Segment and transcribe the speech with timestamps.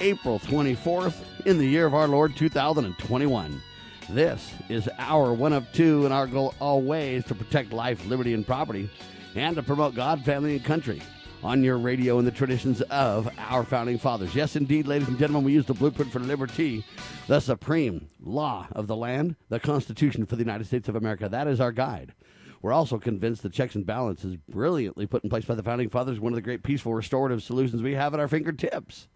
[0.00, 3.60] April 24th in the year of our Lord 2021.
[4.08, 8.46] This is our one of two, and our goal always to protect life, liberty, and
[8.46, 8.88] property,
[9.34, 11.02] and to promote God, family, and country
[11.42, 14.34] on your radio in the traditions of our founding fathers.
[14.34, 16.84] Yes, indeed, ladies and gentlemen, we use the blueprint for liberty,
[17.26, 21.28] the supreme law of the land, the Constitution for the United States of America.
[21.28, 22.14] That is our guide.
[22.62, 26.18] We're also convinced the checks and balances brilliantly put in place by the founding fathers,
[26.18, 29.08] one of the great peaceful restorative solutions we have at our fingertips.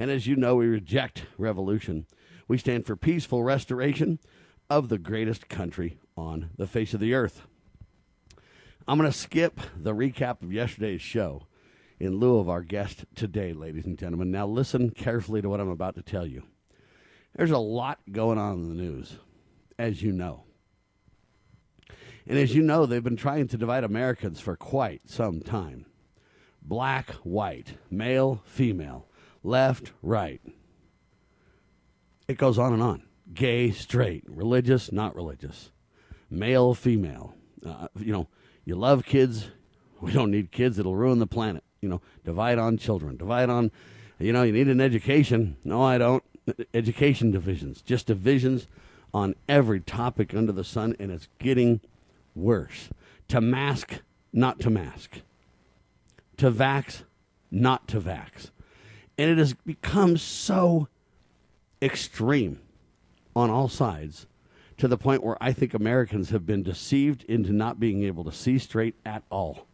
[0.00, 2.06] And as you know, we reject revolution.
[2.48, 4.18] We stand for peaceful restoration
[4.70, 7.42] of the greatest country on the face of the earth.
[8.88, 11.46] I'm going to skip the recap of yesterday's show
[11.98, 14.30] in lieu of our guest today, ladies and gentlemen.
[14.30, 16.44] Now, listen carefully to what I'm about to tell you.
[17.36, 19.18] There's a lot going on in the news,
[19.78, 20.44] as you know.
[22.26, 25.84] And as you know, they've been trying to divide Americans for quite some time
[26.62, 29.09] black, white, male, female
[29.42, 30.40] left, right.
[32.28, 33.02] It goes on and on.
[33.32, 35.70] Gay, straight, religious, not religious,
[36.30, 37.34] male, female.
[37.64, 38.28] Uh, you know,
[38.64, 39.48] you love kids.
[40.02, 40.78] We don't need kids.
[40.78, 41.62] It'll ruin the planet.
[41.82, 43.18] You know, divide on children.
[43.18, 43.70] Divide on,
[44.18, 45.58] you know, you need an education.
[45.62, 46.24] No, I don't.
[46.72, 47.82] Education divisions.
[47.82, 48.66] Just divisions
[49.12, 51.82] on every topic under the sun, and it's getting
[52.34, 52.88] worse.
[53.28, 54.00] To mask,
[54.32, 55.20] not to mask.
[56.38, 57.02] To vax,
[57.50, 58.50] not to vax.
[59.20, 60.88] And it has become so
[61.82, 62.58] extreme
[63.36, 64.26] on all sides
[64.78, 68.32] to the point where I think Americans have been deceived into not being able to
[68.32, 69.66] see straight at all.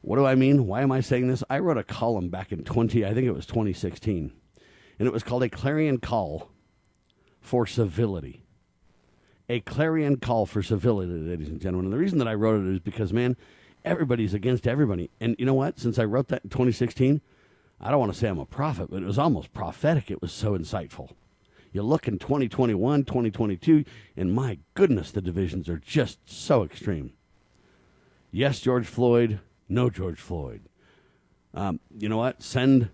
[0.00, 0.66] What do I mean?
[0.66, 1.44] Why am I saying this?
[1.48, 4.32] I wrote a column back in 20, I think it was 2016,
[4.98, 6.50] and it was called A Clarion Call
[7.40, 8.42] for Civility.
[9.48, 11.86] A clarion call for civility, ladies and gentlemen.
[11.86, 13.36] And the reason that I wrote it is because, man,
[13.84, 15.10] everybody's against everybody.
[15.20, 15.78] And you know what?
[15.78, 17.20] Since I wrote that in 2016,
[17.82, 20.10] I don't want to say I'm a prophet, but it was almost prophetic.
[20.10, 21.10] It was so insightful.
[21.72, 23.84] You look in 2021, 2022,
[24.16, 27.14] and my goodness, the divisions are just so extreme.
[28.30, 29.40] Yes, George Floyd.
[29.68, 30.62] No, George Floyd.
[31.54, 32.42] Um, you know what?
[32.42, 32.90] Send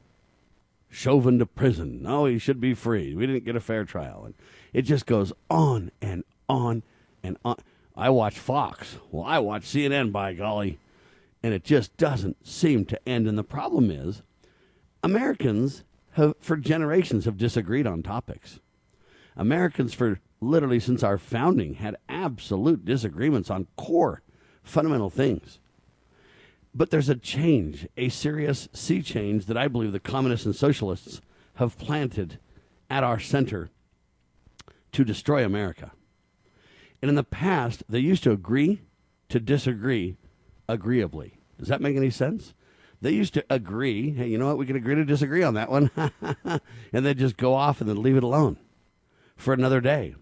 [0.89, 2.03] Chauvin to prison.
[2.03, 3.15] No, he should be free.
[3.15, 4.25] We didn't get a fair trial.
[4.25, 4.35] And
[4.73, 6.83] it just goes on and on
[7.23, 7.57] and on.
[7.97, 8.97] I watch Fox.
[9.11, 10.79] Well, I watch CNN, by golly.
[11.43, 13.27] And it just doesn't seem to end.
[13.27, 14.23] And the problem is,
[15.03, 18.61] Americans have, for generations, have disagreed on topics.
[19.37, 24.23] Americans, for literally since our founding, had absolute disagreements on core,
[24.63, 25.61] fundamental things.
[26.75, 31.21] But there's a change, a serious sea change that I believe the communists and socialists
[31.55, 32.39] have planted
[32.91, 33.71] at our center
[34.93, 35.93] to destroy America.
[37.01, 38.83] And in the past, they used to agree
[39.29, 40.17] to disagree
[40.69, 41.39] agreeably.
[41.59, 42.55] Does that make any sense?
[43.01, 45.71] They used to agree, hey, you know what, we can agree to disagree on that
[45.71, 45.91] one.
[46.93, 48.59] and they'd just go off and then leave it alone
[49.37, 50.17] for another day.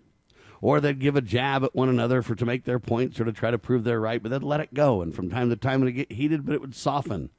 [0.61, 3.35] Or they'd give a jab at one another for to make their point, sort of
[3.35, 5.01] try to prove they're right, but they'd let it go.
[5.01, 7.31] And from time to time it would get heated, but it would soften.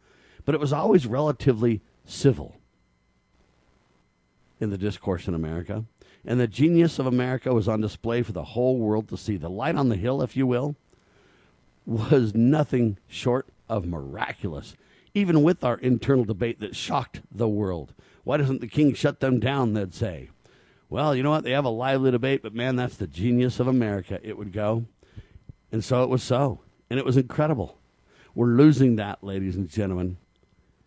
[0.45, 2.55] But it was always relatively civil
[4.59, 5.85] in the discourse in America.
[6.25, 9.37] And the genius of America was on display for the whole world to see.
[9.37, 10.75] The light on the hill, if you will,
[11.85, 14.75] was nothing short of miraculous
[15.17, 17.93] even with our internal debate that shocked the world.
[18.23, 19.73] Why doesn't the king shut them down?
[19.73, 20.29] They'd say.
[20.89, 21.43] Well, you know what?
[21.43, 24.19] They have a lively debate, but man, that's the genius of America.
[24.21, 24.85] It would go.
[25.71, 26.61] And so it was so.
[26.89, 27.79] And it was incredible.
[28.35, 30.17] We're losing that, ladies and gentlemen.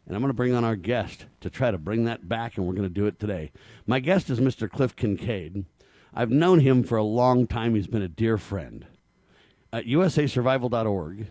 [0.07, 2.67] And I'm going to bring on our guest to try to bring that back, and
[2.67, 3.53] we're going to do it today.
[3.87, 4.71] My guest is Mr.
[4.71, 5.65] Cliff Kincaid.
[6.15, 7.75] I've known him for a long time.
[7.75, 8.87] He's been a dear friend.
[9.73, 11.29] At usasurvival.org,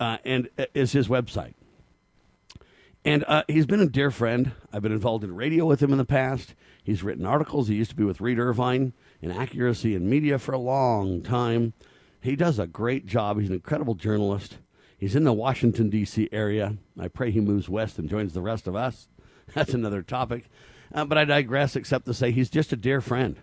[0.00, 1.54] uh, and uh, is his website.
[3.04, 4.52] And uh, he's been a dear friend.
[4.72, 6.54] I've been involved in radio with him in the past.
[6.82, 7.68] He's written articles.
[7.68, 8.92] He used to be with Reed Irvine
[9.22, 11.72] in Accuracy in Media for a long time.
[12.20, 13.38] He does a great job.
[13.38, 14.58] He's an incredible journalist.
[14.98, 16.28] He's in the Washington, D.C.
[16.32, 16.76] area.
[16.98, 19.08] I pray he moves west and joins the rest of us.
[19.54, 20.46] That's another topic.
[20.92, 23.36] Uh, but I digress, except to say he's just a dear friend.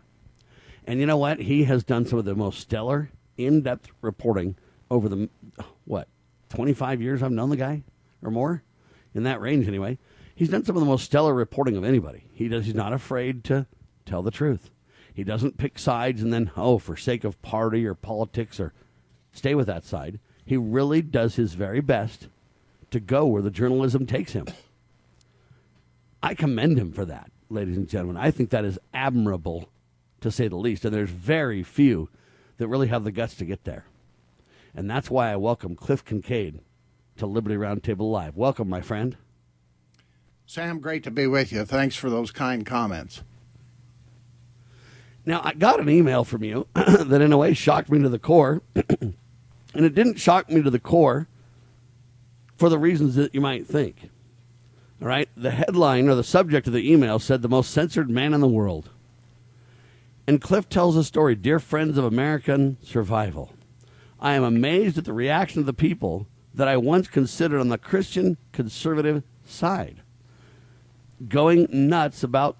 [0.85, 1.39] And you know what?
[1.39, 4.55] He has done some of the most stellar, in depth reporting
[4.89, 5.29] over the,
[5.85, 6.07] what,
[6.55, 7.83] 25 years I've known the guy
[8.23, 8.63] or more,
[9.13, 9.97] in that range anyway.
[10.35, 12.25] He's done some of the most stellar reporting of anybody.
[12.33, 12.65] He does.
[12.65, 13.67] He's not afraid to
[14.05, 14.69] tell the truth.
[15.13, 18.73] He doesn't pick sides and then, oh, for sake of party or politics or
[19.31, 20.19] stay with that side.
[20.45, 22.27] He really does his very best
[22.91, 24.47] to go where the journalism takes him.
[26.21, 28.17] I commend him for that, ladies and gentlemen.
[28.17, 29.69] I think that is admirable,
[30.21, 30.83] to say the least.
[30.83, 32.09] And there's very few
[32.57, 33.85] that really have the guts to get there.
[34.75, 36.59] And that's why I welcome Cliff Kincaid
[37.17, 38.35] to Liberty Roundtable Live.
[38.35, 39.15] Welcome, my friend.
[40.45, 41.63] Sam, great to be with you.
[41.63, 43.23] Thanks for those kind comments.
[45.25, 48.19] Now, I got an email from you that, in a way, shocked me to the
[48.19, 48.61] core.
[48.75, 49.15] and
[49.73, 51.27] it didn't shock me to the core
[52.57, 54.09] for the reasons that you might think.
[55.01, 55.29] All right.
[55.35, 58.47] The headline or the subject of the email said the most censored man in the
[58.47, 58.89] world.
[60.27, 63.51] And Cliff tells a story Dear friends of American survival,
[64.25, 67.77] I am amazed at the reaction of the people that I once considered on the
[67.77, 70.01] Christian conservative side,
[71.29, 72.57] going nuts about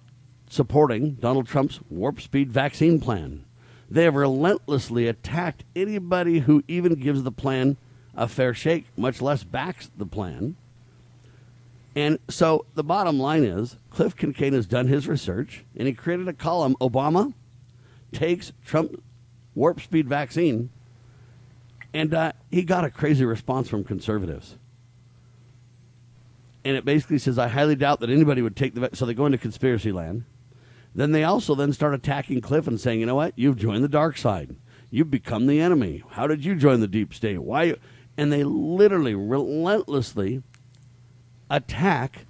[0.48, 3.46] supporting Donald Trump's warp speed vaccine plan.
[3.90, 7.78] They have relentlessly attacked anybody who even gives the plan
[8.14, 10.58] a fair shake, much less backs the plan.
[11.96, 16.28] And so the bottom line is Cliff Kincaid has done his research and he created
[16.28, 17.34] a column Obama
[18.12, 19.02] takes Trump
[19.56, 20.70] warp speed vaccine.
[21.96, 24.58] And uh, he got a crazy response from conservatives.
[26.66, 28.90] And it basically says, I highly doubt that anybody would take the.
[28.92, 30.26] So they go into conspiracy land.
[30.94, 33.32] Then they also then start attacking Cliff and saying, you know what?
[33.38, 34.58] You've joined the dark side.
[34.92, 36.04] You've become the enemy.
[36.10, 37.42] How did you join the deep state?
[37.42, 37.76] Why?
[38.18, 40.44] And they literally, relentlessly
[41.50, 42.26] attack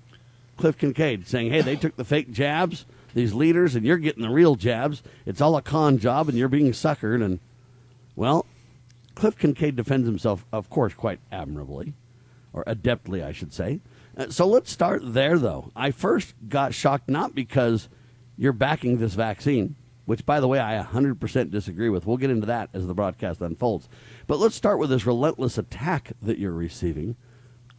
[0.57, 2.85] Cliff Kincaid, saying, hey, they took the fake jabs,
[3.15, 5.01] these leaders, and you're getting the real jabs.
[5.25, 7.23] It's all a con job, and you're being suckered.
[7.23, 7.39] And,
[8.15, 8.45] well,
[9.15, 11.93] Cliff Kincaid defends himself, of course, quite admirably,
[12.53, 13.79] or adeptly, I should say.
[14.17, 15.71] Uh, so let's start there, though.
[15.75, 17.89] I first got shocked not because
[18.37, 19.75] you're backing this vaccine,
[20.05, 22.05] which, by the way, I 100% disagree with.
[22.05, 23.89] We'll get into that as the broadcast unfolds.
[24.27, 27.15] But let's start with this relentless attack that you're receiving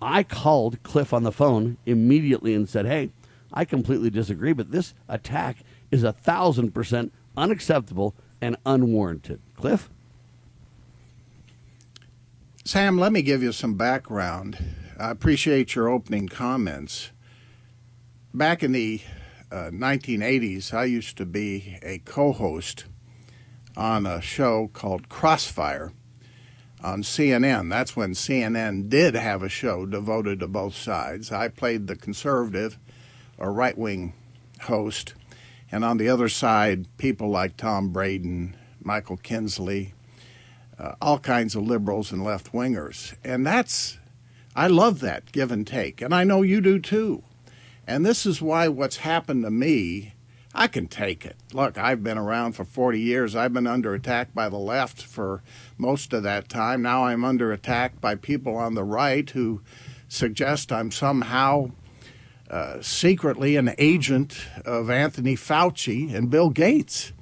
[0.01, 3.11] I called Cliff on the phone immediately and said, hey,
[3.53, 5.59] I completely disagree, but this attack
[5.91, 9.41] is a thousand percent unacceptable and unwarranted.
[9.57, 9.91] Cliff?
[12.67, 14.59] Sam, let me give you some background.
[14.99, 17.13] I appreciate your opening comments.
[18.35, 19.03] Back in the
[19.53, 22.87] uh, 1980s, I used to be a co host
[23.77, 25.93] on a show called Crossfire
[26.83, 27.71] on CNN.
[27.71, 31.31] That's when CNN did have a show devoted to both sides.
[31.31, 32.81] I played the conservative
[33.39, 34.13] or right wing
[34.63, 35.15] host,
[35.71, 39.95] and on the other side, people like Tom Braden, Michael Kinsley,
[40.79, 43.15] uh, all kinds of liberals and left wingers.
[43.25, 43.99] And that's,
[44.55, 47.23] I love that give and take, and I know you do too.
[47.87, 50.15] And this is why what's happened to me
[50.59, 51.37] I can take it.
[51.53, 53.37] Look, I've been around for 40 years.
[53.37, 55.43] I've been under attack by the left for
[55.77, 56.81] most of that time.
[56.81, 59.61] Now I'm under attack by people on the right who
[60.09, 61.73] suggest I'm somehow
[62.49, 67.13] uh, secretly an agent of Anthony Fauci and Bill Gates.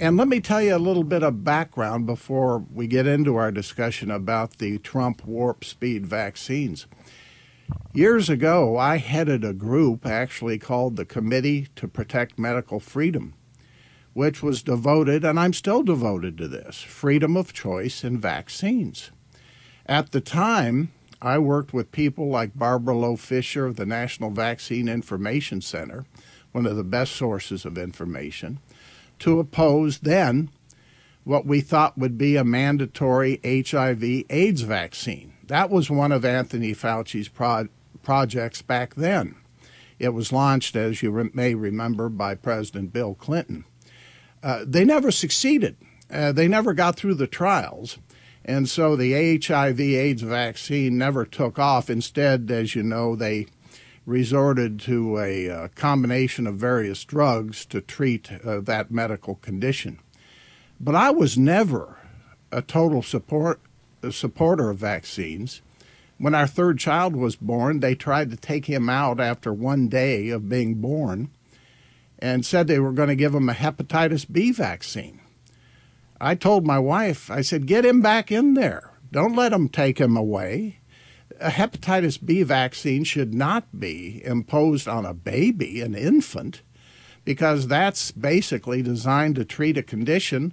[0.00, 3.52] And let me tell you a little bit of background before we get into our
[3.52, 6.86] discussion about the Trump warp speed vaccines.
[7.92, 13.34] Years ago, I headed a group actually called the Committee to Protect Medical Freedom,
[14.14, 19.10] which was devoted, and I'm still devoted to this freedom of choice in vaccines.
[19.84, 24.88] At the time, I worked with people like Barbara Loe Fisher of the National Vaccine
[24.88, 26.06] Information Center,
[26.52, 28.58] one of the best sources of information,
[29.22, 30.50] to oppose then
[31.24, 35.32] what we thought would be a mandatory HIV AIDS vaccine.
[35.46, 37.68] That was one of Anthony Fauci's pro-
[38.02, 39.36] projects back then.
[40.00, 43.64] It was launched, as you re- may remember, by President Bill Clinton.
[44.42, 45.76] Uh, they never succeeded.
[46.10, 47.98] Uh, they never got through the trials.
[48.44, 51.88] And so the HIV AIDS vaccine never took off.
[51.88, 53.46] Instead, as you know, they
[54.04, 59.98] resorted to a uh, combination of various drugs to treat uh, that medical condition.
[60.80, 61.98] But I was never
[62.50, 63.60] a total support,
[64.02, 65.62] a supporter of vaccines.
[66.18, 70.30] When our third child was born, they tried to take him out after one day
[70.30, 71.30] of being born
[72.18, 75.20] and said they were going to give him a hepatitis B vaccine.
[76.20, 78.92] I told my wife, I said, get him back in there.
[79.10, 80.78] Don't let them take him away.
[81.42, 86.62] A hepatitis B vaccine should not be imposed on a baby, an infant,
[87.24, 90.52] because that's basically designed to treat a condition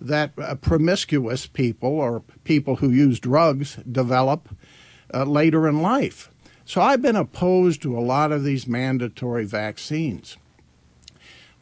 [0.00, 4.48] that uh, promiscuous people or people who use drugs develop
[5.12, 6.30] uh, later in life.
[6.64, 10.36] So I've been opposed to a lot of these mandatory vaccines.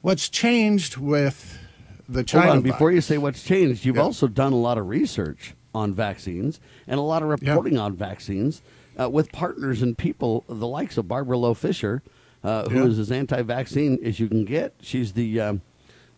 [0.02, 1.58] What's changed with
[2.08, 4.02] the China Hold on, before virus- you say what's changed, you've Yeah.
[4.02, 7.50] also done a lot of research on vaccines and a lot of Yeah.
[7.52, 8.62] reporting on vaccines
[9.00, 12.02] uh, with partners and people, the likes of Barbara Loe Fisher,
[12.42, 12.86] uh, who Yeah.
[12.86, 14.74] is as anti-vaccine as you can get.
[14.80, 15.60] She's the um,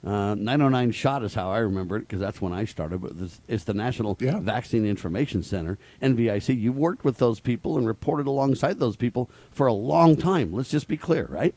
[0.02, 3.02] uh, 909 shot is how I remember it because that's when I started.
[3.02, 4.40] But this, it's the National Yeah.
[4.40, 6.59] Vaccine Information Center, NVIC.
[6.59, 10.52] You worked with those people and reported alongside those people for a long time.
[10.54, 11.54] Let's just be clear, right?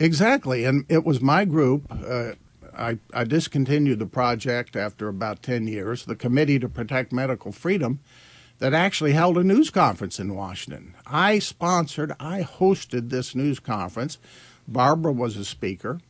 [0.00, 1.84] Exactly, and it was my group.
[1.90, 2.32] Uh,
[2.76, 8.00] I, I discontinued the project after about 10 years, the Committee to Protect Medical Freedom,
[8.58, 10.94] that actually held a news conference in Washington.
[11.06, 14.18] I sponsored, I hosted this news conference.
[14.66, 16.00] Barbara was a speaker.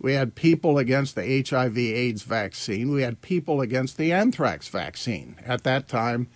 [0.00, 2.90] We had people against the HIV AIDS vaccine.
[2.90, 5.36] We had people against the anthrax vaccine.
[5.44, 6.28] At that time,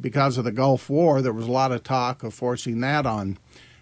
[0.00, 3.38] because of the Gulf War, there was a lot of talk of forcing that on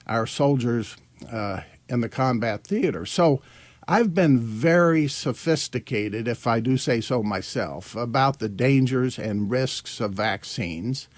[0.06, 0.97] our soldiers
[1.30, 3.06] uh, in the combat theater.
[3.06, 3.40] So
[3.88, 10.00] I've been very sophisticated, if I do say so myself, about the dangers and risks
[10.00, 11.08] of vaccines.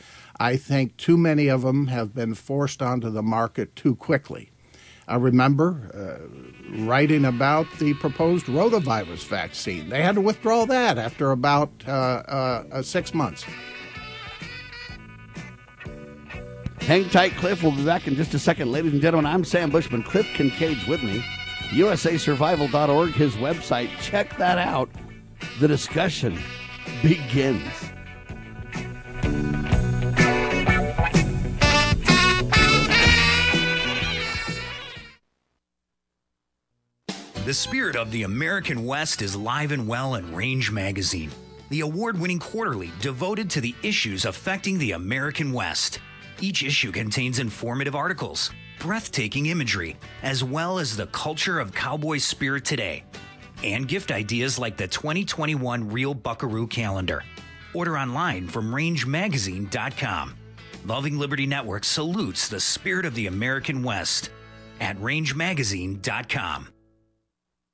[0.41, 4.51] I think too many of them have been forced onto the market too quickly.
[5.07, 9.91] I remember uh, writing about the proposed rotavirus vaccine.
[9.91, 13.45] They had to withdraw that after about uh, uh, uh, six months.
[16.81, 17.63] Hang tight, Cliff.
[17.63, 18.73] We'll be back in just a second.
[18.73, 20.03] Ladies and gentlemen, I'm Sam Bushman.
[20.03, 21.23] Cliff Kincaid's with me.
[21.75, 23.91] USASurvival.org, his website.
[24.01, 24.89] Check that out.
[25.59, 26.39] The discussion
[27.03, 27.91] begins.
[37.45, 41.31] The spirit of the American West is live and well in Range Magazine,
[41.69, 45.99] the award winning quarterly devoted to the issues affecting the American West.
[46.41, 52.65] Each issue contains informative articles, breathtaking imagery, as well as the culture of cowboy spirit
[52.65, 53.05] today,
[53.63, 57.23] and gift ideas like the 2021 Real Buckaroo calendar.
[57.73, 60.35] Order online from rangemagazine.com.
[60.87, 64.31] Loving Liberty Network salutes the spirit of the American West
[64.81, 66.74] at rangemagazine.com.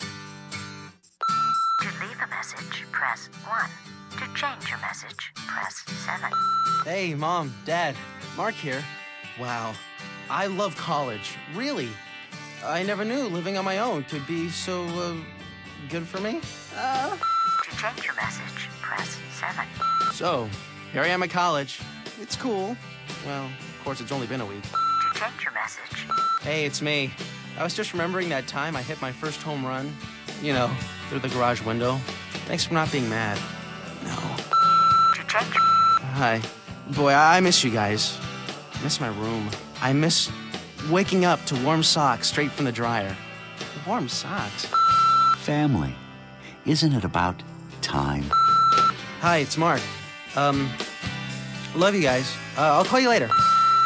[0.00, 0.06] To
[2.00, 3.70] leave a message, press 1.
[4.18, 6.30] To change your message, press 7.
[6.84, 7.94] Hey, Mom, Dad,
[8.36, 8.82] Mark here.
[9.40, 9.74] Wow,
[10.30, 11.36] I love college.
[11.54, 11.88] Really.
[12.64, 15.14] I never knew living on my own could be so uh,
[15.88, 16.40] good for me.
[16.76, 17.16] Uh...
[17.64, 19.66] To change your message, press 7.
[20.12, 20.48] So,
[20.92, 21.80] here I am at college.
[22.20, 22.76] It's cool.
[23.26, 24.62] Well, of course, it's only been a week.
[24.62, 26.06] To change your message,
[26.42, 27.12] Hey, it's me.
[27.58, 29.92] I was just remembering that time I hit my first home run.
[30.42, 30.70] You know,
[31.08, 31.96] through the garage window.
[32.46, 33.38] Thanks for not being mad.
[34.04, 34.10] No.
[36.18, 36.40] Hi.
[36.94, 38.18] Boy, I I miss you guys.
[38.74, 39.48] I miss my room.
[39.80, 40.30] I miss
[40.90, 43.16] waking up to warm socks straight from the dryer.
[43.86, 44.66] Warm socks?
[45.38, 45.94] Family.
[46.66, 47.42] Isn't it about
[47.80, 48.24] time?
[49.20, 49.80] Hi, it's Mark.
[50.36, 50.68] Um,
[51.74, 52.30] love you guys.
[52.58, 53.28] Uh, I'll call you later.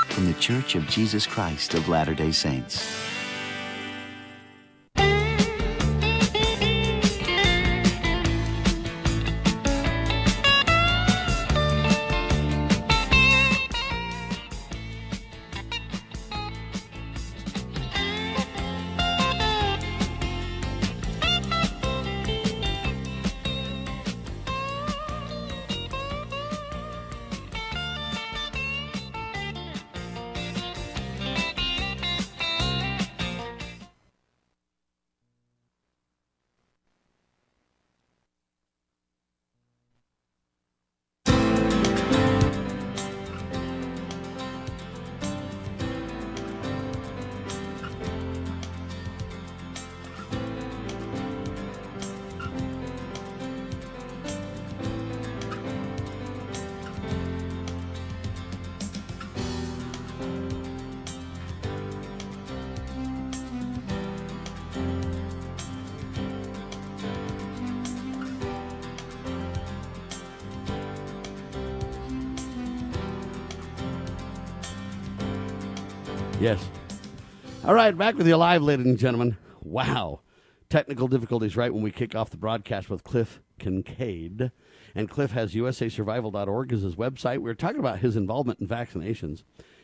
[0.08, 2.84] From the Church of Jesus Christ of Latter day Saints.
[77.90, 79.36] Right, back with you live, ladies and gentlemen.
[79.62, 80.20] Wow.
[80.68, 84.52] Technical difficulties right when we kick off the broadcast with Cliff Kincaid.
[84.94, 87.38] And Cliff has usasurvival.org as his website.
[87.38, 89.42] We are talking about his involvement in vaccinations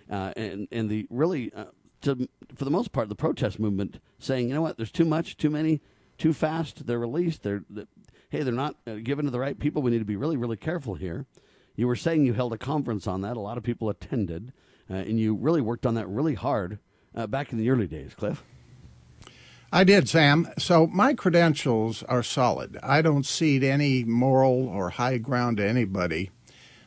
[0.09, 1.65] uh, and, and the really, uh,
[2.03, 5.37] to, for the most part, the protest movement saying, you know what, there's too much,
[5.37, 5.81] too many,
[6.17, 6.87] too fast.
[6.87, 7.43] They're released.
[7.43, 7.87] They're, they,
[8.29, 9.83] hey, they're not uh, given to the right people.
[9.83, 11.27] We need to be really, really careful here.
[11.75, 13.37] You were saying you held a conference on that.
[13.37, 14.53] A lot of people attended,
[14.89, 16.79] uh, and you really worked on that really hard
[17.17, 18.43] uh, back in the early days, Cliff.
[19.73, 20.49] I did, Sam.
[20.59, 22.79] So my credentials are solid.
[22.83, 26.31] I don't cede any moral or high ground to anybody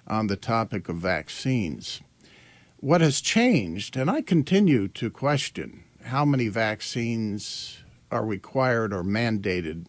[0.07, 2.01] on the topic of vaccines.
[2.77, 9.85] What has changed, and I continue to question how many vaccines are required or mandated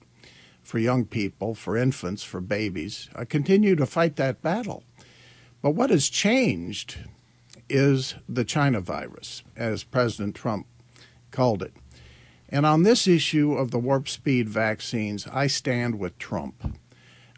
[0.61, 3.09] for young people, for infants, for babies.
[3.15, 4.83] I continue to fight that battle.
[5.63, 6.99] But what has changed
[7.71, 10.67] is the China virus, as President Trump
[11.31, 11.73] called it.
[12.49, 16.79] And on this issue of the warp speed vaccines, I stand with Trump.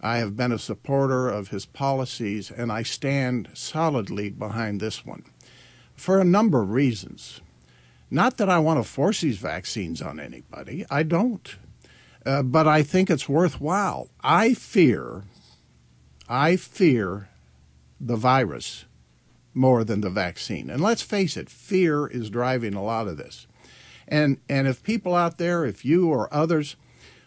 [0.01, 5.25] I have been a supporter of his policies, and I stand solidly behind this one
[5.95, 7.41] for a number of reasons.
[8.11, 11.57] Not that I want to force these vaccines on anybody, I don't.
[12.25, 14.09] Uh, but I think it's worthwhile.
[14.23, 15.25] I fear,
[16.29, 17.29] I fear
[18.01, 18.85] the virus
[19.55, 20.71] more than the vaccine.
[20.71, 23.47] And let's face it, fear is driving a lot of this.
[24.09, 26.77] And and if people out there, if you or others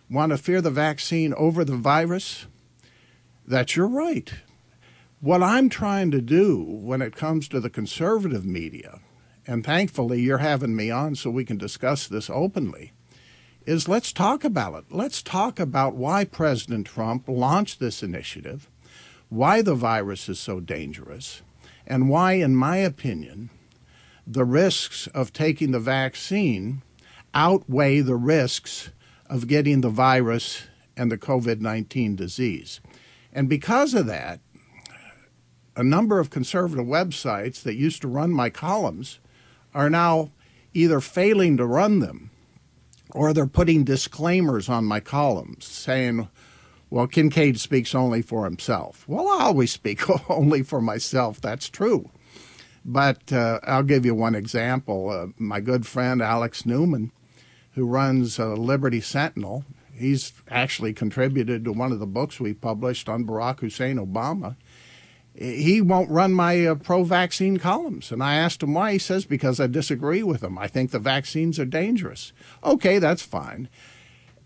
[0.10, 2.46] want to fear the vaccine over the virus,
[3.48, 4.34] that you're right.
[5.20, 9.00] What I'm trying to do when it comes to the conservative media,
[9.48, 12.92] and thankfully you're having me on so we can discuss this openly,
[13.66, 14.86] is let's talk about it.
[14.92, 18.70] Let's talk about why President Trump launched this initiative,
[19.30, 21.42] why the virus is so dangerous,
[21.88, 23.50] and why, in my opinion,
[24.26, 26.82] the risks of taking the vaccine
[27.34, 28.90] outweigh the risks
[29.30, 30.64] of getting the virus
[30.98, 32.80] and the COVID 19 disease.
[33.34, 34.40] And because of that,
[35.76, 39.20] a number of conservative websites that used to run my columns
[39.74, 40.32] are now
[40.74, 42.32] either failing to run them
[43.12, 46.28] or they're putting disclaimers on my columns saying,
[46.90, 49.08] well, Kincaid speaks only for himself.
[49.08, 51.42] Well, I always speak only for myself.
[51.42, 52.10] That's true.
[52.86, 55.10] But uh, I'll give you one example.
[55.10, 57.12] Uh, my good friend Alex Newman,
[57.74, 63.10] who runs uh, Liberty Sentinel, he's actually contributed to one of the books we published
[63.10, 64.56] on Barack Hussein Obama.
[65.34, 68.12] He won't run my uh, pro vaccine columns.
[68.12, 68.94] And I asked him why.
[68.94, 70.58] He says, because I disagree with him.
[70.58, 72.32] I think the vaccines are dangerous.
[72.64, 73.68] Okay, that's fine.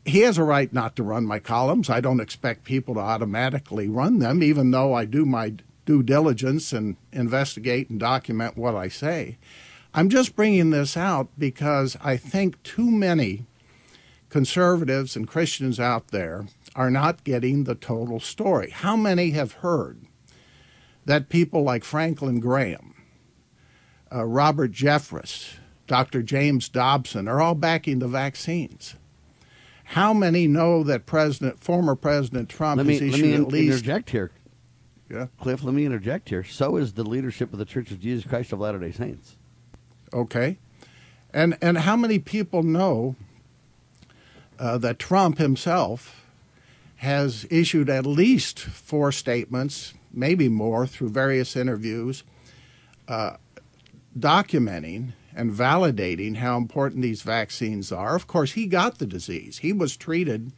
[0.09, 1.87] He has a right not to run my columns.
[1.87, 5.53] I don't expect people to automatically run them, even though I do my
[5.85, 9.37] due diligence and investigate and document what I say.
[9.93, 13.45] I'm just bringing this out because I think too many
[14.29, 18.71] conservatives and Christians out there are not getting the total story.
[18.71, 20.01] How many have heard
[21.05, 22.95] that people like Franklin Graham,
[24.11, 26.23] uh, Robert Jeffress, Dr.
[26.23, 28.95] James Dobson are all backing the vaccines?
[29.89, 33.47] How many know that President, former President Trump let me, has issued let me at
[33.47, 34.29] least interject here.
[35.09, 35.27] Yeah.
[35.41, 36.43] Cliff, let me interject here.
[36.43, 39.35] So is the leadership of the Church of Jesus Christ of Latter day Saints.
[40.13, 40.59] Okay.
[41.33, 43.15] And, and how many people know
[44.59, 46.23] uh, that Trump himself
[46.97, 52.23] has issued at least four statements, maybe more, through various interviews,
[53.07, 53.37] uh,
[54.15, 58.15] documenting and validating how important these vaccines are?
[58.15, 59.59] Of course, he got the disease.
[59.59, 60.51] He was treated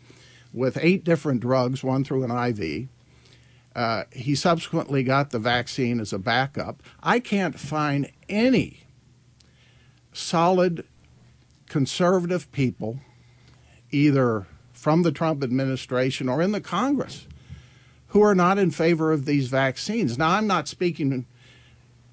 [0.54, 2.88] with eight different drugs, one through an IV.
[3.76, 6.84] Uh, he subsequently got the vaccine as a backup.
[7.02, 8.84] I can't find any
[10.12, 10.86] solid
[11.68, 13.00] conservative people,
[13.92, 17.28] either from the Trump administration or in the Congress,
[18.08, 20.18] who are not in favor of these vaccines.
[20.18, 21.26] Now, I'm not speaking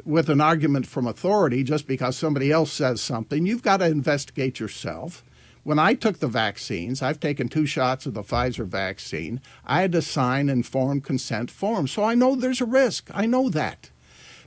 [0.08, 3.44] with an argument from authority just because somebody else says something.
[3.44, 5.22] You've got to investigate yourself.
[5.64, 9.42] When I took the vaccines, I've taken two shots of the Pfizer vaccine.
[9.66, 11.92] I had to sign informed consent forms.
[11.92, 13.10] So I know there's a risk.
[13.12, 13.90] I know that.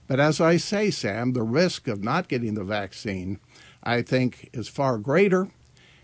[0.07, 3.39] But as I say, Sam, the risk of not getting the vaccine,
[3.83, 5.49] I think, is far greater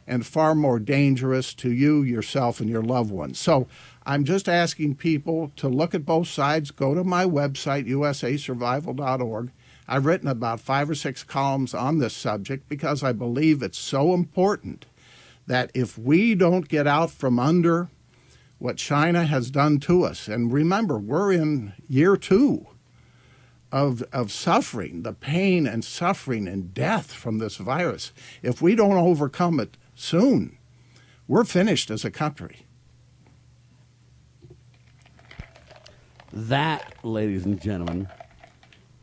[0.05, 3.39] and far more dangerous to you, yourself, and your loved ones.
[3.39, 3.67] So
[4.07, 6.71] I'm just asking people to look at both sides.
[6.71, 9.51] Go to my website, usasurvival.org.
[9.85, 14.13] I've written about five or six columns on this subject because I believe it's so
[14.13, 14.85] important
[15.45, 17.89] that if we don't get out from under
[18.59, 22.65] what China has done to us, and remember, we're in year two
[23.73, 28.93] of, of suffering, the pain and suffering and death from this virus, if we don't
[28.93, 30.57] overcome it soon,
[31.27, 32.66] we're finished as a country.
[36.37, 38.09] That, ladies and gentlemen,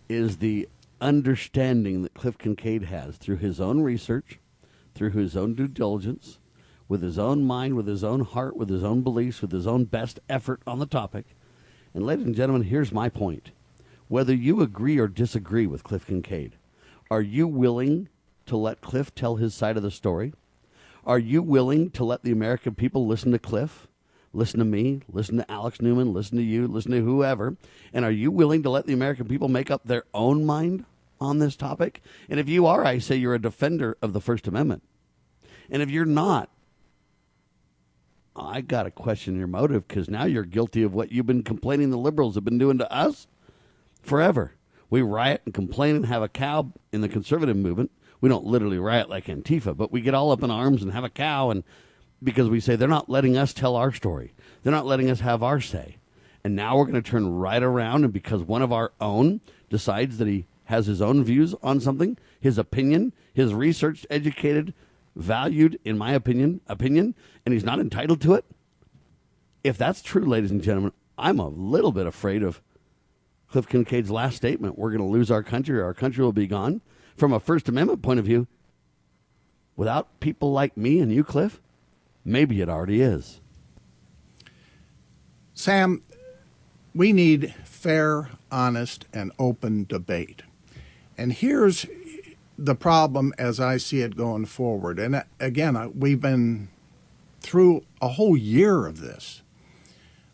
[0.09, 0.68] is the
[1.01, 4.38] understanding that Cliff Kincaid has through his own research,
[4.94, 6.38] through his own due diligence,
[6.87, 9.83] with his own mind, with his own heart, with his own beliefs, with his own
[9.85, 11.35] best effort on the topic.
[11.92, 13.51] And, ladies and gentlemen, here's my point.
[14.07, 16.55] Whether you agree or disagree with Cliff Kincaid,
[17.11, 18.09] are you willing
[18.47, 20.35] to let Cliff tell his side of the story?
[21.05, 23.88] Are you willing to let the American people listen to Cliff?
[24.35, 27.57] Listen to me, listen to Alex Newman, listen to you, listen to whoever.
[27.92, 30.85] And are you willing to let the American people make up their own mind
[31.20, 32.03] on this topic?
[32.29, 34.83] And if you are, I say you're a defender of the First Amendment.
[35.70, 36.51] And if you're not,
[38.35, 41.90] I got to question your motive because now you're guilty of what you've been complaining
[41.90, 43.29] the liberals have been doing to us
[44.03, 44.55] forever.
[44.90, 47.92] We riot and complain and have a cow in the conservative movement.
[48.20, 51.05] We don't literally riot like Antifa, but we get all up in arms and have
[51.05, 51.62] a cow and
[52.22, 54.33] because we say they're not letting us tell our story.
[54.62, 55.96] They're not letting us have our say.
[56.42, 60.18] And now we're going to turn right around and because one of our own decides
[60.18, 64.74] that he has his own views on something, his opinion, his research educated,
[65.16, 68.44] valued in my opinion, opinion, and he's not entitled to it.
[69.62, 72.61] If that's true, ladies and gentlemen, I'm a little bit afraid of
[73.48, 74.79] Cliff Kincaid's last statement.
[74.79, 76.81] We're going to lose our country, our country will be gone.
[77.16, 78.48] From a First Amendment point of view,
[79.77, 81.61] without people like me and you, Cliff,
[82.25, 83.41] maybe it already is.
[85.55, 86.03] Sam,
[86.95, 90.43] we need fair, honest, and open debate.
[91.17, 91.87] And here's
[92.59, 94.99] the problem as I see it going forward.
[94.99, 96.69] And uh, again, we've been
[97.41, 99.43] through a whole year of this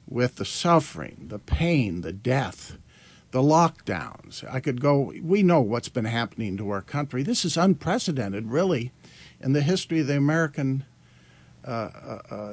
[0.08, 2.76] with the suffering, the pain, the death,
[3.30, 4.44] the lockdowns.
[4.52, 7.22] I could go, we know what's been happening to our country.
[7.22, 8.92] This is unprecedented, really,
[9.40, 10.99] in the history of the American uh, uh, uh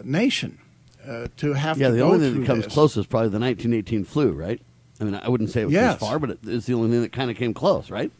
[0.03, 0.59] nation.
[1.07, 2.73] Uh, to have yeah, to the only thing that comes this.
[2.73, 4.61] close is probably the 1918 flu, right?
[4.99, 5.99] I mean, I wouldn't say it was yes.
[5.99, 8.11] far, but it's the only thing that kind of came close, right?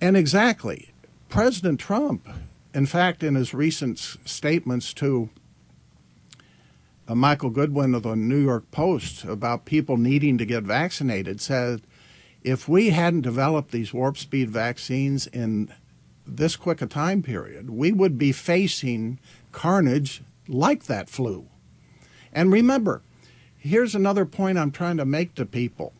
[0.00, 0.92] And exactly.
[1.28, 2.28] President Trump,
[2.74, 5.30] in fact, in his recent statements to
[7.08, 11.82] uh, Michael Goodwin of the New York Post about people needing to get vaccinated, said
[12.42, 15.72] if we hadn't developed these warp speed vaccines in
[16.26, 19.18] this quick a time period, we would be facing
[19.52, 21.48] carnage like that flu.
[22.32, 23.02] And remember,
[23.56, 25.92] here's another point I'm trying to make to people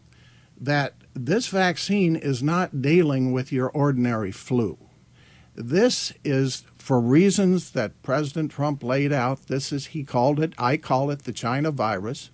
[0.61, 4.79] that this vaccine is not dealing with your ordinary flu.
[5.55, 9.47] This is for reasons that President Trump laid out.
[9.49, 12.31] This is, he called it, I call it the China virus.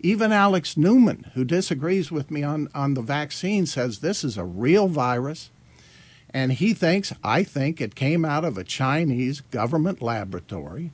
[0.00, 4.44] Even Alex Newman, who disagrees with me on, on the vaccine, says this is a
[4.44, 5.50] real virus.
[6.36, 10.90] And he thinks, I think it came out of a Chinese government laboratory.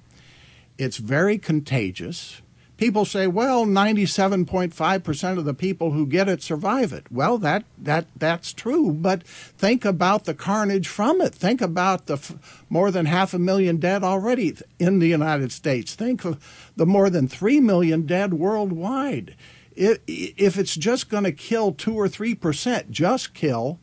[0.78, 2.42] It's very contagious
[2.82, 7.04] people say, well, 97.5% of the people who get it survive it.
[7.12, 11.32] Well, that, that, that's true, but think about the carnage from it.
[11.32, 15.94] Think about the f- more than half a million dead already in the United States.
[15.94, 19.36] Think of the more than 3 million dead worldwide.
[19.76, 23.78] If it's just going to kill 2 or 3%, just kill,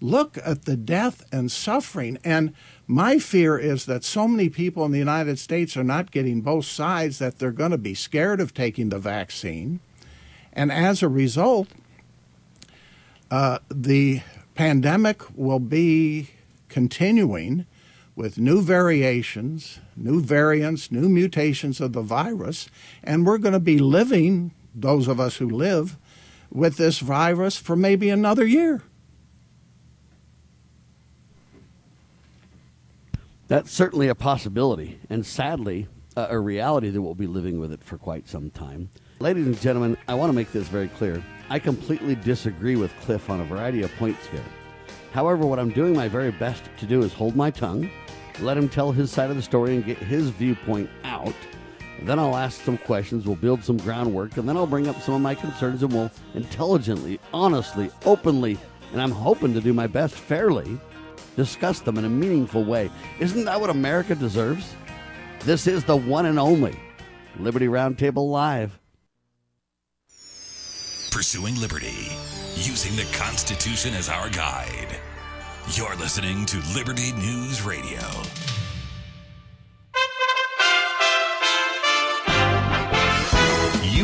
[0.00, 2.18] look at the death and suffering.
[2.24, 2.52] And
[2.86, 6.64] my fear is that so many people in the United States are not getting both
[6.64, 9.80] sides that they're going to be scared of taking the vaccine.
[10.52, 11.68] And as a result,
[13.30, 14.22] uh, the
[14.54, 16.30] pandemic will be
[16.68, 17.66] continuing
[18.16, 22.68] with new variations, new variants, new mutations of the virus,
[23.04, 25.96] and we're going to be living, those of us who live,
[26.50, 28.82] with this virus for maybe another year.
[33.48, 37.82] That's certainly a possibility, and sadly, uh, a reality that we'll be living with it
[37.82, 38.90] for quite some time.
[39.20, 41.24] Ladies and gentlemen, I want to make this very clear.
[41.48, 44.44] I completely disagree with Cliff on a variety of points here.
[45.12, 47.90] However, what I'm doing my very best to do is hold my tongue,
[48.40, 51.34] let him tell his side of the story and get his viewpoint out.
[52.02, 55.14] Then I'll ask some questions, we'll build some groundwork, and then I'll bring up some
[55.14, 58.58] of my concerns and we'll intelligently, honestly, openly,
[58.92, 60.78] and I'm hoping to do my best fairly
[61.38, 62.90] discuss them in a meaningful way.
[63.20, 64.74] Isn't that what America deserves?
[65.44, 66.76] This is the one and only
[67.38, 68.78] Liberty Roundtable Live.
[71.12, 72.10] Pursuing liberty,
[72.56, 74.98] using the Constitution as our guide.
[75.72, 78.00] You're listening to Liberty News Radio.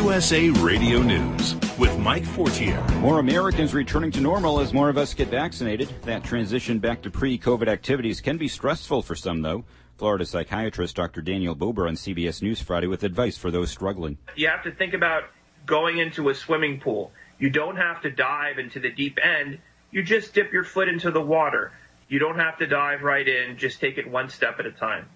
[0.05, 2.79] USA Radio News with Mike Fortier.
[2.99, 5.89] More Americans returning to normal as more of us get vaccinated.
[6.03, 9.65] That transition back to pre COVID activities can be stressful for some, though.
[9.97, 11.23] Florida psychiatrist Dr.
[11.23, 14.19] Daniel Bober on CBS News Friday with advice for those struggling.
[14.35, 15.23] You have to think about
[15.65, 17.11] going into a swimming pool.
[17.39, 19.57] You don't have to dive into the deep end.
[19.89, 21.71] You just dip your foot into the water.
[22.09, 23.57] You don't have to dive right in.
[23.57, 25.09] Just take it one step at a time.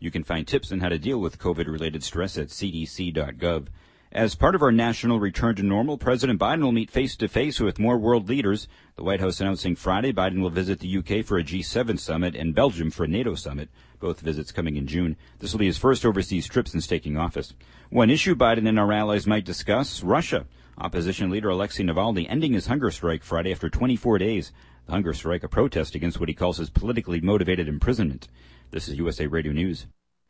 [0.00, 3.68] You can find tips on how to deal with COVID related stress at cdc.gov.
[4.14, 7.58] As part of our national return to normal, President Biden will meet face to face
[7.58, 8.68] with more world leaders.
[8.94, 12.54] The White House announcing Friday Biden will visit the UK for a G7 summit and
[12.54, 15.16] Belgium for a NATO summit, both visits coming in June.
[15.40, 17.54] This will be his first overseas trip since taking office.
[17.90, 20.46] One issue Biden and our allies might discuss Russia.
[20.78, 24.52] Opposition leader Alexei Navalny ending his hunger strike Friday after 24 days.
[24.86, 28.28] The hunger strike, a protest against what he calls his politically motivated imprisonment.
[28.70, 29.88] This is USA Radio News.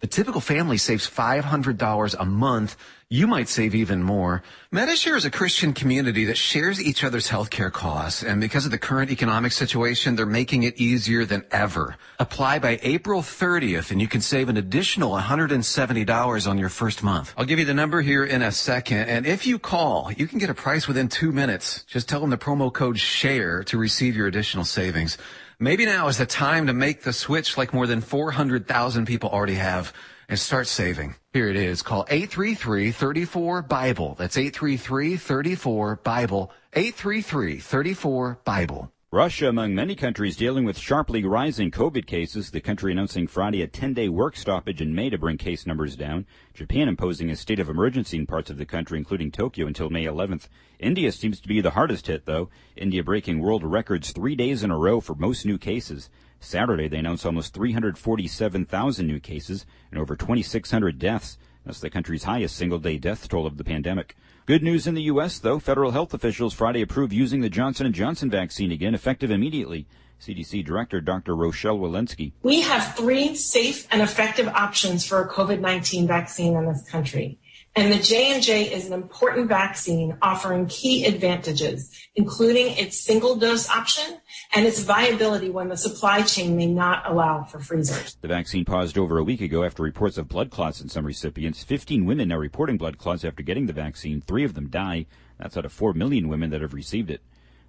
[0.00, 2.76] The typical family saves $500 a month
[3.08, 4.42] you might save even more.
[4.72, 8.78] Medi-Share is a Christian community that shares each other's healthcare costs, and because of the
[8.78, 11.94] current economic situation, they're making it easier than ever.
[12.18, 17.32] Apply by April 30th, and you can save an additional $170 on your first month.
[17.36, 20.40] I'll give you the number here in a second, and if you call, you can
[20.40, 21.84] get a price within two minutes.
[21.86, 25.16] Just tell them the promo code SHARE to receive your additional savings.
[25.58, 29.54] Maybe now is the time to make the switch like more than 400,000 people already
[29.54, 29.94] have
[30.28, 31.14] and start saving.
[31.32, 31.80] Here it is.
[31.80, 34.16] Call 833-34-BIBLE.
[34.18, 36.52] That's 833-34-BIBLE.
[36.74, 38.92] 833-34-BIBLE.
[39.12, 43.68] Russia, among many countries dealing with sharply rising COVID cases, the country announcing Friday a
[43.68, 46.26] 10-day work stoppage in May to bring case numbers down.
[46.54, 50.06] Japan imposing a state of emergency in parts of the country, including Tokyo, until May
[50.06, 50.48] 11th.
[50.80, 52.50] India seems to be the hardest hit, though.
[52.74, 56.10] India breaking world records three days in a row for most new cases.
[56.40, 61.38] Saturday, they announced almost 347,000 new cases and over 2,600 deaths.
[61.64, 64.16] That's the country's highest single day death toll of the pandemic.
[64.46, 65.58] Good news in the U.S., though.
[65.58, 69.88] Federal health officials Friday approved using the Johnson & Johnson vaccine again, effective immediately.
[70.20, 71.34] CDC Director Dr.
[71.34, 72.30] Rochelle Walensky.
[72.44, 77.40] We have three safe and effective options for a COVID-19 vaccine in this country.
[77.78, 84.16] And the J&J is an important vaccine offering key advantages, including its single dose option
[84.54, 88.16] and its viability when the supply chain may not allow for freezers.
[88.22, 91.64] The vaccine paused over a week ago after reports of blood clots in some recipients.
[91.64, 94.22] 15 women are reporting blood clots after getting the vaccine.
[94.22, 95.04] Three of them die.
[95.38, 97.20] That's out of 4 million women that have received it.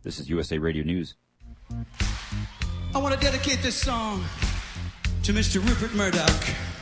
[0.03, 1.15] This is USA Radio News.
[2.95, 4.23] I want to dedicate this song
[5.23, 5.61] to Mr.
[5.67, 6.76] Rupert Murdoch.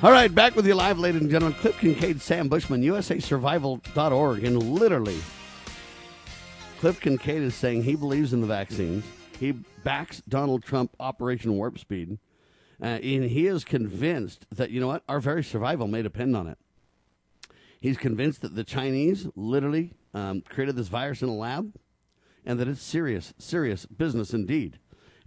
[0.00, 1.58] All right, back with you live, ladies and gentlemen.
[1.58, 4.44] Cliff Kincaid, Sam Bushman, USASurvival.org.
[4.44, 5.18] And literally,
[6.78, 9.04] Cliff Kincaid is saying he believes in the vaccines.
[9.40, 12.20] He backs Donald Trump Operation Warp Speed.
[12.80, 16.46] Uh, and he is convinced that, you know what, our very survival may depend on
[16.46, 16.58] it.
[17.80, 21.74] He's convinced that the Chinese literally um, created this virus in a lab
[22.46, 24.78] and that it's serious, serious business indeed.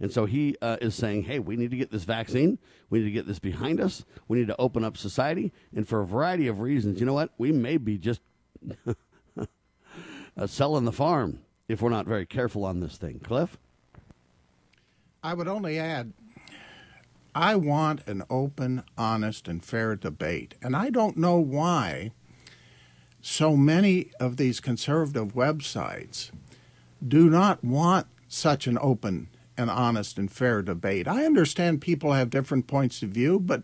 [0.02, 2.58] And so he uh, is saying, hey, we need to get this vaccine.
[2.90, 4.04] We need to get this behind us.
[4.26, 5.52] We need to open up society.
[5.74, 7.30] And for a variety of reasons, you know what?
[7.38, 8.20] We may be just
[9.38, 11.38] uh, selling the farm
[11.68, 13.20] if we're not very careful on this thing.
[13.20, 13.56] Cliff?
[15.22, 16.12] I would only add
[17.34, 20.54] I want an open, honest, and fair debate.
[20.60, 22.10] And I don't know why
[23.22, 26.30] so many of these conservative websites
[27.06, 29.28] do not want such an open
[29.62, 31.08] an honest and fair debate.
[31.08, 33.62] I understand people have different points of view, but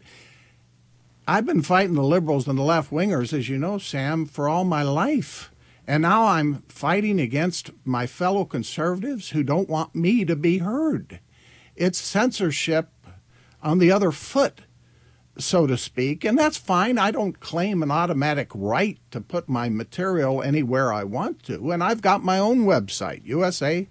[1.26, 4.64] I've been fighting the liberals and the left wingers, as you know, Sam, for all
[4.64, 5.50] my life.
[5.87, 11.20] And now I'm fighting against my fellow conservatives who don't want me to be heard.
[11.76, 12.88] It's censorship
[13.62, 14.62] on the other foot,
[15.37, 16.24] so to speak.
[16.24, 16.98] And that's fine.
[16.98, 21.70] I don't claim an automatic right to put my material anywhere I want to.
[21.72, 23.87] And I've got my own website, USA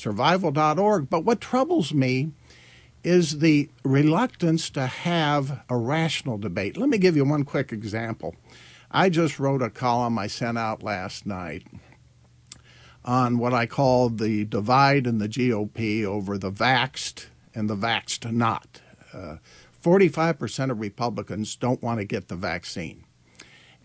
[0.00, 1.10] survival.org.
[1.10, 2.32] But what troubles me
[3.02, 6.76] is the reluctance to have a rational debate.
[6.76, 8.34] Let me give you one quick example.
[8.90, 11.66] I just wrote a column I sent out last night
[13.04, 18.30] on what I call the divide in the GOP over the vaxed and the vaxed
[18.30, 18.80] not.
[19.14, 19.36] Uh,
[19.82, 23.04] 45% of Republicans don't want to get the vaccine.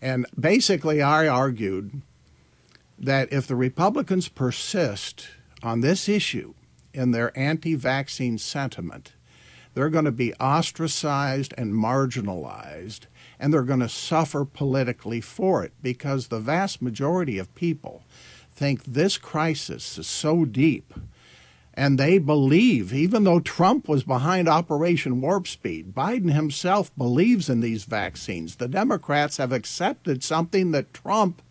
[0.02, 2.02] And basically, I argued
[2.98, 5.28] that if the Republicans persist
[5.62, 6.54] on this issue
[6.92, 9.12] in their anti vaccine sentiment,
[9.74, 13.00] they're going to be ostracized and marginalized,
[13.38, 18.02] and they're going to suffer politically for it because the vast majority of people
[18.50, 20.94] think this crisis is so deep.
[21.74, 27.60] And they believe, even though Trump was behind Operation Warp Speed, Biden himself believes in
[27.60, 28.56] these vaccines.
[28.56, 31.42] The Democrats have accepted something that Trump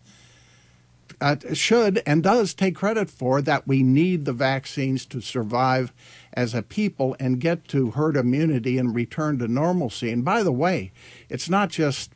[1.20, 5.92] uh, should and does take credit for that we need the vaccines to survive
[6.32, 10.10] as a people and get to herd immunity and return to normalcy.
[10.10, 10.92] And by the way,
[11.28, 12.12] it's not just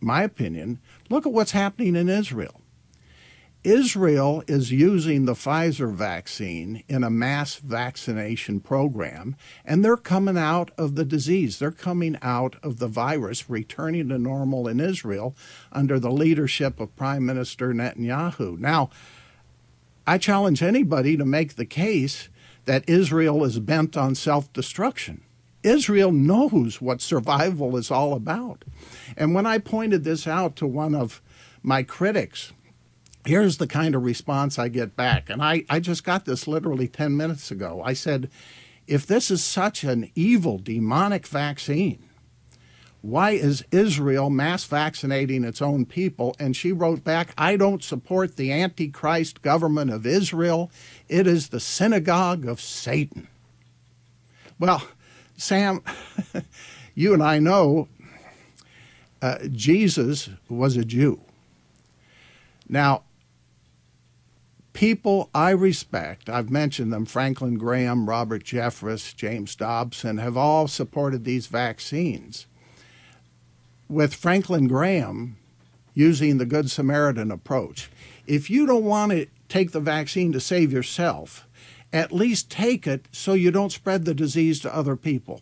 [0.00, 0.78] my opinion.
[1.10, 2.60] Look at what's happening in Israel.
[3.66, 10.70] Israel is using the Pfizer vaccine in a mass vaccination program, and they're coming out
[10.78, 11.58] of the disease.
[11.58, 15.34] They're coming out of the virus, returning to normal in Israel
[15.72, 18.56] under the leadership of Prime Minister Netanyahu.
[18.56, 18.88] Now,
[20.06, 22.28] I challenge anybody to make the case
[22.66, 25.22] that Israel is bent on self destruction.
[25.64, 28.64] Israel knows what survival is all about.
[29.16, 31.20] And when I pointed this out to one of
[31.64, 32.52] my critics,
[33.26, 35.28] here's the kind of response I get back.
[35.28, 37.82] And I, I just got this literally 10 minutes ago.
[37.84, 38.30] I said,
[38.86, 42.02] if this is such an evil, demonic vaccine,
[43.02, 46.34] why is Israel mass vaccinating its own people?
[46.38, 50.70] And she wrote back, I don't support the Antichrist government of Israel.
[51.08, 53.28] It is the synagogue of Satan.
[54.58, 54.82] Well,
[55.36, 55.82] Sam,
[56.94, 57.88] you and I know
[59.20, 61.20] uh, Jesus was a Jew.
[62.68, 63.02] Now,
[64.76, 71.24] people I respect, I've mentioned them Franklin Graham, Robert Jeffress, James Dobson, have all supported
[71.24, 72.46] these vaccines.
[73.88, 75.38] With Franklin Graham
[75.94, 77.90] using the Good Samaritan approach,
[78.26, 81.48] if you don't want to take the vaccine to save yourself,
[81.90, 85.40] at least take it so you don't spread the disease to other people.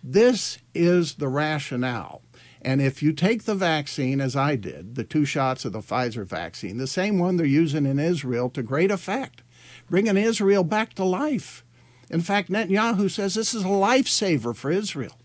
[0.00, 2.22] This is the rationale.
[2.62, 6.26] And if you take the vaccine, as I did, the two shots of the Pfizer
[6.26, 9.42] vaccine, the same one they're using in Israel to great effect,
[9.88, 11.64] bringing Israel back to life.
[12.10, 15.16] In fact, Netanyahu says this is a lifesaver for Israel.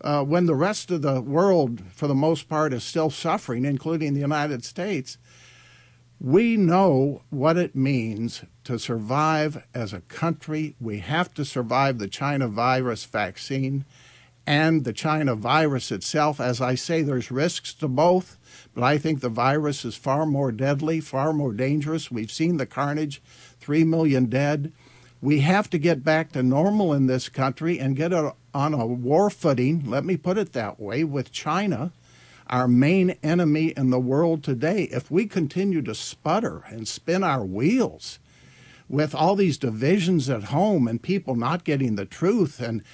[0.00, 4.14] Uh, when the rest of the world, for the most part, is still suffering, including
[4.14, 5.18] the United States,
[6.20, 10.74] we know what it means to survive as a country.
[10.80, 13.84] We have to survive the China virus vaccine
[14.46, 16.40] and the China virus itself.
[16.40, 18.38] As I say, there's risks to both,
[18.74, 22.10] but I think the virus is far more deadly, far more dangerous.
[22.10, 23.20] We've seen the carnage
[23.60, 24.72] 3 million dead.
[25.20, 28.86] We have to get back to normal in this country and get a, on a
[28.86, 31.90] war footing, let me put it that way, with China,
[32.48, 34.84] our main enemy in the world today.
[34.84, 38.20] If we continue to sputter and spin our wheels
[38.88, 42.84] with all these divisions at home and people not getting the truth and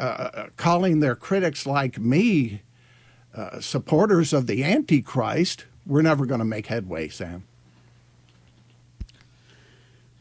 [0.00, 2.62] uh, calling their critics like me
[3.34, 7.44] uh, supporters of the Antichrist, we're never going to make headway, Sam.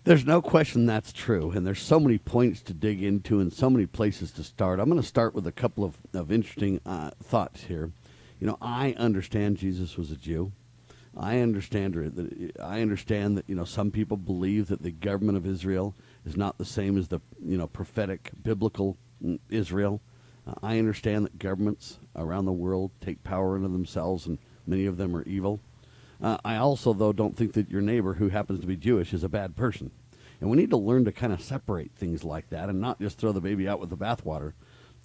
[0.04, 3.70] There's no question that's true, and there's so many points to dig into and so
[3.70, 4.80] many places to start.
[4.80, 7.92] I'm going to start with a couple of, of interesting uh, thoughts here.
[8.39, 10.52] You know, I understand Jesus was a Jew.
[11.18, 15.46] I understand that I understand that you know some people believe that the government of
[15.46, 15.94] Israel
[16.26, 18.98] is not the same as the you know prophetic biblical
[19.50, 20.02] Israel.
[20.48, 24.98] Uh, I understand that governments around the world take power into themselves, and many of
[24.98, 25.60] them are evil.
[26.22, 29.24] Uh, I also, though, don't think that your neighbor who happens to be Jewish is
[29.24, 29.92] a bad person.
[30.42, 33.18] And we need to learn to kind of separate things like that and not just
[33.18, 34.54] throw the baby out with the bathwater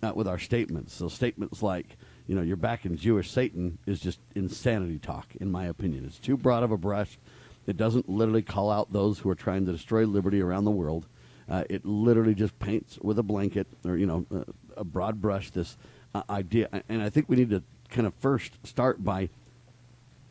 [0.02, 0.94] uh, with our statements.
[0.94, 1.96] So, statements like,
[2.26, 6.04] you know, you're backing Jewish Satan is just insanity talk, in my opinion.
[6.04, 7.18] It's too broad of a brush.
[7.66, 11.06] It doesn't literally call out those who are trying to destroy liberty around the world.
[11.48, 14.44] Uh, it literally just paints with a blanket or you know uh,
[14.76, 15.76] a broad brush this
[16.14, 19.28] uh, idea, and I think we need to kind of first start by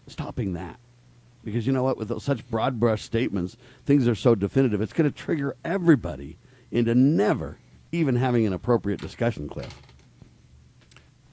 [0.07, 0.79] stopping that.
[1.43, 1.97] Because you know what?
[1.97, 4.81] With such broad brush statements things are so definitive.
[4.81, 6.37] It's going to trigger everybody
[6.71, 7.57] into never
[7.91, 9.81] even having an appropriate discussion cliff.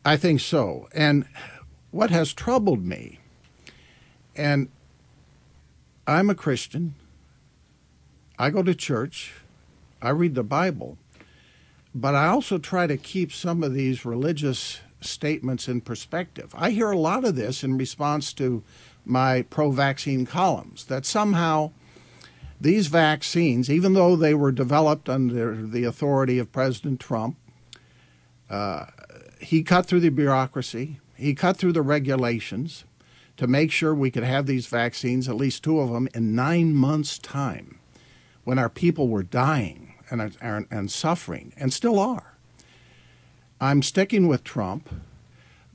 [0.05, 0.89] I think so.
[0.95, 1.27] And
[1.91, 3.19] what has troubled me
[4.37, 4.69] and
[6.07, 6.95] i'm a christian
[8.39, 9.35] i go to church
[10.03, 10.99] I read the Bible,
[11.95, 16.55] but I also try to keep some of these religious statements in perspective.
[16.55, 18.63] I hear a lot of this in response to
[19.05, 21.73] my pro vaccine columns that somehow
[22.61, 27.37] these vaccines, even though they were developed under the authority of President Trump,
[28.49, 28.87] uh,
[29.41, 32.85] he cut through the bureaucracy, he cut through the regulations
[33.37, 36.75] to make sure we could have these vaccines, at least two of them, in nine
[36.75, 37.79] months' time
[38.45, 42.35] when our people were dying and, and, and suffering, and still are.
[43.61, 44.89] I'm sticking with Trump,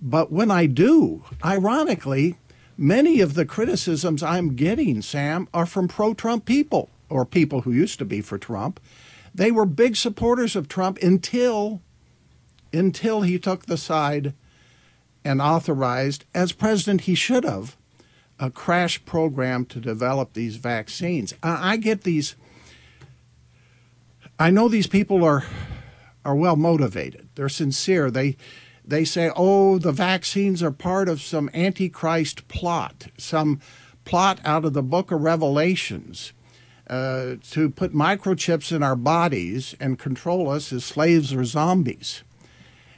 [0.01, 2.35] but when I do, ironically,
[2.77, 7.71] many of the criticisms I'm getting, Sam, are from pro Trump people or people who
[7.71, 8.79] used to be for Trump.
[9.33, 11.81] They were big supporters of Trump until
[12.73, 14.33] until he took the side
[15.23, 17.75] and authorized, as president he should have,
[18.39, 21.33] a crash program to develop these vaccines.
[21.41, 22.35] I get these
[24.39, 25.45] I know these people are
[26.25, 27.29] are well motivated.
[27.35, 28.11] They're sincere.
[28.11, 28.35] They
[28.83, 33.59] they say, "Oh, the vaccines are part of some antichrist plot, some
[34.03, 36.33] plot out of the book of Revelations."
[36.87, 42.23] Uh, to put microchips in our bodies and control us as slaves or zombies.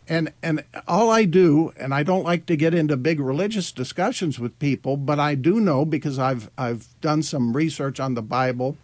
[0.09, 4.39] And and all I do, and I don't like to get into big religious discussions
[4.39, 8.75] with people, but I do know because I've I've done some research on the Bible,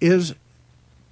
[0.00, 0.34] is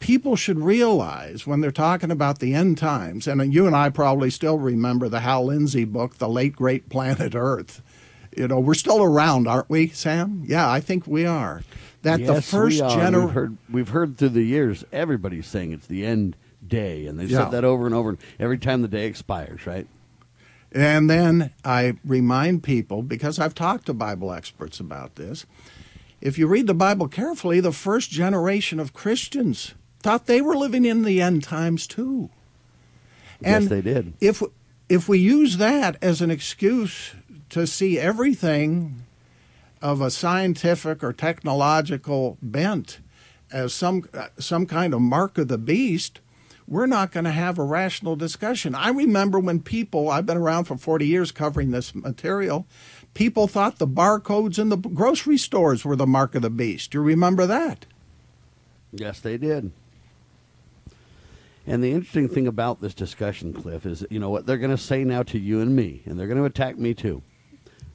[0.02, 4.30] people should realize when they're talking about the end times, and you and I probably
[4.30, 7.80] still remember the Hal Lindsey book, The Late Great Planet Earth.
[8.36, 10.42] You know, we're still around, aren't we, Sam?
[10.44, 11.62] Yeah, I think we are.
[12.02, 13.22] That yes, the first generation.
[13.22, 16.34] We've heard, we've heard through the years everybody's saying it's the end
[16.66, 17.44] day, and they yeah.
[17.44, 19.86] said that over and over every time the day expires, right?
[20.72, 25.46] And then I remind people, because I've talked to Bible experts about this,
[26.20, 30.84] if you read the Bible carefully, the first generation of Christians thought they were living
[30.84, 32.30] in the end times too.
[33.42, 34.12] And yes, they did.
[34.20, 34.42] If
[34.88, 37.14] if we use that as an excuse
[37.50, 39.02] to see everything
[39.80, 43.00] of a scientific or technological bent
[43.50, 46.20] as some uh, some kind of mark of the beast,
[46.66, 48.74] we're not going to have a rational discussion.
[48.74, 52.66] I remember when people, I've been around for 40 years covering this material,
[53.14, 56.92] people thought the barcodes in the grocery stores were the mark of the beast.
[56.92, 57.86] Do you remember that?
[58.92, 59.72] Yes, they did.
[61.66, 64.78] And the interesting thing about this discussion, Cliff, is you know what they're going to
[64.78, 67.22] say now to you and me, and they're going to attack me too.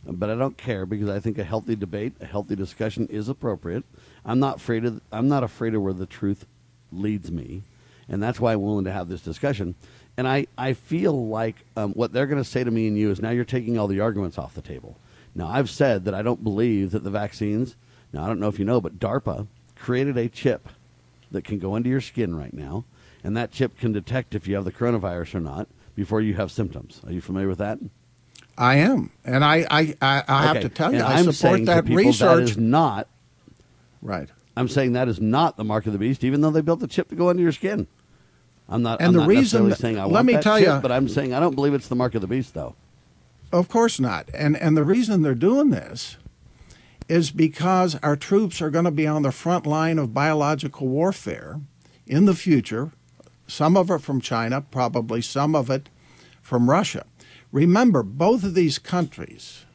[0.06, 3.84] But I don't care because I think a healthy debate, a healthy discussion is appropriate.
[4.26, 6.46] I'm not afraid of I'm not afraid of where the truth
[6.94, 7.64] leads me,
[8.08, 9.76] and that's why I'm willing to have this discussion.
[10.16, 13.12] And I, I feel like um, what they're going to say to me and you
[13.12, 14.98] is now you're taking all the arguments off the table.
[15.36, 17.76] Now I've said that I don't believe that the vaccines.
[18.14, 19.46] Now I don't know if you know, but DARPA
[19.76, 20.70] created a chip
[21.32, 22.86] that can go into your skin right now
[23.24, 26.52] and that chip can detect if you have the coronavirus or not before you have
[26.52, 27.02] symptoms.
[27.06, 27.80] Are you familiar with that?
[28.58, 31.66] I am, and I I, I, I have to tell you, and I I'm support
[31.66, 32.38] that people, research.
[32.38, 33.08] That is not
[34.02, 34.30] right.
[34.56, 36.88] I'm saying that is not the mark of the beast, even though they built the
[36.88, 37.88] chip to go into your skin.
[38.68, 39.00] I'm not.
[39.00, 40.92] And I'm the not reason, saying I let want me that tell chip, you, but
[40.92, 42.76] I'm saying I don't believe it's the mark of the beast, though.
[43.52, 46.18] Of course not, and and the reason they're doing this
[47.08, 51.62] is because our troops are going to be on the front line of biological warfare
[52.06, 52.92] in the future
[53.48, 55.90] some of it from China, probably some of it
[56.42, 57.06] from Russia.
[57.52, 59.66] Remember, both of these countries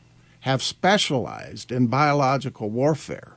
[0.40, 3.36] have specialized in biological warfare.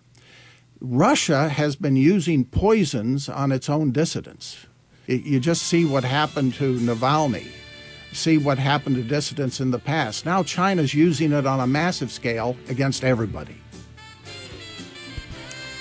[0.81, 4.65] Russia has been using poisons on its own dissidents.
[5.07, 7.47] You just see what happened to Navalny,
[8.11, 10.25] see what happened to dissidents in the past.
[10.25, 13.55] Now China's using it on a massive scale against everybody.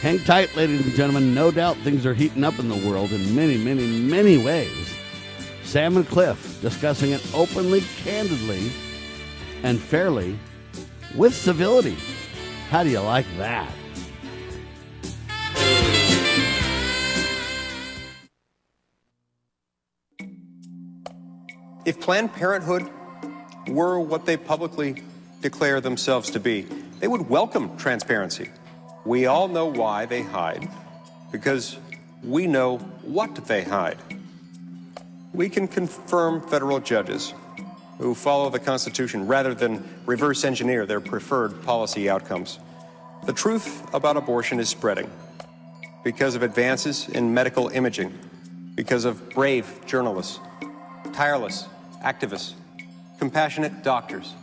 [0.04, 1.32] Hang tight, ladies and gentlemen.
[1.32, 4.94] No doubt things are heating up in the world in many, many, many ways.
[5.62, 8.70] Sam and Cliff discussing it openly, candidly,
[9.62, 10.38] and fairly
[11.14, 11.96] with civility.
[12.68, 13.72] How do you like that?
[21.86, 22.90] If Planned Parenthood
[23.68, 25.02] were what they publicly
[25.40, 26.66] declare themselves to be,
[27.00, 28.50] they would welcome transparency.
[29.04, 30.68] We all know why they hide,
[31.30, 31.76] because
[32.22, 33.98] we know what they hide.
[35.32, 37.34] We can confirm federal judges
[37.98, 42.58] who follow the Constitution rather than reverse engineer their preferred policy outcomes.
[43.26, 45.10] The truth about abortion is spreading
[46.02, 48.12] because of advances in medical imaging,
[48.74, 50.40] because of brave journalists,
[51.12, 51.66] tireless
[52.02, 52.54] activists,
[53.18, 54.34] compassionate doctors,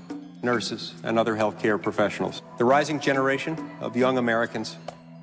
[0.43, 2.41] nurses, and other healthcare professionals.
[2.57, 4.75] The rising generation of young Americans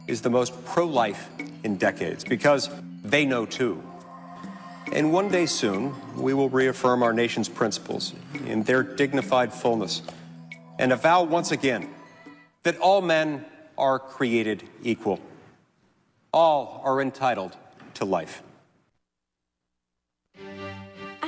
[0.07, 1.29] is the most pro life
[1.65, 2.71] in decades because
[3.05, 3.83] they know too.
[4.93, 8.15] And one day soon, we will reaffirm our nation's principles
[8.47, 10.03] in their dignified fullness
[10.79, 11.91] and avow once again
[12.63, 13.45] that all men
[13.77, 15.21] are created equal.
[16.33, 17.57] All are entitled
[17.95, 18.43] to life.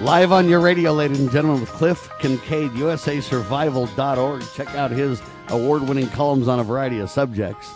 [0.00, 4.42] Live on your radio, ladies and gentlemen, with Cliff Kincaid, USASurvival.org.
[4.56, 7.70] Check out his award winning columns on a variety of subjects.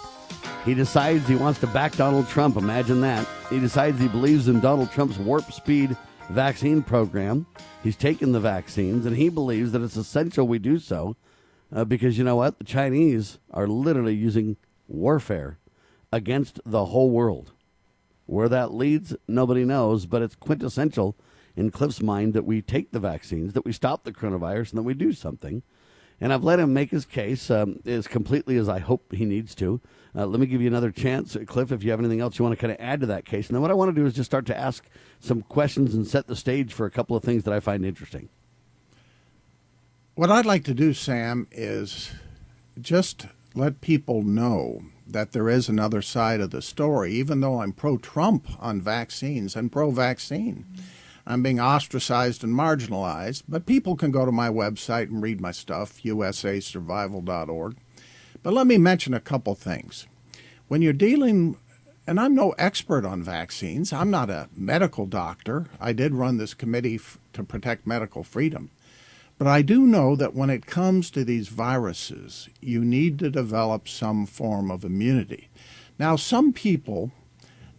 [0.64, 2.56] He decides he wants to back Donald Trump.
[2.56, 3.28] Imagine that.
[3.50, 5.96] He decides he believes in Donald Trump's warp speed
[6.30, 7.46] vaccine program.
[7.82, 11.16] He's taken the vaccines, and he believes that it's essential we do so
[11.72, 12.58] uh, because you know what?
[12.58, 14.56] The Chinese are literally using
[14.88, 15.58] warfare
[16.12, 17.52] against the whole world.
[18.26, 21.16] Where that leads, nobody knows, but it's quintessential
[21.56, 24.84] in Cliff's mind that we take the vaccines, that we stop the coronavirus, and that
[24.84, 25.62] we do something.
[26.20, 29.54] And I've let him make his case um, as completely as I hope he needs
[29.56, 29.80] to.
[30.16, 32.56] Uh, let me give you another chance, Cliff, if you have anything else you want
[32.56, 33.48] to kind of add to that case.
[33.48, 34.84] And then what I want to do is just start to ask
[35.18, 38.28] some questions and set the stage for a couple of things that I find interesting.
[40.14, 42.12] What I'd like to do, Sam, is
[42.80, 47.72] just let people know that there is another side of the story, even though I'm
[47.72, 50.64] pro Trump on vaccines and pro vaccine.
[51.26, 55.52] I'm being ostracized and marginalized, but people can go to my website and read my
[55.52, 57.76] stuff, usasurvival.org.
[58.44, 60.06] But let me mention a couple things.
[60.68, 61.56] When you're dealing,
[62.06, 65.66] and I'm no expert on vaccines, I'm not a medical doctor.
[65.80, 68.70] I did run this committee f- to protect medical freedom.
[69.38, 73.88] But I do know that when it comes to these viruses, you need to develop
[73.88, 75.48] some form of immunity.
[75.98, 77.12] Now, some people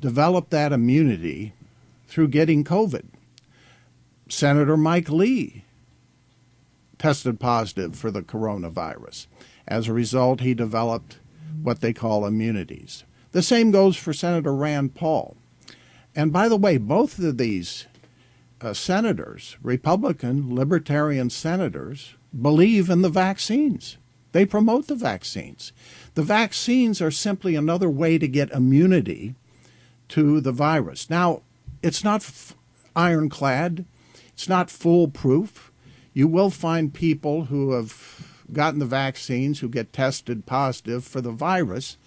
[0.01, 1.53] develop that immunity
[2.07, 3.05] through getting COVID.
[4.29, 5.63] Senator Mike Lee
[6.97, 9.27] tested positive for the coronavirus.
[9.67, 11.19] As a result, he developed
[11.61, 13.03] what they call immunities.
[13.31, 15.35] The same goes for Senator Rand Paul.
[16.15, 17.87] And by the way, both of these
[18.61, 23.97] uh, senators, Republican, libertarian senators, believe in the vaccines.
[24.31, 25.71] They promote the vaccines.
[26.13, 29.35] The vaccines are simply another way to get immunity
[30.09, 31.09] to the virus.
[31.09, 31.41] Now,
[31.81, 32.55] it's not f-
[32.95, 33.85] ironclad,
[34.29, 35.71] it's not foolproof.
[36.13, 41.31] You will find people who have gotten the vaccines who get tested positive for the
[41.31, 41.97] virus.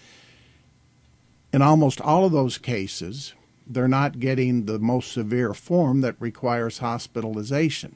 [1.51, 3.33] In almost all of those cases,
[3.65, 7.95] they're not getting the most severe form that requires hospitalization.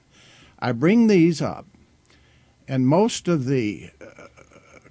[0.59, 1.65] I bring these up,
[2.67, 4.27] and most of the uh,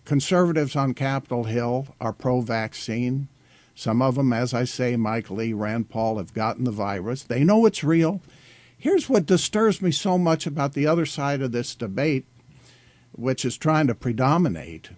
[0.04, 3.28] conservatives on Capitol Hill are pro vaccine.
[3.74, 7.22] Some of them, as I say, Mike Lee, Rand Paul, have gotten the virus.
[7.22, 8.20] They know it's real.
[8.76, 12.26] Here's what disturbs me so much about the other side of this debate
[13.12, 14.90] which is trying to predominate,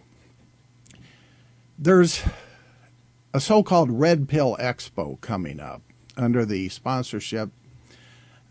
[1.78, 2.22] there's
[3.32, 5.82] a so called Red Pill Expo coming up
[6.16, 7.50] under the sponsorship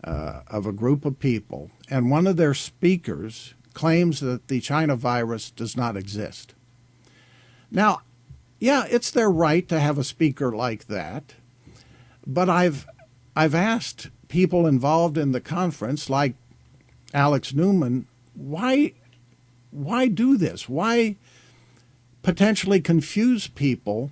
[0.02, 4.94] uh, of a group of people, and one of their speakers claims that the China
[4.94, 6.54] virus does not exist.
[7.70, 8.02] Now,
[8.60, 11.34] yeah, it's their right to have a speaker like that,
[12.26, 12.86] but I've
[13.34, 16.34] I've asked people involved in the conference, like
[17.12, 18.92] Alex Newman, why
[19.74, 20.68] why do this?
[20.68, 21.16] Why
[22.22, 24.10] potentially confuse people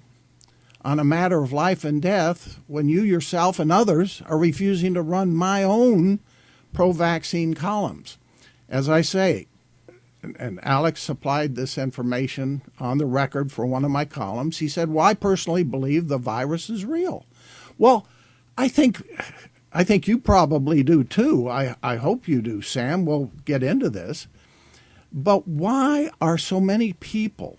[0.85, 5.03] on a matter of life and death when you yourself and others are refusing to
[5.03, 6.21] run my own
[6.73, 8.19] pro vaccine columns?
[8.69, 9.47] As I say,
[10.39, 14.59] and Alex supplied this information on the record for one of my columns.
[14.59, 17.27] He said, "Well, I personally believe the virus is real."
[17.77, 18.07] Well,
[18.57, 19.03] I think
[19.73, 21.49] I think you probably do too.
[21.49, 23.05] I, I hope you do, Sam.
[23.05, 24.27] We'll get into this.
[25.13, 27.59] But why are so many people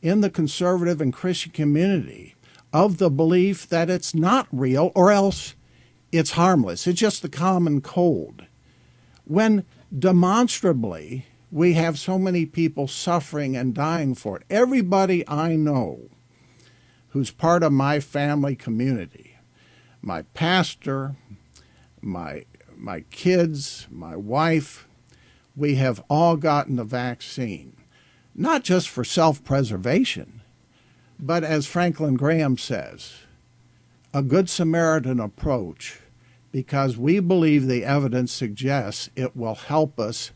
[0.00, 2.34] in the conservative and Christian community
[2.72, 5.54] of the belief that it's not real or else
[6.12, 6.86] it's harmless?
[6.86, 8.46] It's just the common cold.
[9.24, 9.64] When
[9.96, 14.44] demonstrably we have so many people suffering and dying for it.
[14.48, 16.08] Everybody I know
[17.08, 19.36] who's part of my family community,
[20.00, 21.16] my pastor,
[22.00, 22.44] my
[22.76, 24.86] my kids, my wife,
[25.60, 27.76] we have all gotten the vaccine,
[28.34, 30.40] not just for self-preservation,
[31.18, 33.12] but as Franklin Graham says,
[34.14, 36.00] a good Samaritan approach
[36.50, 40.30] because we believe the evidence suggests it will help us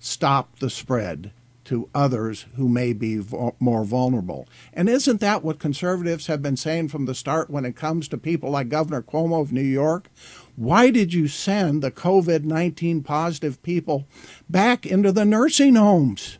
[0.00, 1.30] stop the spread
[1.64, 3.22] to others who may be
[3.58, 4.46] more vulnerable.
[4.72, 8.18] And isn't that what conservatives have been saying from the start when it comes to
[8.18, 10.10] people like Governor Cuomo of New York?
[10.56, 14.06] Why did you send the COVID 19 positive people
[14.48, 16.38] back into the nursing homes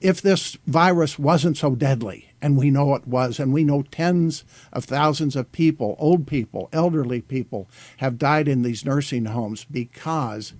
[0.00, 2.30] if this virus wasn't so deadly?
[2.40, 6.68] And we know it was, and we know tens of thousands of people, old people,
[6.72, 10.52] elderly people, have died in these nursing homes because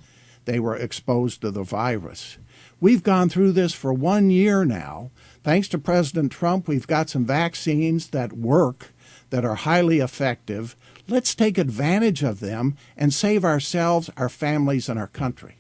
[0.45, 2.39] they were exposed to the virus.
[2.81, 5.11] We've gone through this for one year now.
[5.43, 8.93] Thanks to President Trump, we've got some vaccines that work,
[9.31, 10.77] that are highly effective.
[11.09, 15.57] Let's take advantage of them and save ourselves, our families, and our country.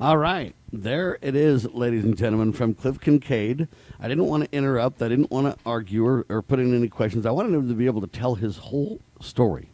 [0.00, 0.54] All right.
[0.72, 3.68] There it is, ladies and gentlemen, from Cliff Kincaid.
[4.00, 5.02] I didn't want to interrupt.
[5.02, 7.26] I didn't want to argue or, or put in any questions.
[7.26, 9.68] I wanted him to be able to tell his whole story.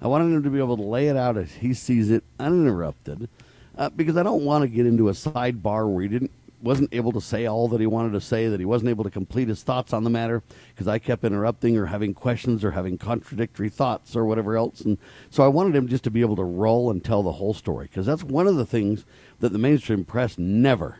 [0.00, 3.28] I wanted him to be able to lay it out as he sees it, uninterrupted,
[3.76, 6.30] uh, because I don't want to get into a sidebar where he didn't
[6.64, 9.10] wasn't able to say all that he wanted to say, that he wasn't able to
[9.10, 10.42] complete his thoughts on the matter
[10.74, 14.80] because I kept interrupting or having questions or having contradictory thoughts or whatever else.
[14.80, 14.96] And
[15.30, 17.86] so I wanted him just to be able to roll and tell the whole story
[17.86, 19.04] because that's one of the things
[19.40, 20.96] that the mainstream press never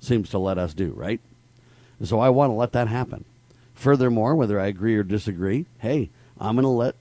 [0.00, 1.20] seems to let us do, right?
[2.02, 3.24] So I want to let that happen.
[3.74, 6.96] Furthermore, whether I agree or disagree, hey, I'm going to let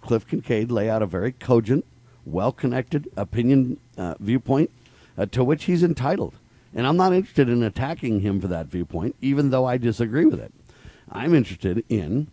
[0.00, 1.84] Cliff Kincaid lay out a very cogent,
[2.24, 4.70] well connected opinion uh, viewpoint
[5.18, 6.34] uh, to which he's entitled.
[6.74, 10.40] And I'm not interested in attacking him for that viewpoint, even though I disagree with
[10.40, 10.52] it.
[11.10, 12.28] I'm interested in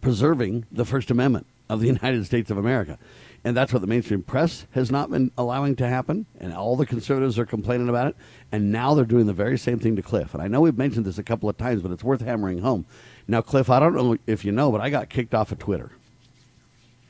[0.00, 2.98] preserving the First Amendment of the United States of America.
[3.44, 6.26] And that's what the mainstream press has not been allowing to happen.
[6.40, 8.16] And all the conservatives are complaining about it.
[8.50, 10.34] And now they're doing the very same thing to Cliff.
[10.34, 12.86] And I know we've mentioned this a couple of times, but it's worth hammering home.
[13.28, 15.92] Now, Cliff, I don't know if you know, but I got kicked off of Twitter.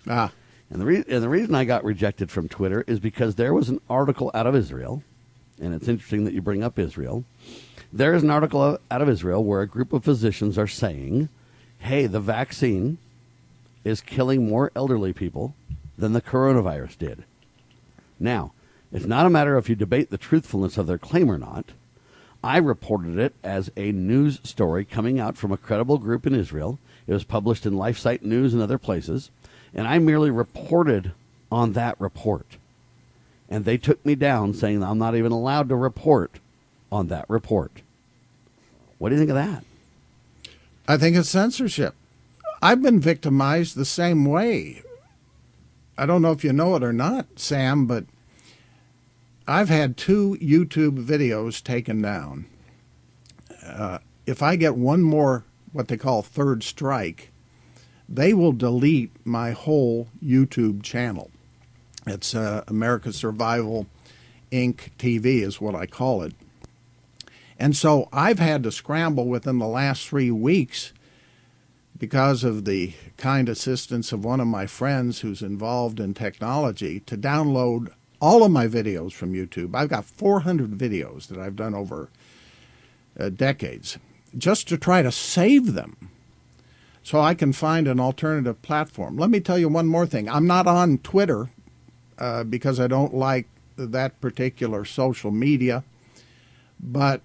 [0.06, 0.30] Ah.
[0.70, 3.68] And the, re- and the reason I got rejected from Twitter is because there was
[3.68, 5.02] an article out of Israel
[5.60, 7.24] and it's interesting that you bring up Israel.
[7.92, 11.28] There is an article out of Israel where a group of physicians are saying,
[11.78, 12.98] hey, the vaccine
[13.84, 15.54] is killing more elderly people
[15.96, 17.24] than the coronavirus did.
[18.18, 18.52] Now,
[18.92, 21.66] it's not a matter if you debate the truthfulness of their claim or not.
[22.44, 26.78] I reported it as a news story coming out from a credible group in Israel.
[27.06, 29.30] It was published in LifeSite News and other places,
[29.76, 31.12] and I merely reported
[31.52, 32.56] on that report
[33.48, 36.40] and they took me down saying I'm not even allowed to report
[36.90, 37.82] on that report.
[38.98, 39.64] What do you think of that?
[40.88, 41.94] I think it's censorship.
[42.62, 44.82] I've been victimized the same way.
[45.98, 48.04] I don't know if you know it or not, Sam, but
[49.46, 52.46] I've had two YouTube videos taken down.
[53.64, 57.30] Uh, if I get one more, what they call third strike,
[58.08, 61.30] they will delete my whole YouTube channel.
[62.06, 63.86] It's uh, America Survival
[64.52, 64.90] Inc.
[64.98, 66.34] TV, is what I call it.
[67.58, 70.92] And so I've had to scramble within the last three weeks
[71.98, 77.16] because of the kind assistance of one of my friends who's involved in technology to
[77.16, 79.74] download all of my videos from YouTube.
[79.74, 82.10] I've got 400 videos that I've done over
[83.18, 83.98] uh, decades
[84.36, 86.10] just to try to save them
[87.06, 89.16] so I can find an alternative platform.
[89.16, 90.28] Let me tell you one more thing.
[90.28, 91.50] I'm not on Twitter
[92.18, 93.46] uh, because I don't like
[93.76, 95.84] that particular social media.
[96.80, 97.20] But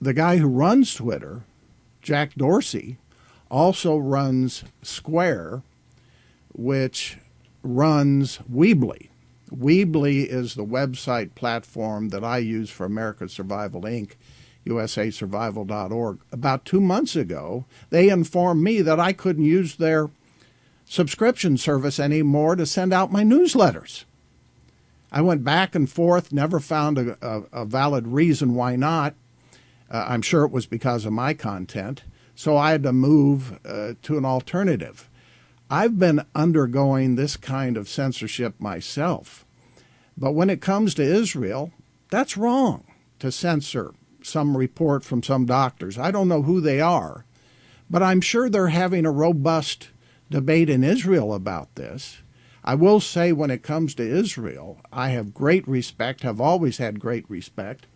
[0.00, 1.44] the guy who runs Twitter,
[2.00, 2.96] Jack Dorsey,
[3.48, 5.62] also runs Square,
[6.52, 7.18] which
[7.62, 9.10] runs Weebly.
[9.54, 14.14] Weebly is the website platform that I use for American Survival Inc.,
[14.66, 16.18] usasurvival.org.
[16.30, 20.10] About two months ago, they informed me that I couldn't use their
[20.84, 24.04] subscription service anymore to send out my newsletters.
[25.10, 29.14] I went back and forth, never found a, a, a valid reason why not.
[29.90, 32.02] Uh, I'm sure it was because of my content.
[32.34, 35.08] So I had to move uh, to an alternative.
[35.70, 39.44] I've been undergoing this kind of censorship myself.
[40.16, 41.72] But when it comes to Israel,
[42.10, 42.84] that's wrong
[43.18, 43.94] to censor
[44.24, 45.98] some report from some doctors.
[45.98, 47.24] I don't know who they are,
[47.90, 49.90] but I'm sure they're having a robust
[50.30, 52.22] debate in Israel about this.
[52.64, 57.00] I will say when it comes to Israel, I have great respect, have always had
[57.00, 57.86] great respect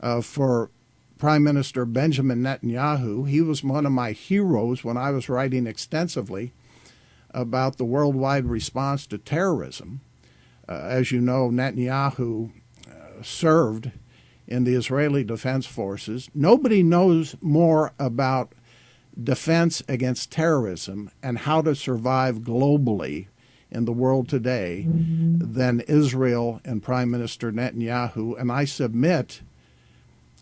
[0.00, 0.70] uh, for
[1.18, 3.28] Prime Minister Benjamin Netanyahu.
[3.28, 6.52] He was one of my heroes when I was writing extensively
[7.30, 10.02] about the worldwide response to terrorism.
[10.68, 12.50] Uh, as you know, Netanyahu
[12.88, 13.92] uh, served
[14.46, 16.30] in the Israeli Defense Forces.
[16.34, 18.52] Nobody knows more about
[19.22, 23.26] defense against terrorism and how to survive globally
[23.70, 25.52] in the world today mm-hmm.
[25.52, 28.38] than Israel and Prime Minister Netanyahu.
[28.38, 29.42] And I submit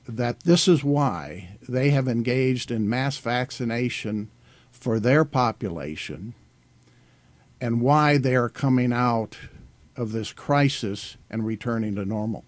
[0.06, 4.30] that this is why they have engaged in mass vaccination
[4.70, 6.34] for their population
[7.60, 9.38] and why they are coming out
[9.96, 12.44] of this crisis and returning to normal.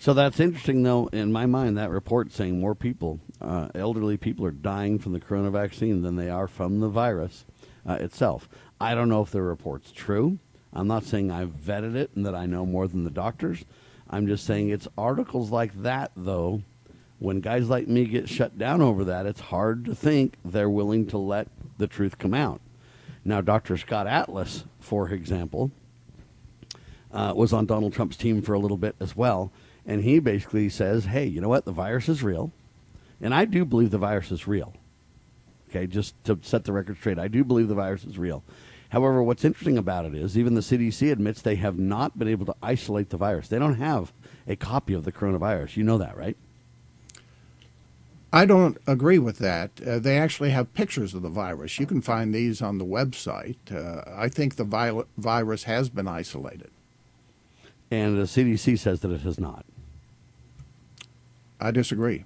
[0.00, 4.46] So that's interesting, though, in my mind, that report saying more people, uh, elderly people,
[4.46, 7.44] are dying from the corona vaccine than they are from the virus
[7.86, 8.48] uh, itself.
[8.80, 10.38] I don't know if the report's true.
[10.72, 13.66] I'm not saying I've vetted it and that I know more than the doctors.
[14.08, 16.62] I'm just saying it's articles like that, though.
[17.18, 21.08] When guys like me get shut down over that, it's hard to think they're willing
[21.08, 21.46] to let
[21.76, 22.62] the truth come out.
[23.22, 23.76] Now, Dr.
[23.76, 25.70] Scott Atlas, for example,
[27.12, 29.52] uh, was on Donald Trump's team for a little bit as well.
[29.90, 31.64] And he basically says, hey, you know what?
[31.64, 32.52] The virus is real.
[33.20, 34.72] And I do believe the virus is real.
[35.68, 38.44] Okay, just to set the record straight, I do believe the virus is real.
[38.90, 42.46] However, what's interesting about it is even the CDC admits they have not been able
[42.46, 43.48] to isolate the virus.
[43.48, 44.12] They don't have
[44.46, 45.76] a copy of the coronavirus.
[45.76, 46.36] You know that, right?
[48.32, 49.72] I don't agree with that.
[49.84, 51.80] Uh, they actually have pictures of the virus.
[51.80, 53.56] You can find these on the website.
[53.72, 56.70] Uh, I think the vi- virus has been isolated.
[57.90, 59.66] And the CDC says that it has not.
[61.60, 62.24] I disagree.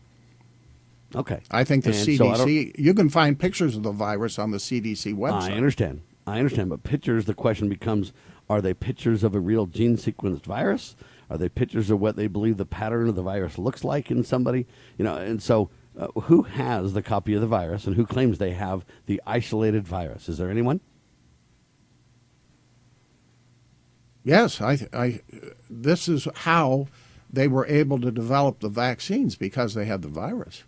[1.15, 1.41] Okay.
[1.51, 4.59] I think the and CDC, so you can find pictures of the virus on the
[4.59, 5.51] CDC website.
[5.51, 6.03] I understand.
[6.27, 6.71] I understand.
[6.71, 8.13] But pictures, the question becomes
[8.49, 10.97] are they pictures of a real gene sequenced virus?
[11.31, 14.25] Are they pictures of what they believe the pattern of the virus looks like in
[14.25, 14.67] somebody?
[14.99, 18.39] You know, and so uh, who has the copy of the virus and who claims
[18.39, 20.29] they have the isolated virus?
[20.29, 20.81] Is there anyone?
[24.23, 25.21] Yes, I, I,
[25.69, 26.89] this is how
[27.35, 30.65] they were able to develop the vaccines because they had the virus.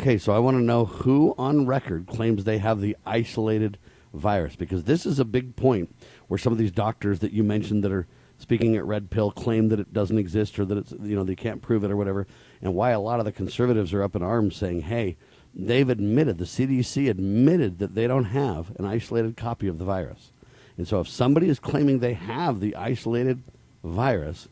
[0.00, 3.78] Okay, so I want to know who on record claims they have the isolated
[4.14, 5.94] virus because this is a big point
[6.28, 8.06] where some of these doctors that you mentioned that are
[8.38, 11.36] speaking at Red Pill claim that it doesn't exist or that it's you know they
[11.36, 12.26] can't prove it or whatever,
[12.62, 15.16] and why a lot of the conservatives are up in arms saying, "Hey,
[15.54, 20.32] they've admitted the CDC admitted that they don't have an isolated copy of the virus."
[20.78, 23.42] And so if somebody is claiming they have the isolated
[23.84, 24.48] virus,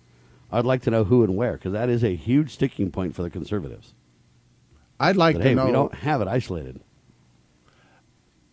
[0.50, 3.22] I'd like to know who and where because that is a huge sticking point for
[3.22, 3.94] the conservatives.
[4.98, 5.66] I'd like but, to hey, know.
[5.66, 6.80] We don't have it isolated.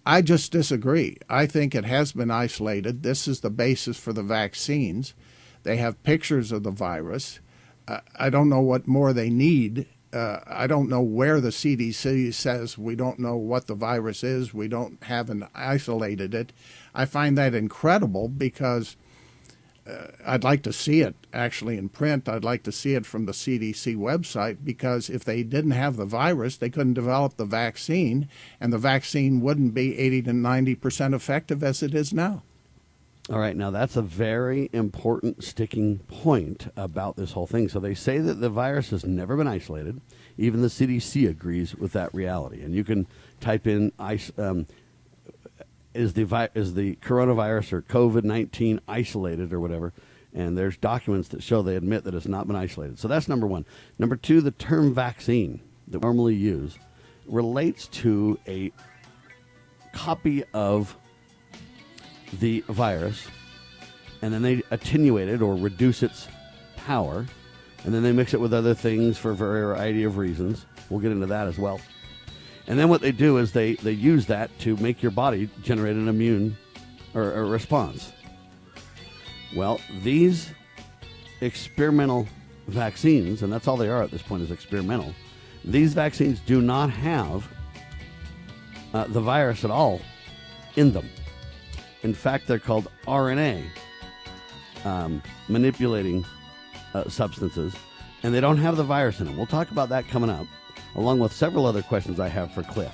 [0.06, 1.18] I just disagree.
[1.30, 3.02] I think it has been isolated.
[3.02, 5.16] This is the basis for the vaccines.
[5.64, 7.40] They have pictures of the virus.
[7.88, 9.88] Uh, I don't know what more they need.
[10.14, 14.54] Uh, I don't know where the CDC says we don't know what the virus is.
[14.54, 16.54] We don't haven't isolated it.
[16.94, 18.96] I find that incredible because
[19.88, 22.28] uh, I'd like to see it actually in print.
[22.28, 26.06] I'd like to see it from the CDC website because if they didn't have the
[26.06, 28.28] virus, they couldn't develop the vaccine,
[28.60, 32.44] and the vaccine wouldn't be 80 to 90 percent effective as it is now.
[33.28, 37.70] All right, now that's a very important sticking point about this whole thing.
[37.70, 40.00] So they say that the virus has never been isolated.
[40.38, 42.62] Even the CDC agrees with that reality.
[42.62, 43.08] And you can
[43.40, 43.92] type in
[44.38, 44.68] um,
[45.96, 49.94] is the vi- is the coronavirus or COVID nineteen isolated or whatever.
[50.34, 53.00] And there's documents that show they admit that it's not been isolated.
[53.00, 53.66] So that's number one.
[53.98, 56.78] Number two, the term vaccine that we normally use
[57.26, 58.72] relates to a
[59.94, 60.98] copy of
[62.42, 63.28] the virus,
[64.22, 66.28] and then they attenuate it or reduce its
[66.76, 67.26] power,
[67.86, 70.66] and then they mix it with other things for a variety of reasons.
[70.90, 71.80] We'll get into that as well.
[72.68, 75.96] And then what they do is they, they use that to make your body generate
[75.96, 76.58] an immune
[77.14, 78.12] or a response.
[79.56, 80.50] Well, these
[81.42, 82.28] experimental
[82.68, 85.14] vaccines, and that's all they are at this point is experimental,
[85.64, 87.48] these vaccines do not have
[88.94, 90.02] uh, the virus at all
[90.76, 91.10] in them.
[92.04, 93.64] In fact, they're called RNA
[94.84, 96.26] um, manipulating
[96.94, 97.76] uh, substances,
[98.24, 99.38] and they don't have the virus in them.
[99.38, 100.48] We'll talk about that coming up
[100.96, 102.94] along with several other questions I have for Cliff.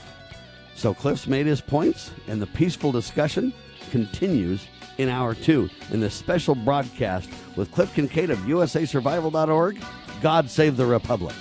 [0.75, 3.53] So Cliff's made his points, and the peaceful discussion
[3.91, 9.81] continues in hour two in this special broadcast with Cliff Kincaid of USASurvival.org.
[10.21, 11.35] God save the Republic.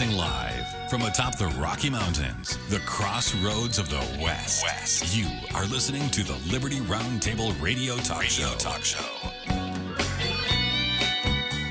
[0.00, 4.64] Broadcasting live from atop the Rocky Mountains, the crossroads of the West.
[4.64, 5.14] West.
[5.14, 8.54] You are listening to the Liberty Roundtable Radio Talk radio Show.
[8.56, 9.04] Talk Show.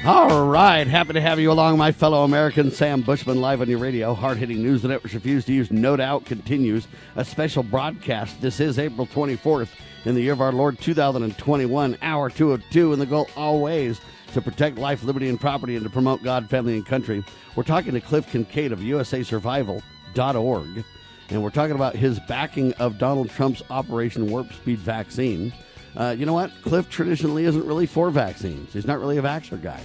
[0.06, 2.78] All right, happy to have you along, my fellow Americans.
[2.78, 4.14] Sam Bushman live on your radio.
[4.14, 5.72] Hard hitting news the networks refuse to use.
[5.72, 8.40] No doubt continues a special broadcast.
[8.42, 9.70] This is April 24th
[10.06, 14.00] in the year of our Lord 2021, hour 202, and the goal always
[14.34, 17.24] to protect life, liberty, and property and to promote God, family, and country.
[17.56, 20.84] We're talking to Cliff Kincaid of USASurvival.org,
[21.30, 25.54] and we're talking about his backing of Donald Trump's Operation Warp Speed vaccine.
[25.96, 26.52] Uh, you know what?
[26.62, 28.74] Cliff traditionally isn't really for vaccines.
[28.74, 29.82] He's not really a vaxxer guy.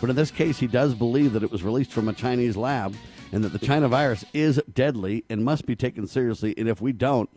[0.00, 2.94] But in this case, he does believe that it was released from a Chinese lab
[3.32, 6.54] and that the China virus is deadly and must be taken seriously.
[6.56, 7.30] And if we don't,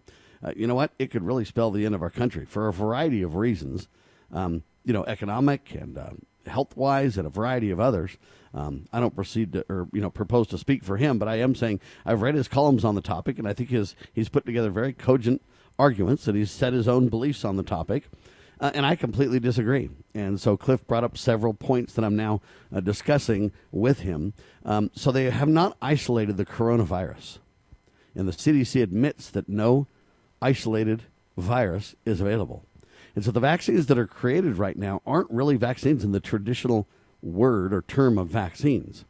[0.44, 0.92] uh, you know what?
[1.00, 3.88] It could really spell the end of our country for a variety of reasons.
[4.32, 6.12] Um, you know, economic and uh,
[6.46, 8.18] health wise, and a variety of others.
[8.54, 11.36] Um, I don't proceed to, or you know, propose to speak for him, but I
[11.36, 14.46] am saying I've read his columns on the topic, and I think his he's put
[14.46, 15.42] together very cogent
[15.78, 18.10] arguments, and he's set his own beliefs on the topic.
[18.60, 19.90] Uh, and I completely disagree.
[20.14, 22.42] And so Cliff brought up several points that I'm now
[22.76, 24.34] uh, discussing with him.
[24.66, 27.38] Um, so they have not isolated the coronavirus.
[28.16, 29.88] And the CDC admits that no
[30.42, 31.04] isolated
[31.38, 32.66] virus is available.
[33.20, 36.88] And so the vaccines that are created right now aren't really vaccines in the traditional
[37.22, 39.04] word or term of vaccines.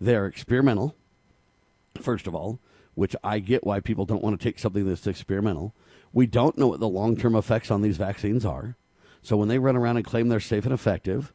[0.00, 0.94] They're experimental,
[2.00, 2.60] first of all,
[2.94, 5.74] which I get why people don't want to take something that's experimental.
[6.12, 8.76] We don't know what the long term effects on these vaccines are.
[9.20, 11.32] So when they run around and claim they're safe and effective,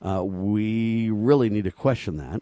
[0.00, 2.40] uh, we really need to question that.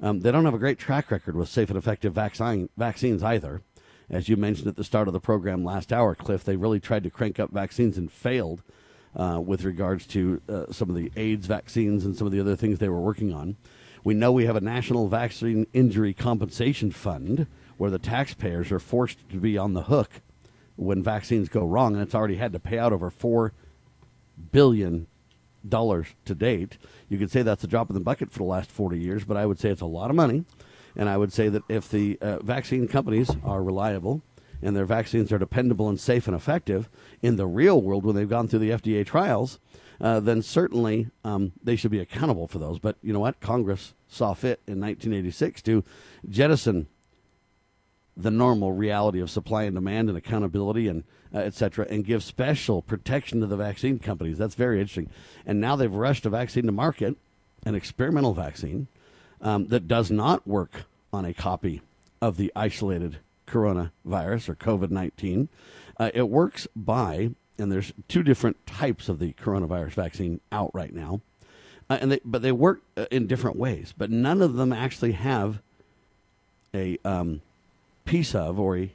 [0.00, 3.60] Um, they don't have a great track record with safe and effective vaccine, vaccines either
[4.10, 7.04] as you mentioned at the start of the program last hour, Cliff, they really tried
[7.04, 8.62] to crank up vaccines and failed
[9.14, 12.56] uh, with regards to uh, some of the AIDS vaccines and some of the other
[12.56, 13.56] things they were working on.
[14.02, 17.46] We know we have a National Vaccine Injury Compensation Fund
[17.76, 20.20] where the taxpayers are forced to be on the hook
[20.76, 23.50] when vaccines go wrong, and it's already had to pay out over $4
[24.50, 25.06] billion
[25.70, 26.78] to date.
[27.08, 29.36] You could say that's a drop in the bucket for the last 40 years, but
[29.36, 30.44] I would say it's a lot of money.
[30.96, 34.22] And I would say that if the uh, vaccine companies are reliable
[34.62, 36.88] and their vaccines are dependable and safe and effective
[37.22, 39.58] in the real world when they've gone through the FDA trials,
[40.00, 42.78] uh, then certainly um, they should be accountable for those.
[42.78, 43.40] But you know what?
[43.40, 45.84] Congress saw fit in 1986 to
[46.28, 46.88] jettison
[48.16, 52.22] the normal reality of supply and demand and accountability and uh, et cetera, and give
[52.24, 54.36] special protection to the vaccine companies.
[54.36, 55.10] That's very interesting.
[55.46, 57.16] And now they've rushed a vaccine to market,
[57.64, 58.88] an experimental vaccine
[59.40, 61.82] um, that does not work on a copy
[62.20, 65.48] of the isolated coronavirus or COVID 19.
[65.98, 70.94] Uh, it works by, and there's two different types of the coronavirus vaccine out right
[70.94, 71.20] now,
[71.88, 73.92] uh, and they, but they work uh, in different ways.
[73.96, 75.60] But none of them actually have
[76.72, 77.42] a um,
[78.04, 78.92] piece of or a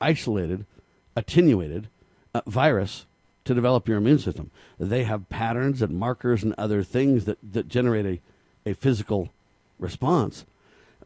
[0.00, 0.66] isolated,
[1.14, 1.88] attenuated
[2.34, 3.06] uh, virus
[3.44, 4.50] to develop your immune system.
[4.78, 9.30] They have patterns and markers and other things that, that generate a, a physical
[9.78, 10.44] response,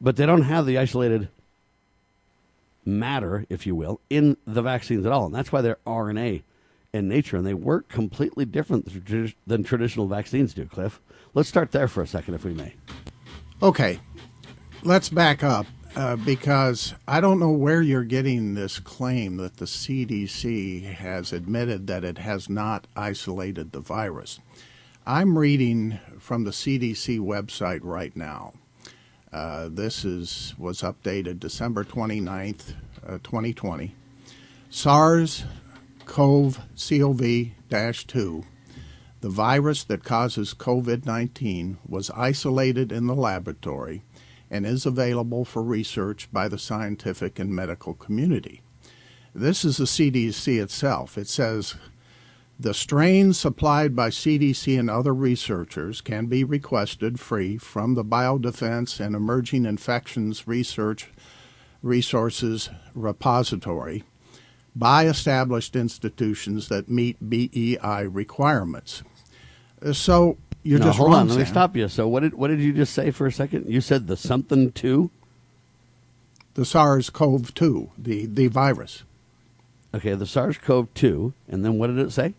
[0.01, 1.29] but they don't have the isolated
[2.85, 5.27] matter, if you will, in the vaccines at all.
[5.27, 6.43] And that's why they're RNA
[6.93, 8.89] in nature, and they work completely different
[9.47, 11.01] than traditional vaccines do, Cliff.
[11.35, 12.75] Let's start there for a second, if we may.
[13.63, 14.01] Okay,
[14.83, 19.67] let's back up uh, because I don't know where you're getting this claim that the
[19.67, 24.41] CDC has admitted that it has not isolated the virus.
[25.13, 28.53] I'm reading from the CDC website right now.
[29.33, 33.97] Uh, this is was updated December 29th, uh, 2020.
[34.71, 35.43] SARS
[36.05, 38.45] CoV CoV 2,
[39.21, 44.05] the virus that causes COVID 19, was isolated in the laboratory
[44.49, 48.63] and is available for research by the scientific and medical community.
[49.35, 51.19] This is the CDC itself.
[51.19, 51.75] It says
[52.61, 59.01] the strains supplied by CDC and other researchers can be requested free from the Biodefense
[59.01, 61.09] and Emerging Infections Research
[61.83, 64.05] Resources Repository
[64.77, 69.03] by established institutions that meet BEI requirements.
[69.93, 71.29] So you're no, just hold wrong, on.
[71.29, 71.89] Let me stop you.
[71.89, 73.71] So what did what did you just say for a second?
[73.71, 75.11] You said the something two.
[76.55, 79.05] The SARS-CoV-2, the the virus.
[79.95, 82.35] Okay, the SARS-CoV-2, and then what did it say?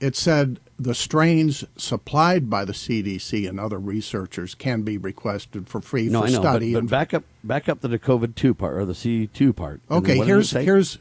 [0.00, 5.80] It said the strains supplied by the CDC and other researchers can be requested for
[5.80, 6.72] free No, for I know, study.
[6.72, 9.26] but, and- but back up, back up to the COVID two part or the C
[9.28, 9.80] two part.
[9.90, 10.98] Okay, what did it here's here's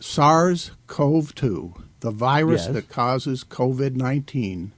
[0.00, 2.74] SARS-CoV-2, the virus Yes.
[2.74, 4.70] that causes COVID-19,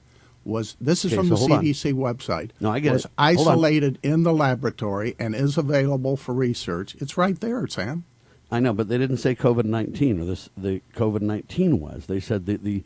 [0.43, 1.63] was this is Okay, from so the hold on.
[1.63, 2.51] CDC website.
[2.59, 3.11] No, I get was it.
[3.17, 6.95] Isolated in the laboratory and is available for research.
[6.99, 8.03] It's right there, Sam.
[8.51, 10.49] I know, but they didn't say COVID nineteen or this.
[10.55, 12.05] The COVID nineteen was.
[12.05, 12.83] They said the the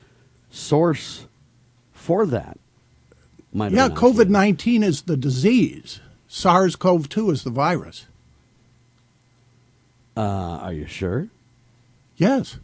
[0.50, 1.26] source
[1.94, 2.58] for that.
[3.54, 6.00] Yeah, COVID nineteen is the disease.
[6.28, 8.06] SARS-CoV-2 is the virus.
[10.16, 10.22] Uh,
[10.62, 11.28] are you sure?
[12.18, 12.58] Yes.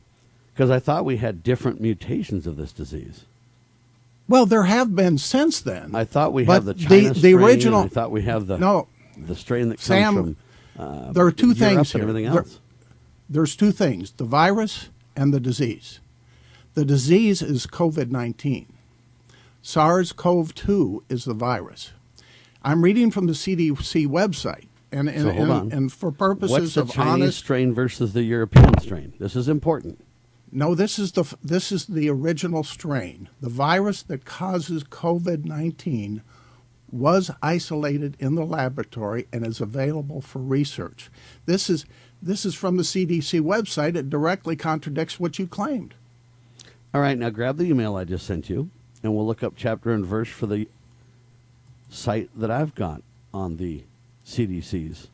[0.54, 3.26] Because I thought we had different mutations of this disease.
[4.28, 5.96] Well, there have been since then.
[5.96, 8.58] I thought we have the the- China the strain, original- I thought we have the
[8.58, 8.88] No.
[9.18, 10.36] the strain that comes Sam, from.
[10.78, 12.02] Uh, there are two Europe things here.
[12.02, 12.46] everything There-
[13.30, 16.00] there's two things: the virus and the disease.
[16.76, 18.68] The disease is COVID nineteen.
[19.62, 21.94] SARS-CoV-2 is the virus.
[22.62, 25.72] I'm reading from the CDC website, and and, so hold and, on.
[25.72, 29.14] and for purposes What's the of Chinese honest strain versus the European strain?
[29.20, 30.02] This is important.
[30.52, 33.30] No, this is the this is the original strain.
[33.40, 36.22] The virus that causes COVID-19
[36.92, 41.10] was isolated in the laboratory and is available for research.
[41.46, 41.86] This is
[42.22, 43.96] this is from the CDC website.
[43.96, 45.96] It directly contradicts what you claimed.
[46.96, 48.70] All right, now grab the email I just sent you,
[49.04, 50.70] and we'll look up chapter and verse for the
[51.90, 53.02] site that I've got
[53.34, 53.84] on the
[54.26, 55.10] CDC's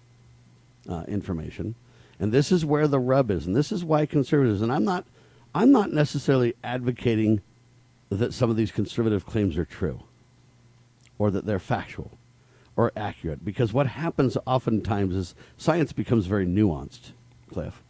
[0.88, 1.74] uh, information.
[2.20, 4.62] And this is where the rub is, and this is why conservatives.
[4.62, 5.06] And I'm not,
[5.56, 7.42] I'm not necessarily advocating
[8.10, 10.04] that some of these conservative claims are true,
[11.18, 12.12] or that they're factual,
[12.76, 13.44] or accurate.
[13.44, 17.14] Because what happens oftentimes is science becomes very nuanced,
[17.52, 17.82] Cliff,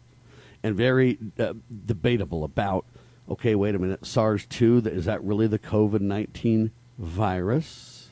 [0.62, 1.52] and very uh,
[1.84, 2.86] debatable about.
[3.32, 4.04] Okay, wait a minute.
[4.04, 8.10] SARS two is that really the COVID nineteen virus,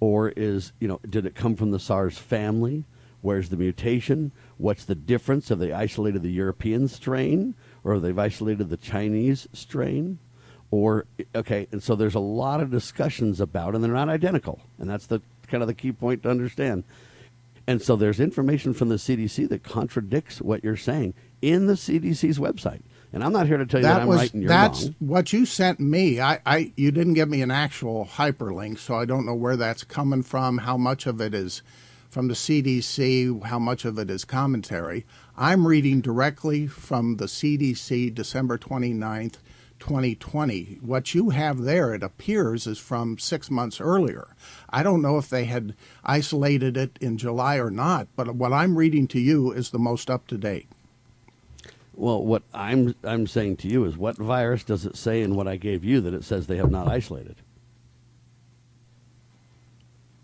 [0.00, 2.86] or is you know did it come from the SARS family?
[3.20, 4.32] Where's the mutation?
[4.56, 5.50] What's the difference?
[5.50, 7.54] Have they isolated the European strain,
[7.84, 10.20] or have they isolated the Chinese strain?
[10.70, 11.04] Or
[11.34, 15.06] okay, and so there's a lot of discussions about, and they're not identical, and that's
[15.06, 16.84] the kind of the key point to understand.
[17.66, 22.38] And so there's information from the CDC that contradicts what you're saying in the CDC's
[22.38, 22.80] website.
[23.12, 24.94] And I'm not here to tell you that, I'm was right and you're that's wrong.
[24.98, 26.20] what you sent me.
[26.20, 29.84] I, I you didn't give me an actual hyperlink, so I don't know where that's
[29.84, 30.58] coming from.
[30.58, 31.62] How much of it is
[32.10, 33.44] from the CDC?
[33.44, 35.06] How much of it is commentary?
[35.36, 39.36] I'm reading directly from the CDC, December 29th,
[39.78, 40.78] 2020.
[40.80, 44.34] What you have there, it appears, is from six months earlier.
[44.70, 48.76] I don't know if they had isolated it in July or not, but what I'm
[48.76, 50.68] reading to you is the most up to date.
[51.96, 55.48] Well, what I'm I'm saying to you is, what virus does it say in what
[55.48, 57.36] I gave you that it says they have not isolated?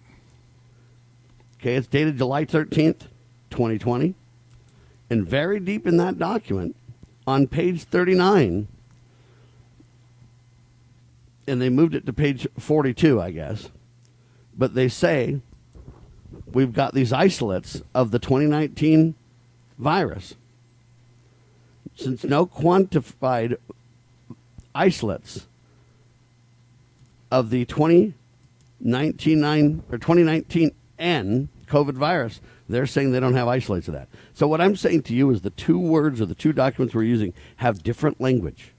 [1.62, 3.08] Okay, it's dated July 13th,
[3.52, 4.16] 2020.
[5.10, 6.76] And very deep in that document,
[7.28, 8.68] on page 39,
[11.48, 13.70] and they moved it to page 42, I guess,
[14.58, 15.40] but they say
[16.52, 19.14] we've got these isolates of the 2019
[19.78, 20.36] virus.
[21.96, 23.58] Since no quantified
[24.76, 25.48] isolates
[27.32, 33.96] of the 2019 or 2019 N COVID virus, they're saying they don't have isolates of
[33.96, 34.08] that.
[34.34, 37.04] So what I'm saying to you is the two words or the two documents we're
[37.04, 38.72] using have different language.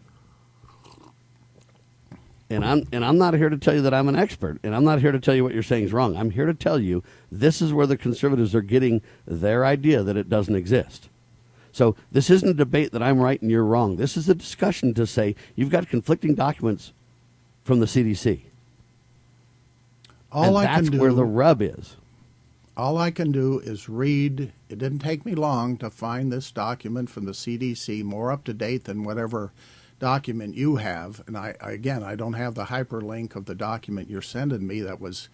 [2.51, 4.85] And I'm and I'm not here to tell you that I'm an expert, and I'm
[4.85, 6.17] not here to tell you what you're saying is wrong.
[6.17, 10.17] I'm here to tell you this is where the conservatives are getting their idea that
[10.17, 11.09] it doesn't exist.
[11.75, 13.97] So this isn't a debate that I'm right and you're wrong.
[13.97, 16.93] This is a discussion to say you've got conflicting documents
[17.65, 18.43] from the CDC.
[20.31, 21.97] All and I that's can do, where the rub is.
[22.77, 24.53] All I can do is read.
[24.69, 28.55] It didn't take me long to find this document from the CDC, more up to
[28.55, 29.51] date than whatever
[29.99, 31.25] document you have.
[31.27, 35.01] And I, again, I don't have the hyperlink of the document you're sending me that
[35.01, 35.29] was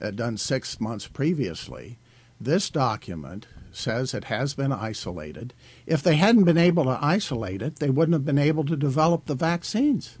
[0.00, 1.98] uh, done six months previously.
[2.40, 5.52] This document says it has been isolated.
[5.86, 9.26] If they hadn't been able to isolate it, they wouldn't have been able to develop
[9.26, 10.18] the vaccines.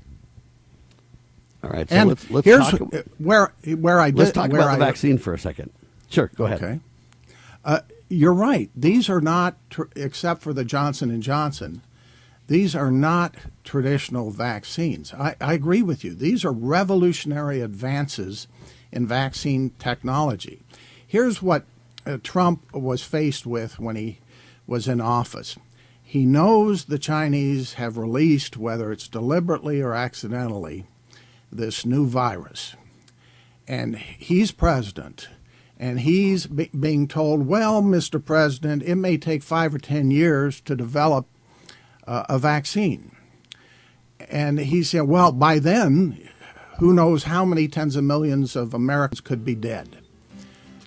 [1.62, 4.62] All right, so and let's, let's here's talk, where where I did, let's talk where
[4.62, 5.70] about the vaccine for a second.
[6.08, 6.62] Sure, go ahead.
[6.62, 6.80] Okay.
[7.64, 8.70] Uh, you're right.
[8.74, 9.56] These are not,
[9.94, 11.82] except for the Johnson and Johnson.
[12.48, 15.12] These are not traditional vaccines.
[15.14, 16.14] I, I agree with you.
[16.14, 18.48] These are revolutionary advances
[18.90, 20.62] in vaccine technology.
[21.06, 21.64] Here's what
[22.06, 24.20] uh, Trump was faced with when he
[24.66, 25.56] was in office.
[26.02, 30.86] He knows the Chinese have released, whether it's deliberately or accidentally,
[31.52, 32.74] this new virus.
[33.68, 35.28] And he's president.
[35.78, 38.22] And he's be- being told, well, Mr.
[38.22, 41.26] President, it may take five or 10 years to develop
[42.06, 43.14] uh, a vaccine.
[44.28, 46.28] And he said, well, by then,
[46.78, 49.99] who knows how many tens of millions of Americans could be dead.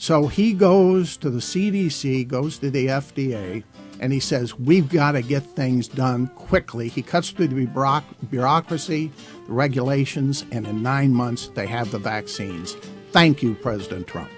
[0.03, 3.63] So he goes to the CDC, goes to the FDA,
[4.01, 6.89] and he says, We've got to get things done quickly.
[6.89, 9.13] He cuts through the bureaucracy,
[9.47, 12.75] the regulations, and in nine months, they have the vaccines.
[13.13, 14.29] Thank you, President Trump.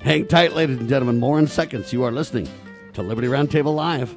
[0.00, 1.20] Hang tight, ladies and gentlemen.
[1.20, 1.92] More in seconds.
[1.92, 2.48] You are listening
[2.94, 4.16] to Liberty Roundtable Live.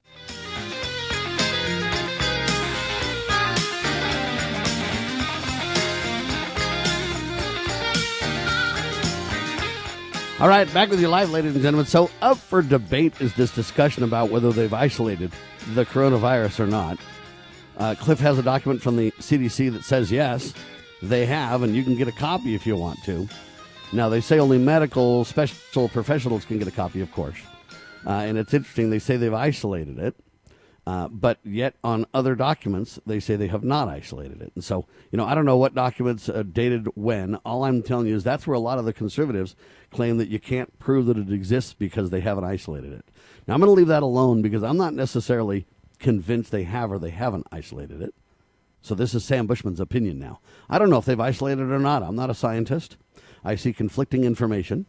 [10.41, 11.85] All right, back with you live, ladies and gentlemen.
[11.85, 15.31] So, up for debate is this discussion about whether they've isolated
[15.75, 16.97] the coronavirus or not.
[17.77, 20.55] Uh, Cliff has a document from the CDC that says yes,
[21.03, 23.29] they have, and you can get a copy if you want to.
[23.93, 27.37] Now, they say only medical special professionals can get a copy, of course.
[28.03, 30.15] Uh, and it's interesting, they say they've isolated it.
[30.87, 34.51] Uh, but yet, on other documents, they say they have not isolated it.
[34.55, 37.35] And so, you know, I don't know what documents uh, dated when.
[37.45, 39.55] All I'm telling you is that's where a lot of the conservatives
[39.91, 43.05] claim that you can't prove that it exists because they haven't isolated it.
[43.47, 45.67] Now, I'm going to leave that alone because I'm not necessarily
[45.99, 48.15] convinced they have or they haven't isolated it.
[48.81, 50.39] So, this is Sam Bushman's opinion now.
[50.67, 52.01] I don't know if they've isolated it or not.
[52.01, 52.97] I'm not a scientist.
[53.43, 54.87] I see conflicting information,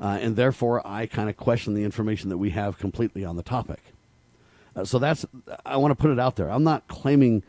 [0.00, 3.42] uh, and therefore I kind of question the information that we have completely on the
[3.42, 3.80] topic.
[4.80, 5.26] Uh, so that's
[5.66, 6.50] I want to put it out there.
[6.50, 7.42] I'm not claiming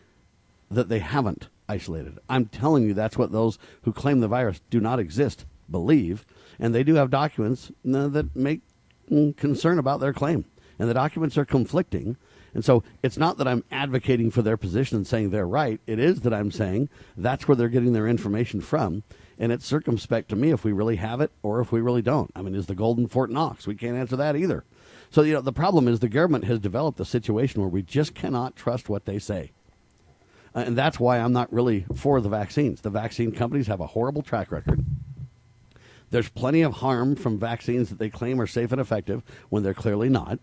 [0.70, 2.20] that they haven't isolated.
[2.30, 6.26] I'm telling you, that's what those who claim the virus do not exist believe,
[6.60, 8.62] and they do have documents uh, that make
[9.10, 10.46] mm, concern about their claim,
[10.78, 12.18] and the documents are conflicting.
[12.54, 15.80] And so it's not that I'm advocating for their position and saying they're right.
[15.88, 19.04] It is that I'm saying that's where they're getting their information from.
[19.40, 22.30] And it's circumspect to me if we really have it or if we really don't.
[22.36, 23.66] I mean, is the golden Fort Knox?
[23.68, 24.66] We can't answer that either.
[25.12, 28.16] So, you know, the problem is the government has developed a situation where we just
[28.16, 29.52] cannot trust what they say.
[30.56, 32.80] Uh, and that's why I'm not really for the vaccines.
[32.80, 34.86] The vaccine companies have a horrible track record.
[36.12, 39.74] There's plenty of harm from vaccines that they claim are safe and effective when they're
[39.74, 40.40] clearly not.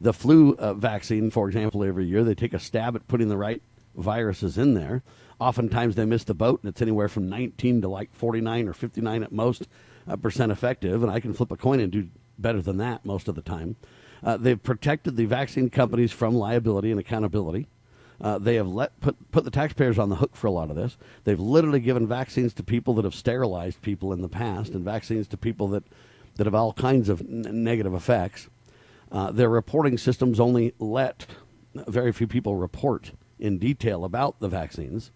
[0.00, 3.36] The flu uh, vaccine, for example, every year they take a stab at putting the
[3.36, 3.62] right
[3.94, 5.02] viruses in there.
[5.38, 9.22] Oftentimes they miss the boat, and it's anywhere from 19 to like 49 or 59
[9.22, 9.68] at most
[10.08, 11.02] uh, percent effective.
[11.02, 12.08] And I can flip a coin and do
[12.38, 13.76] better than that most of the time.
[14.22, 17.68] Uh, they've protected the vaccine companies from liability and accountability.
[18.20, 20.76] Uh, they have let put put the taxpayers on the hook for a lot of
[20.76, 20.96] this.
[21.24, 25.26] They've literally given vaccines to people that have sterilized people in the past, and vaccines
[25.28, 25.84] to people that
[26.36, 28.48] that have all kinds of n- negative effects.
[29.10, 31.26] Uh, their reporting systems only let
[31.74, 35.10] very few people report in detail about the vaccines.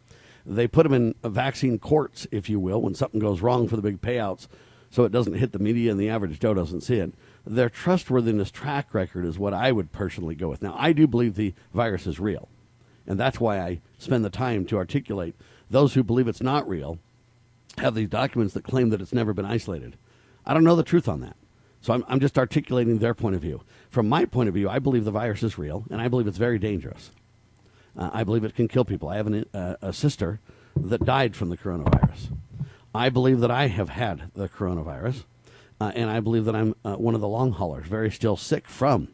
[0.45, 3.83] They put them in vaccine courts, if you will, when something goes wrong for the
[3.83, 4.49] big payouts,
[4.91, 7.13] so it doesn't hit the media and the average Joe doesn't see it.
[7.47, 10.63] Their trustworthiness track record is what I would personally go with.
[10.63, 12.49] Now, I do believe the virus is real.
[13.07, 15.35] And that's why I spend the time to articulate
[15.71, 16.99] those who believe it's not real
[17.79, 19.97] have these documents that claim that it's never been isolated.
[20.45, 21.37] I don't know the truth on that.
[21.81, 23.63] So I'm, I'm just articulating their point of view.
[23.91, 26.39] From my point of view, I believe the virus is real, and I believe it's
[26.39, 27.11] very dangerous.
[27.97, 29.09] Uh, I believe it can kill people.
[29.09, 30.41] I have an, uh, a sister
[30.77, 32.33] that died from the coronavirus.
[32.99, 35.23] I believe that I have had the coronavirus,
[35.81, 38.67] uh, and I believe that I'm uh, one of the long haulers, very still sick
[38.67, 39.09] from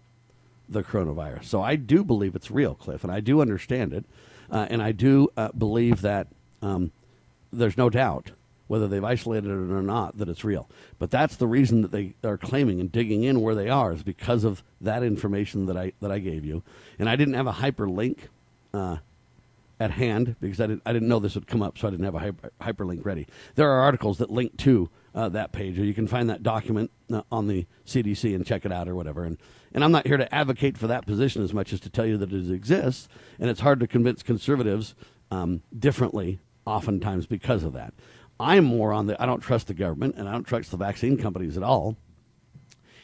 [0.67, 1.45] the coronavirus.
[1.45, 4.07] So I do believe it's real, Cliff, and I do understand it,
[4.51, 6.29] uh, and I do uh, believe that
[6.63, 6.93] um,
[7.53, 8.31] there's no doubt
[8.69, 10.67] whether they've isolated it or not that it's real.
[10.99, 14.03] But that's the reason that they are claiming and digging in where they are is
[14.03, 16.63] because of that information that I that I gave you,
[16.99, 18.17] and I didn't have a hyperlink.
[19.81, 22.05] At hand because I didn't, I didn't know this would come up, so I didn't
[22.05, 23.27] have a hyper, hyperlink ready.
[23.57, 26.93] There are articles that link to uh, that page, or you can find that document
[27.13, 29.25] uh, on the CDC and check it out or whatever.
[29.25, 29.37] And,
[29.73, 32.17] and I'm not here to advocate for that position as much as to tell you
[32.19, 33.09] that it exists,
[33.41, 34.95] and it's hard to convince conservatives
[35.33, 37.93] um, differently oftentimes because of that.
[38.39, 41.17] I'm more on the I don't trust the government and I don't trust the vaccine
[41.17, 41.97] companies at all,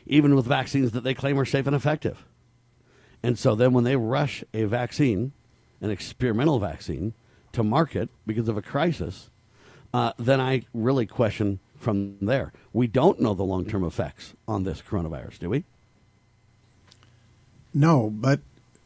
[0.07, 2.25] even with vaccines that they claim are safe and effective.
[3.23, 5.33] And so then when they rush a vaccine,
[5.81, 7.15] an experimental vaccine,
[7.53, 9.31] to market because of a crisis,
[9.93, 12.53] uh, then I really question from there.
[12.73, 15.65] We don't know the long term effects on this coronavirus, do we?
[17.73, 18.41] No, but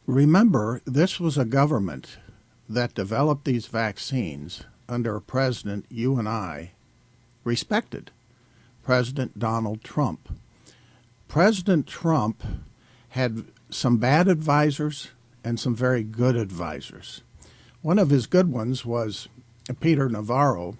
[0.07, 2.17] remember, this was a government
[2.67, 6.71] that developed these vaccines under a president you and I
[7.43, 8.11] respected,
[8.83, 10.29] President Donald Trump.
[11.27, 12.43] President Trump
[13.09, 15.09] had some bad advisors
[15.45, 17.21] and some very good advisors.
[17.83, 19.29] One of his good ones was
[19.79, 20.75] Peter Navarro,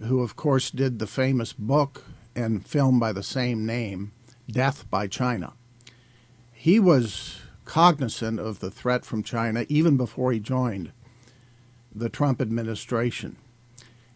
[0.00, 2.02] who, of course, did the famous book
[2.34, 4.12] and film by the same name,
[4.50, 5.52] Death by China.
[6.50, 10.90] He was cognizant of the threat from China even before he joined
[11.94, 13.36] the Trump administration.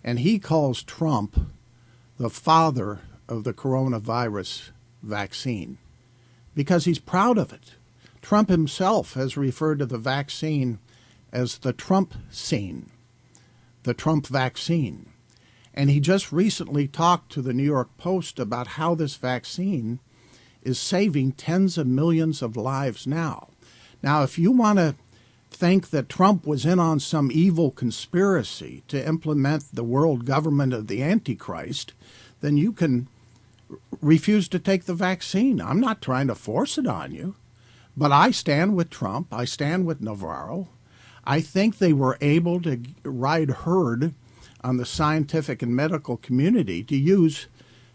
[0.02, 1.38] And he calls Trump
[2.18, 4.70] the father of the coronavirus
[5.02, 5.76] vaccine
[6.54, 7.74] because he's proud of it.
[8.28, 10.78] Trump himself has referred to the vaccine
[11.32, 12.90] as the Trump scene,
[13.84, 15.08] the Trump vaccine.
[15.72, 20.00] And he just recently talked to the New York Post about how this vaccine
[20.60, 23.48] is saving tens of millions of lives now.
[24.02, 24.96] Now, if you want to
[25.50, 30.88] think that Trump was in on some evil conspiracy to implement the world government of
[30.88, 31.94] the Antichrist,
[32.42, 33.08] then you can
[34.02, 35.62] refuse to take the vaccine.
[35.62, 37.34] I'm not trying to force it on you,
[37.98, 39.34] but I stand with Trump.
[39.34, 40.68] I stand with Navarro.
[41.24, 44.14] I think they were able to ride herd
[44.62, 47.48] on the scientific and medical community to use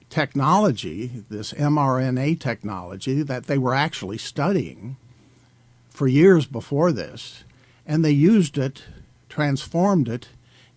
[0.10, 4.98] technology, this mRNA technology that they were actually studying
[5.90, 7.46] for years before this,
[7.86, 8.84] and they used it,
[9.30, 10.28] transformed it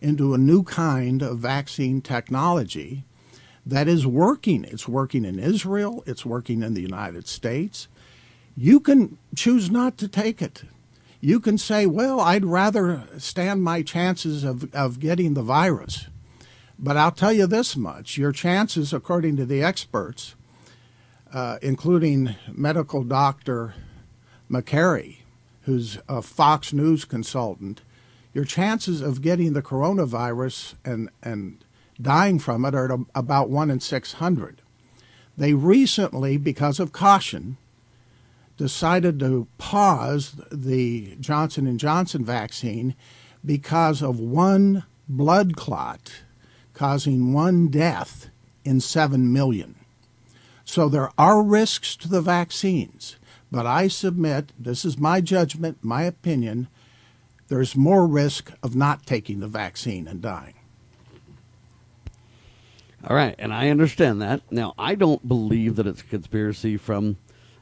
[0.00, 3.02] into a new kind of vaccine technology
[3.64, 4.64] that is working.
[4.64, 7.88] It's working in Israel, it's working in the United States.
[8.56, 10.62] You can choose not to take it.
[11.20, 16.06] You can say, well, I'd rather stand my chances of, of getting the virus.
[16.78, 20.34] But I'll tell you this much your chances, according to the experts,
[21.32, 23.74] uh, including medical doctor
[24.50, 25.18] Makary,
[25.62, 27.82] who's a Fox News consultant,
[28.32, 31.64] your chances of getting the coronavirus and, and
[32.00, 34.62] dying from it are about 1 in 600.
[35.36, 37.56] They recently, because of caution,
[38.56, 42.94] decided to pause the Johnson & Johnson vaccine
[43.44, 46.22] because of one blood clot
[46.74, 48.28] causing one death
[48.64, 49.76] in 7 million.
[50.64, 53.16] So there are risks to the vaccines,
[53.50, 56.68] but I submit, this is my judgment, my opinion,
[57.48, 60.54] there's more risk of not taking the vaccine and dying.
[63.08, 64.40] All right, and I understand that.
[64.50, 67.16] Now, I don't believe that it's a conspiracy from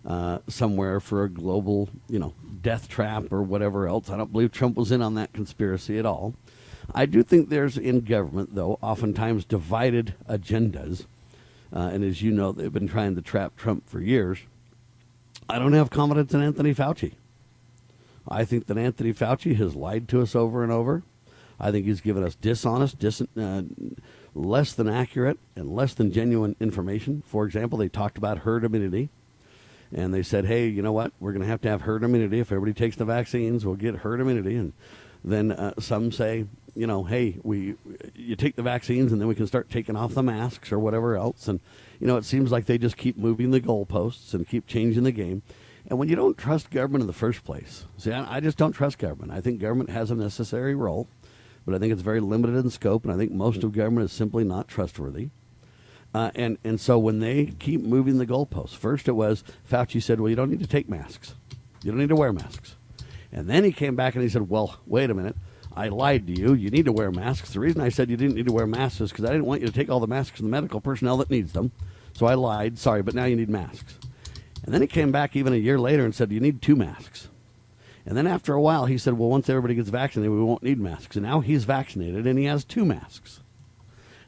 [0.06, 4.10] uh, somewhere for a global, you know, death trap or whatever else.
[4.10, 6.34] I don't believe Trump was in on that conspiracy at all.
[6.94, 11.06] I do think there's in government, though, oftentimes divided agendas.
[11.72, 14.38] Uh, and as you know, they've been trying to trap Trump for years.
[15.48, 17.12] I don't have confidence in Anthony Fauci.
[18.28, 21.02] I think that Anthony Fauci has lied to us over and over.
[21.58, 23.62] I think he's given us dishonest, dis- uh,
[24.34, 27.22] less than accurate, and less than genuine information.
[27.26, 29.08] For example, they talked about herd immunity,
[29.92, 31.12] and they said, "Hey, you know what?
[31.20, 32.40] We're going to have to have herd immunity.
[32.40, 34.72] If everybody takes the vaccines, we'll get herd immunity." And
[35.24, 37.74] then uh, some say, you know, hey, we
[38.14, 41.16] you take the vaccines and then we can start taking off the masks or whatever
[41.16, 41.48] else.
[41.48, 41.60] And
[42.00, 45.12] you know, it seems like they just keep moving the goalposts and keep changing the
[45.12, 45.42] game.
[45.86, 48.72] And when you don't trust government in the first place, see, I, I just don't
[48.72, 49.32] trust government.
[49.32, 51.08] I think government has a necessary role,
[51.66, 54.12] but I think it's very limited in scope, and I think most of government is
[54.12, 55.28] simply not trustworthy.
[56.14, 60.20] Uh, and and so when they keep moving the goalposts, first it was Fauci said,
[60.20, 61.34] "Well, you don't need to take masks,
[61.82, 62.76] you don't need to wear masks,"
[63.32, 65.36] and then he came back and he said, "Well, wait a minute."
[65.76, 66.54] I lied to you.
[66.54, 67.52] You need to wear masks.
[67.52, 69.60] The reason I said you didn't need to wear masks is because I didn't want
[69.60, 71.72] you to take all the masks from the medical personnel that needs them.
[72.12, 72.78] So I lied.
[72.78, 73.98] Sorry, but now you need masks.
[74.64, 77.28] And then he came back even a year later and said, You need two masks.
[78.06, 80.78] And then after a while, he said, Well, once everybody gets vaccinated, we won't need
[80.78, 81.16] masks.
[81.16, 83.40] And now he's vaccinated and he has two masks.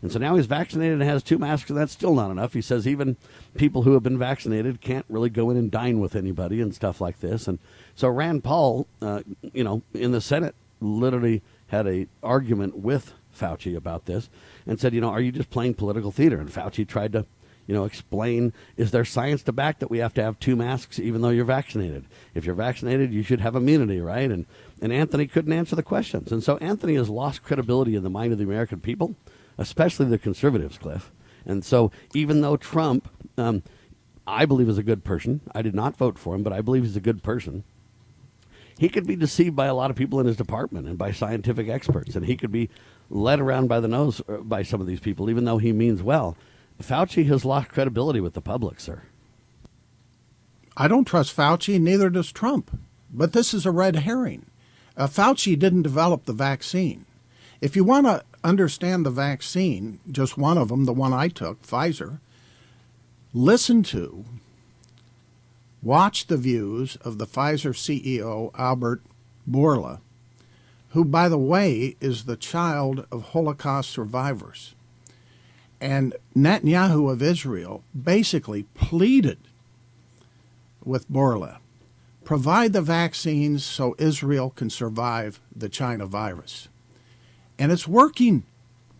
[0.02, 2.52] And so now he's vaccinated and has two masks, and that's still not enough.
[2.52, 3.16] He says even
[3.56, 7.00] people who have been vaccinated can't really go in and dine with anybody and stuff
[7.00, 7.48] like this.
[7.48, 7.58] And
[7.94, 13.76] so Rand Paul, uh, you know, in the Senate literally had a argument with Fauci
[13.76, 14.28] about this
[14.66, 16.38] and said, you know, are you just playing political theater?
[16.38, 17.26] And Fauci tried to,
[17.66, 20.98] you know, explain, is there science to back that we have to have two masks
[20.98, 22.04] even though you're vaccinated?
[22.34, 24.30] If you're vaccinated, you should have immunity, right?
[24.30, 24.46] And
[24.80, 26.30] and Anthony couldn't answer the questions.
[26.30, 29.16] And so Anthony has lost credibility in the mind of the American people,
[29.58, 31.10] especially the conservatives, Cliff.
[31.44, 33.08] And so even though Trump,
[33.38, 33.62] um,
[34.26, 36.82] I believe is a good person, I did not vote for him, but I believe
[36.82, 37.64] he's a good person
[38.78, 41.68] he could be deceived by a lot of people in his department and by scientific
[41.68, 42.68] experts, and he could be
[43.08, 46.02] led around by the nose uh, by some of these people, even though he means
[46.02, 46.36] well.
[46.82, 49.02] Fauci has lost credibility with the public, sir.
[50.76, 52.78] I don't trust Fauci, neither does Trump.
[53.10, 54.46] But this is a red herring.
[54.94, 57.06] Uh, Fauci didn't develop the vaccine.
[57.62, 61.62] If you want to understand the vaccine, just one of them, the one I took,
[61.62, 62.20] Pfizer,
[63.34, 64.24] listen to
[65.82, 69.02] watch the views of the Pfizer CEO, Albert
[69.48, 70.00] Bourla,
[70.90, 74.74] who, by the way, is the child of Holocaust survivors.
[75.80, 79.38] And Netanyahu of Israel basically pleaded
[80.84, 81.58] with Bourla
[82.24, 86.68] provide the vaccines so Israel can survive the China virus.
[87.58, 88.44] And it's working.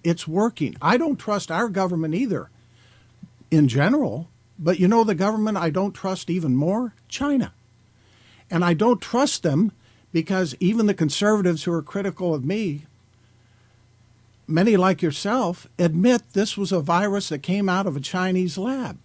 [0.03, 0.77] It's working.
[0.81, 2.51] I don't trust our government either
[3.51, 4.29] in general
[4.59, 6.95] but you know the government I don't trust even more?
[7.09, 7.53] China.
[8.51, 9.73] And I don't trust them
[10.13, 12.87] because even the conservatives who are critical of me,
[14.47, 18.99] many like yourself, admit this was a virus that came out of a Chinese lab.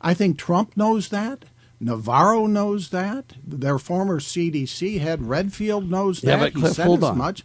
[0.00, 1.44] I think Trump knows that.
[1.78, 3.34] Navarro knows that.
[3.46, 6.40] Their former CDC head Redfield knows yeah, that.
[6.40, 7.18] But Cliff, he said hold as on.
[7.18, 7.44] much.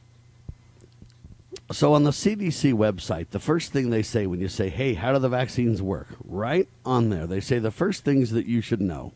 [1.72, 5.14] So on the CDC website, the first thing they say when you say, "Hey, how
[5.14, 8.82] do the vaccines work?" Right on there, they say the first things that you should
[8.82, 9.14] know.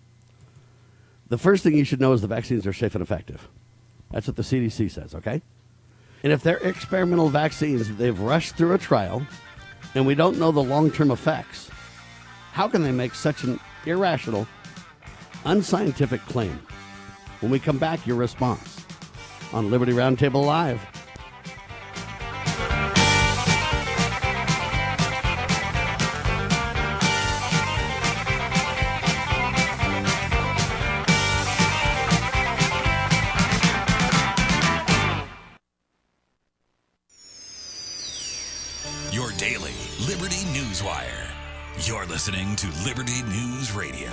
[1.28, 3.48] The first thing you should know is the vaccines are safe and effective.
[4.12, 5.42] That's what the CDC says, okay?
[6.24, 9.26] And if they're experimental vaccines that they've rushed through a trial
[9.94, 11.70] and we don't know the long-term effects,
[12.52, 14.48] how can they make such an irrational,
[15.46, 16.60] unscientific claim?
[17.42, 18.86] When we come back, your response
[19.52, 20.80] on Liberty Roundtable Live.
[42.26, 44.10] Listening to Liberty News Radio.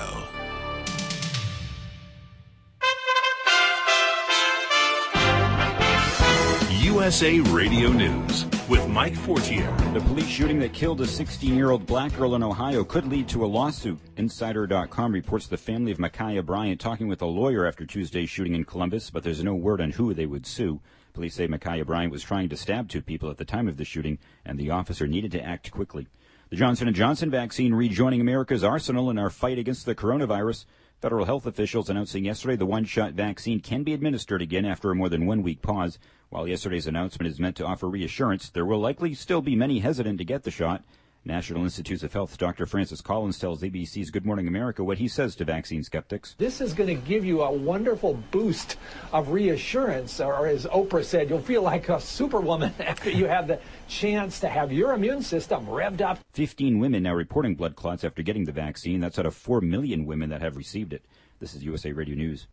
[6.83, 9.75] USA Radio News with Mike Fortier.
[9.95, 13.29] The police shooting that killed a 16 year old black girl in Ohio could lead
[13.29, 13.99] to a lawsuit.
[14.19, 18.65] Insider.com reports the family of Ma'Khia Bryant talking with a lawyer after Tuesday's shooting in
[18.65, 20.83] Columbus, but there's no word on who they would sue.
[21.15, 23.87] Police say Ma'Khia Bryant was trying to stab two people at the time of the
[23.87, 26.09] shooting, and the officer needed to act quickly.
[26.53, 30.67] The Johnson & Johnson vaccine rejoining America's arsenal in our fight against the coronavirus.
[31.01, 35.09] Federal health officials announcing yesterday the one-shot vaccine can be administered again after a more
[35.09, 35.99] than one-week pause.
[36.29, 40.19] While yesterday's announcement is meant to offer reassurance, there will likely still be many hesitant
[40.19, 40.85] to get the shot.
[41.25, 42.67] National Institutes of Health Dr.
[42.67, 46.35] Francis Collins tells ABC's Good Morning America what he says to vaccine skeptics.
[46.37, 48.77] This is going to give you a wonderful boost
[49.13, 53.61] of reassurance, or as Oprah said, you'll feel like a superwoman after you have the
[53.87, 56.19] chance to have your immune system revved up.
[56.33, 58.99] 15 women now reporting blood clots after getting the vaccine.
[58.99, 61.05] That's out of 4 million women that have received it.
[61.39, 62.49] This is USA Radio News.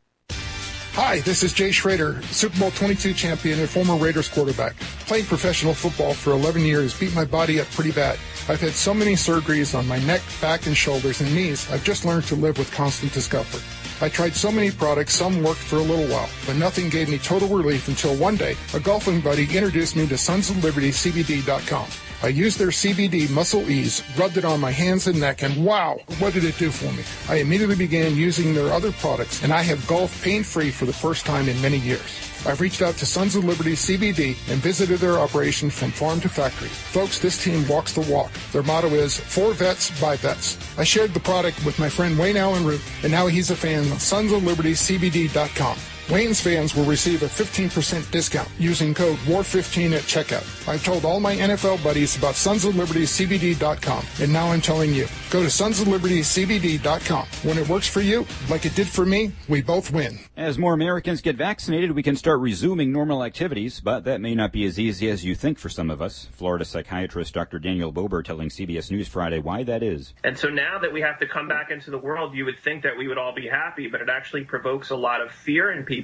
[0.94, 4.76] Hi, this is Jay Schroeder, Super Bowl 22 champion and former Raiders quarterback.
[5.08, 8.20] Playing professional football for 11 years beat my body up pretty bad.
[8.50, 12.06] I've had so many surgeries on my neck, back, and shoulders and knees, I've just
[12.06, 13.64] learned to live with constant discomfort.
[14.02, 17.18] I tried so many products, some worked for a little while, but nothing gave me
[17.18, 21.88] total relief until one day a golfing buddy introduced me to Sons of Liberty CBD.com.
[22.22, 26.00] I used their CBD Muscle Ease, rubbed it on my hands and neck, and wow,
[26.20, 27.04] what did it do for me?
[27.30, 30.92] I immediately began using their other products, and I have golf pain free for the
[30.92, 32.02] first time in many years.
[32.46, 36.30] I've reached out to Sons of Liberty CBD and visited their operation from farm to
[36.30, 36.68] factory.
[36.68, 38.32] Folks, this team walks the walk.
[38.52, 40.58] Their motto is for vets by vets.
[40.78, 43.90] I shared the product with my friend Wayne Allyn Root, and now he's a fan
[43.92, 45.78] of Sons of Liberty CBD.com.
[46.10, 50.68] Wayne's fans will receive a 15% discount using code WAR15 at checkout.
[50.68, 54.92] I've told all my NFL buddies about Sons of Liberty CBD.com, and now I'm telling
[54.92, 55.06] you.
[55.30, 57.28] Go to Sons of Liberty CBD.com.
[57.44, 60.18] When it works for you, like it did for me, we both win.
[60.36, 64.52] As more Americans get vaccinated, we can start resuming normal activities, but that may not
[64.52, 66.28] be as easy as you think for some of us.
[66.32, 67.60] Florida psychiatrist Dr.
[67.60, 70.16] Daniel Bober telling CBS News Friday why that is.
[70.24, 72.82] And so now that we have to come back into the world, you would think
[72.82, 75.86] that we would all be happy, but it actually provokes a lot of fear in
[75.86, 75.99] people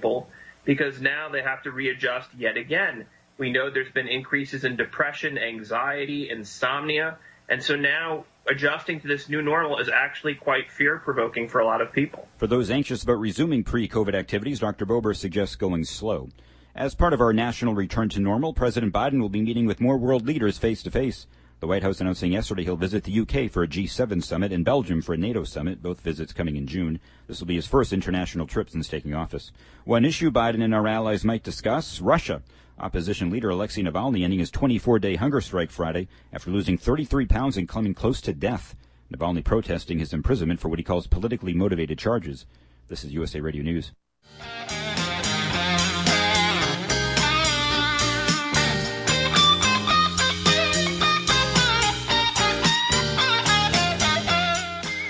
[0.63, 3.05] because now they have to readjust yet again.
[3.37, 7.17] We know there's been increases in depression, anxiety, insomnia,
[7.49, 11.65] and so now adjusting to this new normal is actually quite fear provoking for a
[11.65, 12.27] lot of people.
[12.37, 14.85] For those anxious about resuming pre COVID activities, Dr.
[14.85, 16.29] Bober suggests going slow.
[16.75, 19.97] As part of our national return to normal, President Biden will be meeting with more
[19.97, 21.25] world leaders face to face.
[21.65, 25.01] The White House announcing yesterday he'll visit the UK for a G7 summit and Belgium
[25.01, 26.99] for a NATO summit, both visits coming in June.
[27.25, 29.51] This will be his first international trip since taking office.
[29.83, 32.43] One issue Biden and our allies might discuss Russia.
[32.77, 37.57] Opposition leader Alexei Navalny ending his 24 day hunger strike Friday after losing 33 pounds
[37.57, 38.75] and coming close to death.
[39.11, 42.45] Navalny protesting his imprisonment for what he calls politically motivated charges.
[42.89, 43.91] This is USA Radio News.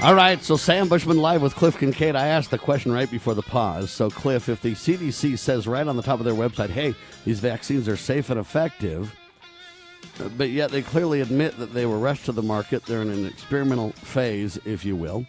[0.06, 2.16] All right, so Sam Bushman live with Cliff Kincaid.
[2.16, 3.90] I asked the question right before the pause.
[3.90, 6.94] So, Cliff, if the CDC says right on the top of their website, hey,
[7.26, 9.12] these vaccines are safe and effective,
[10.38, 13.26] but yet they clearly admit that they were rushed to the market, they're in an
[13.26, 15.26] experimental phase, if you will.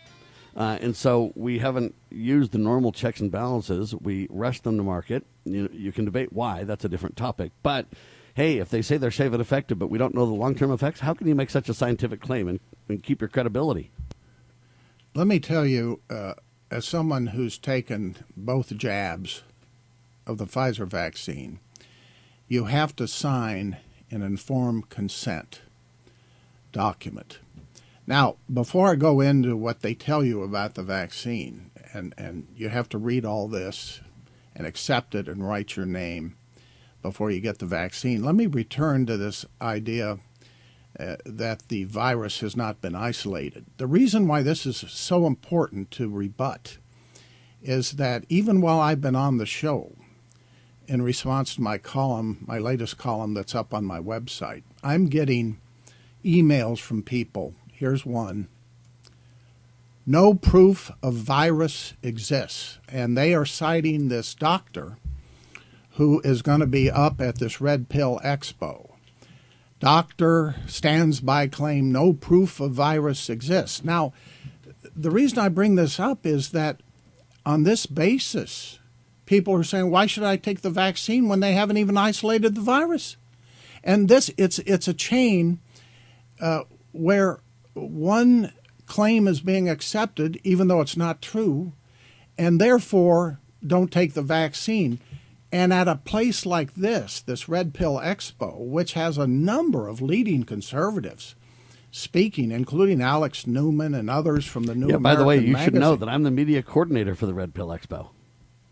[0.54, 3.94] Uh, and so we haven't used the normal checks and balances.
[3.94, 5.24] We rushed them to market.
[5.46, 7.52] You, you can debate why, that's a different topic.
[7.62, 7.86] But
[8.34, 10.70] hey, if they say they're safe and effective, but we don't know the long term
[10.70, 13.90] effects, how can you make such a scientific claim and, and keep your credibility?
[15.16, 16.34] Let me tell you, uh,
[16.70, 19.44] as someone who's taken both jabs
[20.26, 21.58] of the Pfizer vaccine,
[22.48, 23.78] you have to sign
[24.10, 25.62] an informed consent
[26.70, 27.38] document.
[28.06, 32.68] Now, before I go into what they tell you about the vaccine, and, and you
[32.68, 34.02] have to read all this
[34.54, 36.36] and accept it and write your name
[37.00, 40.18] before you get the vaccine, let me return to this idea
[40.98, 43.66] uh, that the virus has not been isolated.
[43.76, 46.78] The reason why this is so important to rebut
[47.62, 49.92] is that even while I've been on the show,
[50.86, 55.58] in response to my column, my latest column that's up on my website, I'm getting
[56.24, 57.54] emails from people.
[57.72, 58.48] Here's one.
[60.06, 62.78] No proof of virus exists.
[62.88, 64.98] And they are citing this doctor
[65.92, 68.85] who is going to be up at this Red Pill Expo.
[69.78, 73.84] Doctor stands by claim no proof of virus exists.
[73.84, 74.12] Now,
[74.94, 76.80] the reason I bring this up is that
[77.44, 78.78] on this basis,
[79.26, 82.60] people are saying, why should I take the vaccine when they haven't even isolated the
[82.62, 83.16] virus?
[83.84, 85.60] And this, it's, it's a chain
[86.40, 86.62] uh,
[86.92, 87.40] where
[87.74, 88.52] one
[88.86, 91.72] claim is being accepted, even though it's not true,
[92.38, 95.00] and therefore don't take the vaccine.
[95.52, 100.02] And at a place like this, this Red Pill Expo, which has a number of
[100.02, 101.34] leading conservatives
[101.92, 105.74] speaking, including Alex Newman and others from the New yeah, by the way, you American
[105.74, 108.08] should know that I'm the media coordinator for the Red Pill Expo.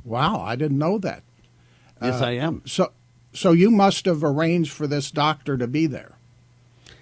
[0.02, 1.22] Wow, I didn't know that.
[2.02, 2.62] Yes, Uh, I am.
[2.66, 2.92] So,
[3.32, 6.18] so you must have arranged for this doctor to be there.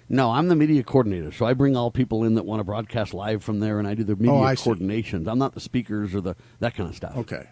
[0.07, 3.13] No, I'm the media coordinator, so I bring all people in that want to broadcast
[3.13, 4.69] live from there, and I do the media Oh, I see.
[4.69, 5.27] coordinations.
[5.27, 7.17] I'm not the speakers or the that kind of stuff.
[7.17, 7.49] Okay,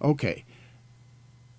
[0.00, 0.44] okay.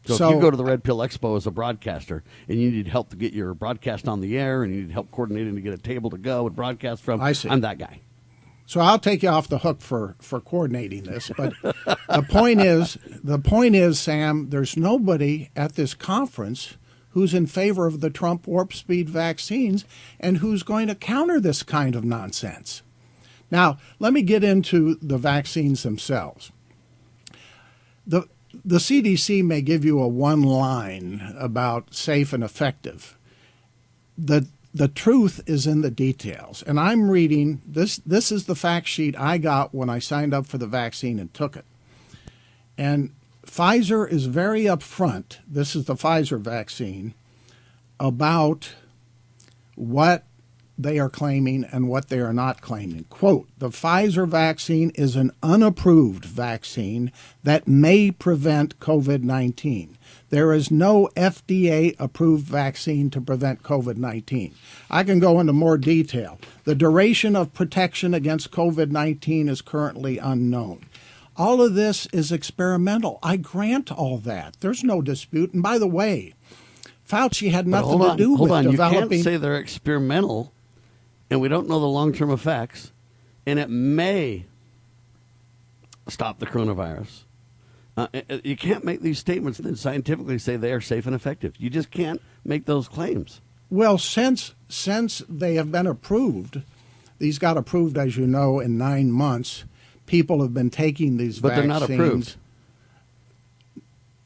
[0.10, 2.72] So, So- if you go to the Red Pill Expo as a broadcaster and you
[2.72, 5.62] need help to get your broadcast on the air and you need help coordinating to
[5.62, 7.50] get a table to go and broadcast from, I see.
[7.50, 8.02] I'm that guy.
[8.66, 13.00] So I'll take you off the hook for, for coordinating this, but the point is
[13.24, 16.78] the point is, Sam, there's nobody at this conference
[17.14, 19.86] who's in favor of the Trump warp speed vaccines
[20.20, 22.84] and who's going to counter this kind of nonsense.
[23.50, 26.52] Now, let me get into the vaccines themselves.
[28.06, 33.18] The the CDC may give you a one line about safe and effective.
[34.18, 36.62] The the truth is in the details.
[36.64, 40.46] And I'm reading this this is the fact sheet I got when I signed up
[40.46, 41.66] for the vaccine and took it.
[42.78, 43.14] And
[43.46, 45.38] Pfizer is very upfront.
[45.48, 47.14] This is the Pfizer vaccine
[48.00, 48.76] about
[49.76, 50.24] what
[50.80, 53.04] they are claiming and what they are not claiming.
[53.10, 57.12] Quote The Pfizer vaccine is an unapproved vaccine
[57.44, 59.98] that may prevent COVID 19.
[60.30, 64.56] There is no FDA approved vaccine to prevent COVID 19.
[64.90, 66.40] I can go into more detail.
[66.64, 70.86] The duration of protection against COVID 19 is currently unknown.
[71.36, 73.20] All of this is experimental.
[73.22, 74.58] I grant all that.
[74.60, 75.54] There's no dispute.
[75.54, 76.34] And by the way,
[77.10, 78.64] Fauci had nothing to do hold with on.
[78.66, 79.10] You developing.
[79.10, 80.54] can't say they're experimental,
[81.30, 82.92] and we don't know the long term effects,
[83.46, 84.46] and it may
[86.08, 87.24] stop the coronavirus.
[87.98, 91.06] Uh, uh, uh, you can't make these statements and then scientifically say they are safe
[91.06, 91.56] and effective.
[91.58, 93.42] You just can't make those claims.
[93.70, 96.62] Well, since since they have been approved,
[97.20, 99.66] these got approved, as you know, in nine months.
[100.06, 102.36] People have been taking these But they're not approved.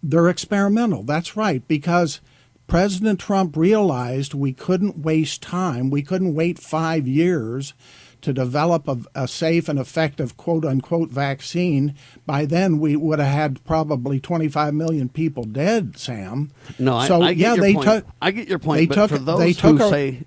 [0.02, 1.04] They're experimental.
[1.04, 2.22] That's right, because
[2.68, 5.90] President Trump realized we couldn't waste time.
[5.90, 7.74] We couldn't wait five years
[8.22, 11.94] to develop a, a safe and effective quote unquote vaccine.
[12.26, 16.52] By then, we would have had probably 25 million people dead, Sam.
[16.80, 17.86] No, so I get yeah, your they point.
[17.86, 18.06] took.
[18.22, 18.80] I get your point.
[18.80, 19.10] They took.
[19.12, 20.24] for those they took who a, say,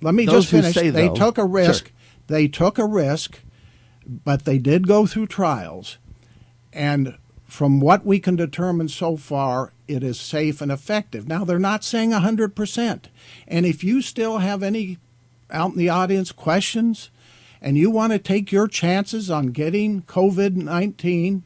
[0.00, 0.74] let me just finish.
[0.74, 1.86] say, they though- took a risk.
[1.86, 1.92] Sure.
[2.28, 3.40] They took a risk,
[4.06, 5.98] but they did go through trials.
[6.72, 7.16] And
[7.56, 11.26] from what we can determine so far, it is safe and effective.
[11.26, 13.04] Now, they're not saying 100%.
[13.48, 14.98] And if you still have any
[15.50, 17.08] out in the audience questions
[17.62, 21.44] and you want to take your chances on getting COVID 19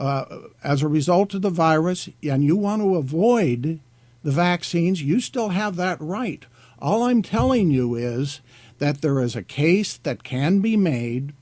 [0.00, 0.24] uh,
[0.64, 3.78] as a result of the virus and you want to avoid
[4.24, 6.44] the vaccines, you still have that right.
[6.80, 8.40] All I'm telling you is
[8.78, 11.34] that there is a case that can be made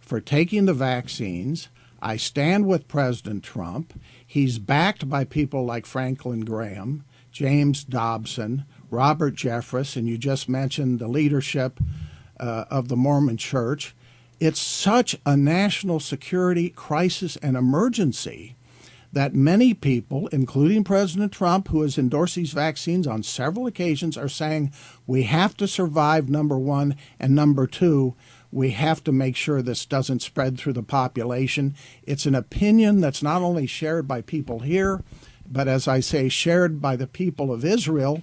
[0.00, 1.68] for taking the vaccines.
[2.02, 3.98] I stand with President Trump.
[4.26, 10.98] He's backed by people like Franklin Graham, James Dobson, Robert Jeffress, and you just mentioned
[10.98, 11.78] the leadership
[12.38, 13.94] uh, of the Mormon Church.
[14.40, 18.56] It's such a national security crisis and emergency
[19.12, 24.28] that many people, including President Trump, who has endorsed these vaccines on several occasions, are
[24.28, 24.72] saying
[25.06, 28.14] we have to survive, number one, and number two,
[28.52, 31.74] we have to make sure this doesn't spread through the population.
[32.02, 35.02] It's an opinion that's not only shared by people here,
[35.48, 38.22] but as I say, shared by the people of Israel.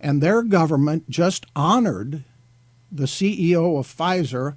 [0.00, 2.24] And their government just honored
[2.90, 4.56] the CEO of Pfizer,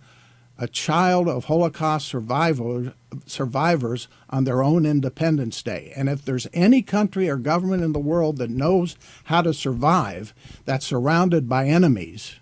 [0.57, 2.93] a child of Holocaust survivor,
[3.25, 5.93] survivors, on their own Independence Day.
[5.95, 10.33] And if there's any country or government in the world that knows how to survive
[10.65, 12.35] that's surrounded by enemies,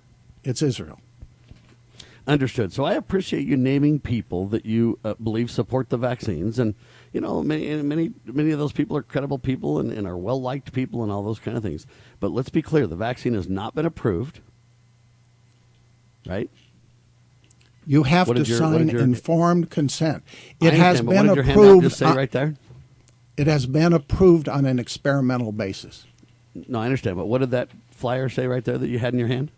[0.43, 0.99] it's Israel.
[2.25, 2.71] Understood.
[2.71, 6.73] So I appreciate you naming people that you uh, believe support the vaccines, and
[7.11, 10.41] you know many many many of those people are credible people and, and are well
[10.41, 11.85] liked people and all those kind of things.
[12.21, 14.39] But let's be clear: the vaccine has not been approved,
[16.25, 16.49] right?
[17.85, 20.23] You have What to your- sign your- informed consent.
[20.61, 21.83] It has been what did your approved.
[21.83, 22.55] just say on- right there?
[23.35, 26.05] It has been approved on an experimental basis.
[26.69, 29.19] No, I understand, but what did that flyer say right there that you had in
[29.19, 29.51] your hand?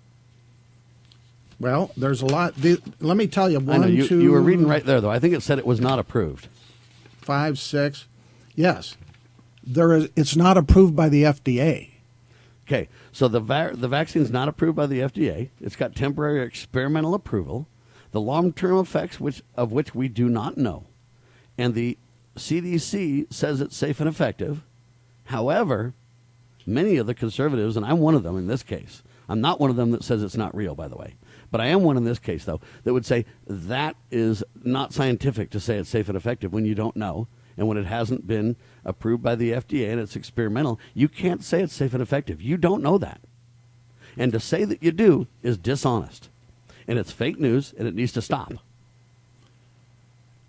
[1.60, 2.56] Well, there's a lot.
[2.56, 5.10] The, let me tell you, one, know you, two, you were reading right there, though.
[5.10, 6.48] I think it said it was not approved.
[7.22, 8.08] five, six.
[8.56, 8.98] Yes,
[9.64, 10.10] there is.
[10.16, 11.92] It's not approved by the FDA.
[12.68, 15.50] Okay, so the va- the vaccine's not approved by the FDA.
[15.62, 17.68] It's got temporary experimental approval.
[18.12, 20.86] The long term effects, which of which we do not know,
[21.58, 21.98] and the
[22.38, 24.62] CDC says it's safe and effective.
[25.26, 25.94] However,
[26.66, 29.70] many of the conservatives, and I'm one of them in this case, I'm not one
[29.70, 31.16] of them that says it's not real, by the way,
[31.56, 35.52] but I am one in this case, though, that would say that is not scientific
[35.52, 37.30] to say it's safe and effective when you don't know.
[37.56, 41.62] And when it hasn't been approved by the FDA and it's experimental, you can't say
[41.62, 42.42] it's safe and effective.
[42.42, 43.22] You don't know that.
[44.18, 46.28] And to say that you do is dishonest.
[46.90, 48.52] And it's fake news and it needs to stop.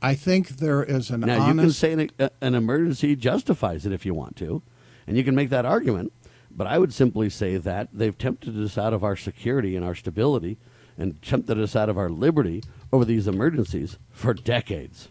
[0.02, 1.54] I think there is an now honest.
[1.54, 4.60] you can say an, uh, an emergency justifies it if you want to,
[5.06, 6.12] and you can make that argument.
[6.50, 9.94] But I would simply say that they've tempted us out of our security and our
[9.94, 10.56] stability,
[10.98, 12.62] and tempted us out of our liberty
[12.92, 15.08] over these emergencies for decades.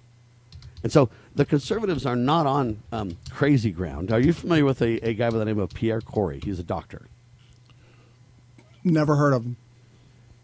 [0.84, 4.12] And so the conservatives are not on um, crazy ground.
[4.12, 6.40] Are you familiar with a, a guy by the name of Pierre Kory?
[6.44, 7.08] He's a doctor.
[8.84, 9.58] Never heard of him.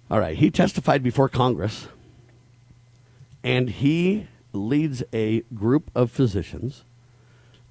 [0.09, 0.35] All right.
[0.35, 1.87] He testified before Congress,
[3.43, 6.83] and he leads a group of physicians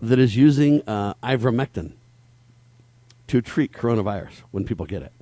[0.01, 1.93] that is using uh, ivermectin
[3.27, 5.13] to treat coronavirus when people get it.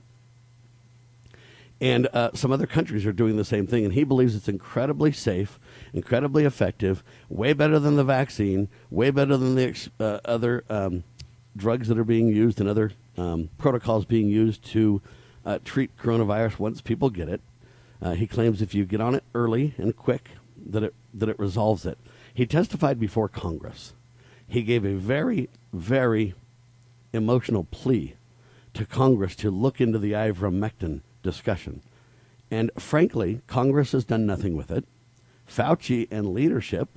[1.81, 5.13] And uh, some other countries are doing the same thing, and he believes it's incredibly
[5.13, 5.61] safe,
[5.93, 11.05] incredibly effective, way better than the vaccine, way better than the uh, other um,
[11.57, 15.01] drugs that are being used and other um, protocols being used to
[15.47, 17.41] uh, treat coronavirus once people get it.
[18.03, 21.39] Uh, he claims if you get on it early and quick, that it that it
[21.39, 21.99] resolves it.
[22.35, 23.95] He testified before Congress.
[24.47, 26.35] He gave a very, very
[27.13, 28.15] emotional plea
[28.75, 31.83] to Congress to look into the ivermectin discussion.
[32.51, 34.85] And frankly, Congress has done nothing with it.
[35.49, 36.89] Fauci and leadership,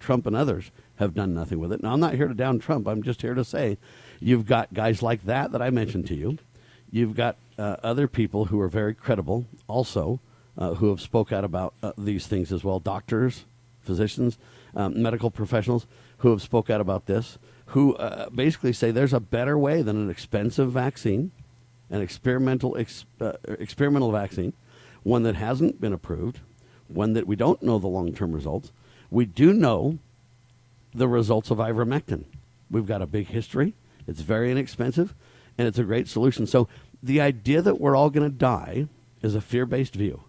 [0.00, 1.82] Trump and others, have done nothing with it.
[1.82, 2.86] Now, I'm not here to down Trump.
[2.86, 3.78] I'm just here to say
[4.20, 6.38] you've got guys like that that I mentioned to you.
[6.90, 10.20] You've got uh, other people who are very credible also
[10.56, 12.78] uh, who have spoke out about uh, these things as well.
[12.78, 13.44] Doctors,
[13.80, 14.38] physicians,
[14.74, 15.86] um, medical professionals
[16.18, 19.96] who have spoke out about this, who uh, basically say there's a better way than
[19.96, 21.32] an expensive vaccine,
[21.90, 24.52] an experimental ex- uh, experimental vaccine,
[25.02, 26.40] one that hasn't been approved,
[26.88, 28.72] one that we don't know the long-term results.
[29.10, 29.98] We do know
[30.94, 32.24] the results of ivermectin.
[32.70, 33.74] We've got a big history.
[34.06, 35.14] It's very inexpensive,
[35.56, 36.46] and it's a great solution.
[36.46, 36.68] So
[37.02, 38.88] the idea that we're all going to die
[39.22, 40.24] is a fear-based view.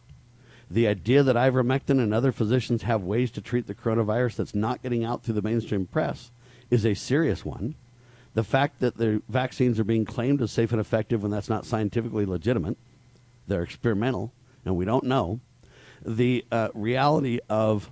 [0.70, 4.82] The idea that ivermectin and other physicians have ways to treat the coronavirus that's not
[4.82, 6.32] getting out through the mainstream press
[6.70, 7.76] is a serious one.
[8.36, 11.66] The fact that the vaccines are being claimed as safe and effective when that's not
[11.66, 12.78] scientifically legitimate,
[13.48, 14.34] they're experimental,
[14.66, 15.40] and we don't know.
[16.06, 17.92] The uh, reality of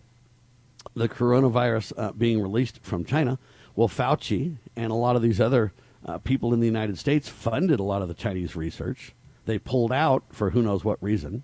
[0.96, 3.40] the coronavirus uh, being released from China,
[3.76, 5.72] well, Fauci and a lot of these other
[6.06, 9.16] uh, people in the United States funded a lot of the Chinese research.
[9.46, 11.44] They pulled out for who knows what reason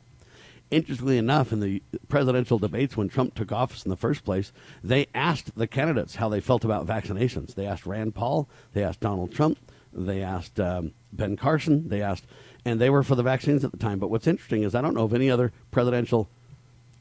[0.72, 4.52] interestingly enough, in the presidential debates when Trump took office in the first place,
[4.84, 7.56] they asked the candidates how they felt about vaccinations.
[7.56, 9.58] They asked Rand Paul, they asked Donald Trump,
[9.91, 12.26] they asked um, Ben Carson, they asked,
[12.66, 14.00] and they were for the vaccines at the time.
[14.00, 16.30] But what's interesting is I don't know of any other presidential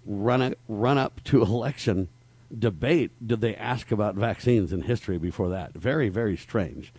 [0.06, 2.08] run run up to election
[2.56, 5.74] debate did they ask about vaccines in history before that.
[5.74, 6.92] Very very strange,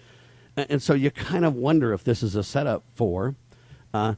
[0.55, 3.35] and, and so you kind of wonder if this is a setup for.
[3.91, 4.13] Uh,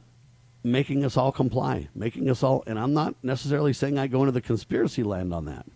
[0.64, 4.32] making us all comply, making us all, and I'm not necessarily saying I go into
[4.32, 5.66] the conspiracy land on that,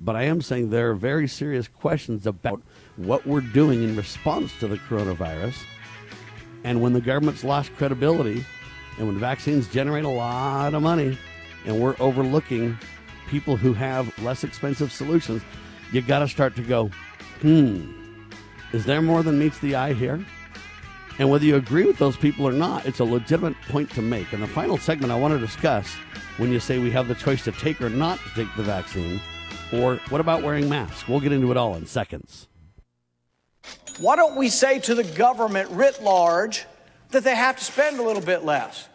[0.00, 2.60] but I am saying there are very serious questions about
[2.96, 5.56] what we're doing in response to the coronavirus.
[6.64, 8.44] And when the government's lost credibility,
[8.98, 11.18] and when vaccines generate a lot of money,
[11.64, 12.76] and we're overlooking
[13.28, 15.42] people who have less expensive solutions,
[15.92, 16.90] you got to start to go,
[17.40, 17.90] hmm,
[18.72, 20.24] is there more than meets the eye here?
[21.22, 24.32] And whether you agree with those people or not, it's a legitimate point to make.
[24.32, 25.88] And the final segment I want to discuss
[26.36, 29.20] when you say we have the choice to take or not to take the vaccine,
[29.72, 31.06] or what about wearing masks?
[31.06, 32.48] We'll get into it all in seconds.
[34.00, 36.64] Why don't we say to the government writ large
[37.10, 38.88] that they have to spend a little bit less?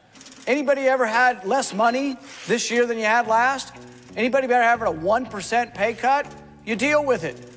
[0.47, 3.73] Anybody ever had less money this year than you had last?
[4.17, 6.29] Anybody ever having a 1% pay cut?
[6.65, 7.56] You deal with it.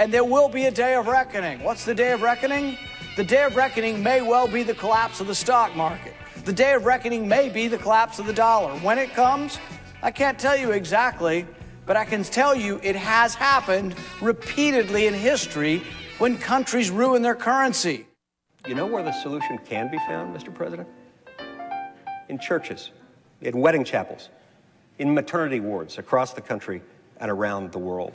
[0.00, 1.62] and there will be a day of reckoning.
[1.62, 2.78] What's the day of reckoning?
[3.16, 6.14] The day of reckoning may well be the collapse of the stock market.
[6.46, 8.72] The day of reckoning may be the collapse of the dollar.
[8.78, 9.58] When it comes,
[10.02, 11.46] I can't tell you exactly,
[11.84, 15.82] but I can tell you it has happened repeatedly in history
[16.16, 18.06] when countries ruin their currency.
[18.66, 20.54] You know where the solution can be found, Mr.
[20.54, 20.88] President?
[22.30, 22.90] In churches,
[23.42, 24.30] in wedding chapels,
[24.98, 26.80] in maternity wards across the country
[27.18, 28.14] and around the world.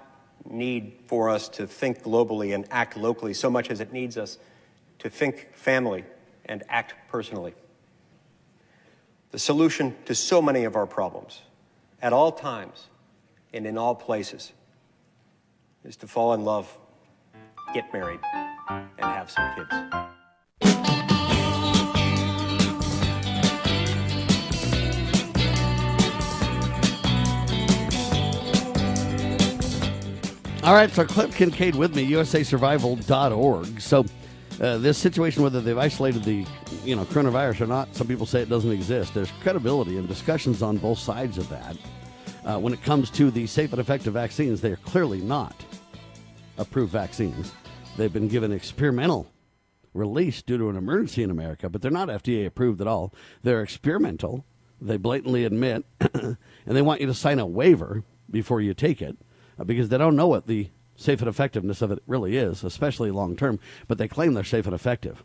[0.49, 4.37] need for us to think globally and act locally so much as it needs us
[4.99, 6.03] to think family
[6.45, 7.53] and act personally.
[9.31, 11.41] The solution to so many of our problems,
[12.01, 12.87] at all times
[13.53, 14.51] and in all places,
[15.83, 16.77] is to fall in love,
[17.73, 18.19] get married,
[18.69, 21.00] and have some kids.
[30.63, 33.81] All right, so Cliff Kincaid with me, USASurvival.org.
[33.81, 34.05] So,
[34.59, 36.45] uh, this situation, whether they've isolated the
[36.83, 39.15] you know coronavirus or not, some people say it doesn't exist.
[39.15, 41.77] There's credibility and discussions on both sides of that.
[42.45, 45.65] Uh, when it comes to the safe and effective vaccines, they are clearly not
[46.59, 47.53] approved vaccines.
[47.97, 49.31] They've been given experimental
[49.95, 53.15] release due to an emergency in America, but they're not FDA approved at all.
[53.41, 54.45] They're experimental.
[54.79, 59.17] They blatantly admit, and they want you to sign a waiver before you take it
[59.65, 63.35] because they don't know what the safe and effectiveness of it really is, especially long
[63.35, 65.23] term, but they claim they're safe and effective.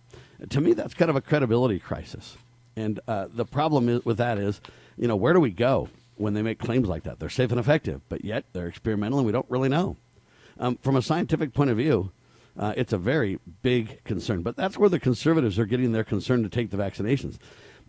[0.48, 2.36] To me, that's kind of a credibility crisis.
[2.76, 4.60] And uh, the problem is, with that is,
[4.96, 7.18] you know, where do we go when they make claims like that?
[7.18, 9.96] They're safe and effective, but yet they're experimental and we don't really know.
[10.58, 12.12] Um, from a scientific point of view,
[12.58, 14.42] uh, it's a very big concern.
[14.42, 17.38] But that's where the conservatives are getting their concern to take the vaccinations.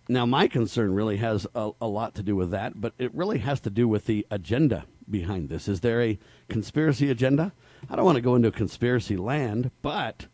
[0.10, 3.40] Now, my concern really has a, a lot to do with that, but it really
[3.40, 5.68] has to do with the agenda behind this.
[5.68, 6.19] Is there a
[6.49, 7.52] conspiracy agenda?
[7.90, 10.28] I don't want to go into conspiracy land, but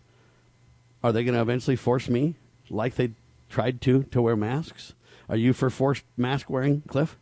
[1.03, 2.35] are they going to eventually force me,
[2.69, 3.11] like they
[3.49, 4.93] tried to, to wear masks?
[5.29, 7.17] Are you for forced mask wearing, Cliff?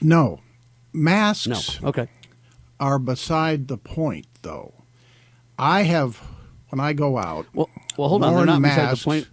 [0.00, 0.40] No.
[0.92, 1.46] Masks
[1.82, 1.88] No.
[1.88, 2.08] Okay.
[2.80, 4.74] are beside the point, though.
[5.58, 6.20] I have,
[6.68, 8.34] when I go out, well, well, hold on.
[8.34, 9.28] They're not beside the point.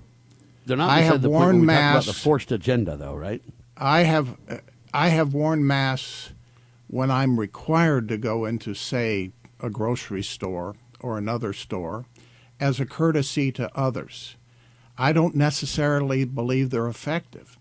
[0.66, 2.08] They're not I have the point worn when we about masks.
[2.08, 3.42] the forced agenda, though, right?
[3.76, 4.38] I have
[4.94, 6.32] I have worn masks
[6.90, 12.06] when I'm required to go into, say, a grocery store or another store
[12.60, 14.36] as a courtesy to others.
[14.98, 17.58] I don't necessarily believe they're effective,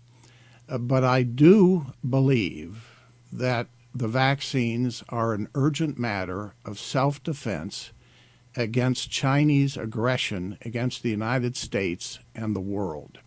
[0.67, 2.89] Uh, but I do believe
[3.31, 7.91] that the vaccines are an urgent matter of self defense
[8.55, 13.19] against Chinese aggression against the United States and the world.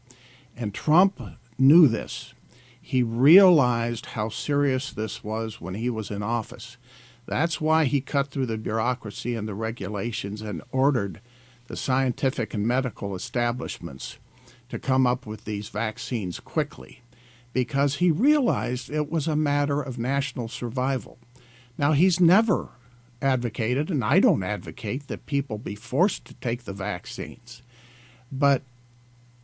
[0.57, 1.21] And Trump
[1.59, 2.35] knew this.
[2.83, 6.77] He realized how serious this was when he was in office.
[7.27, 11.21] That's why he cut through the bureaucracy and the regulations and ordered
[11.69, 14.19] the scientific and medical establishments
[14.69, 17.03] to come up with these vaccines quickly
[17.53, 21.19] because he realized it was a matter of national survival.
[21.79, 22.71] Now, he's never
[23.21, 27.63] advocated, and I don't advocate, that people be forced to take the vaccines.
[28.31, 28.63] But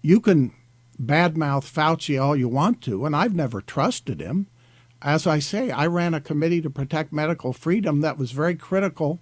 [0.02, 0.52] you can
[1.00, 4.48] badmouth Fauci all you want to, and I've never trusted him.
[5.00, 9.20] As I say, I ran a committee to protect medical freedom that was very critical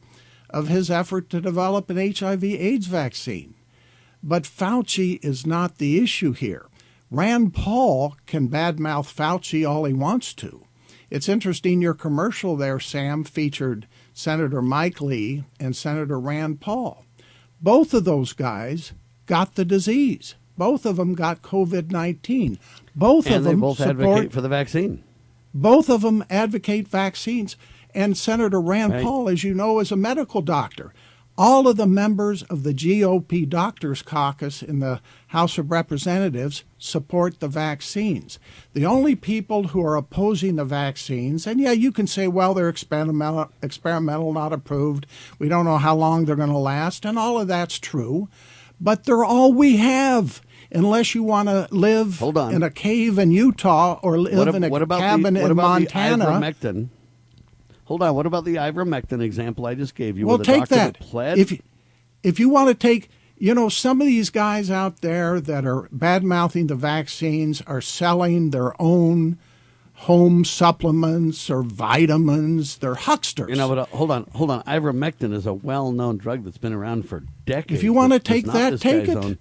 [0.49, 3.55] of his effort to develop an HIV AIDS vaccine.
[4.23, 6.67] But Fauci is not the issue here.
[7.11, 10.67] Rand Paul can badmouth Fauci all he wants to.
[11.11, 17.05] It's interesting your commercial there, Sam, featured Senator Mike Lee and Senator Rand Paul.
[17.61, 18.93] Both of those guys
[19.27, 20.35] got the disease.
[20.57, 22.59] Both of them got COVID 19.
[22.95, 25.03] Both and of them both support, advocate for the vaccine.
[25.55, 27.57] both of them advocate vaccines.
[27.95, 29.03] And Senator Rand Right.
[29.03, 30.93] Paul, as you know, is a medical doctor.
[31.39, 37.41] All of the members of the GOP Doctors Caucus in the House of Representatives support
[37.41, 38.39] the vaccines.
[38.73, 42.71] The only people who are opposing the vaccines, and yeah, you can say, well, they're
[42.71, 45.07] experimental, experimental not approved.
[45.39, 48.29] We don't know how long they're going to last, and all of that's true.
[48.81, 50.41] But they're all we have.
[50.73, 54.69] Unless you want to live in a cave in Utah or live What, in a
[54.69, 56.25] what cabin the, what in about Montana.
[56.25, 56.89] The ivermectin?
[57.85, 58.15] Hold on.
[58.15, 60.27] What about the ivermectin example I just gave you?
[60.27, 61.01] well, where the take doctor that.
[61.01, 61.39] Pled?
[61.39, 61.63] If you-
[62.23, 65.89] if you want to take, you know, some of these guys out there that are
[65.93, 69.39] bad mouthing the vaccines are selling their own
[70.01, 72.79] home supplements or vitamins.
[72.79, 73.49] They're hucksters.
[73.49, 74.63] You know, but uh, hold on, hold on.
[74.65, 77.79] Ivermectin is a well-known drug that's been around for decades.
[77.79, 79.17] If you want to take that, take it.
[79.17, 79.39] own-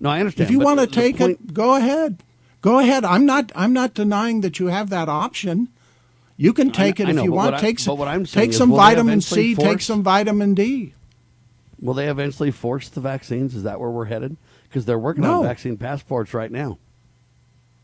[0.00, 0.48] No, I understand.
[0.48, 2.22] If you want to take point- it, go ahead.
[2.62, 3.04] Go ahead.
[3.04, 3.52] I'm not.
[3.54, 5.68] I'm not denying that you have that option.
[6.36, 7.54] You can take I it if know, you want.
[7.54, 8.24] I- take some.
[8.24, 9.54] Take some vitamin C.
[9.54, 10.94] Take some vitamin D.
[11.80, 13.54] Will they eventually force the vaccines?
[13.54, 14.36] Is that where we're headed?
[14.68, 15.38] Because they're working No.
[15.38, 16.78] on vaccine passports right now.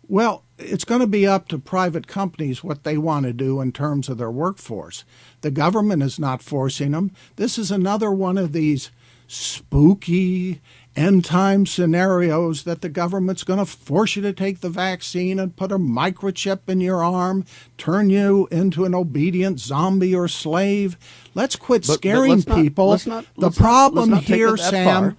[0.09, 3.73] Well, it's going to be up to private companies what they want to do in
[3.73, 5.05] terms of their workforce.
[5.41, 7.11] The government is not forcing them.
[7.37, 8.91] This is another one of these
[9.27, 10.61] spooky
[10.97, 15.55] end time scenarios that the government's going to force you to take the vaccine and
[15.57, 17.45] put a microchip in your arm,
[17.79, 20.97] turn you into an obedient zombie or slave.
[21.35, 22.89] Let's quit But- but scaring let's not- people.
[22.89, 24.85] let's not- the let's not- problem let's not here, Sam.
[24.85, 25.17] far.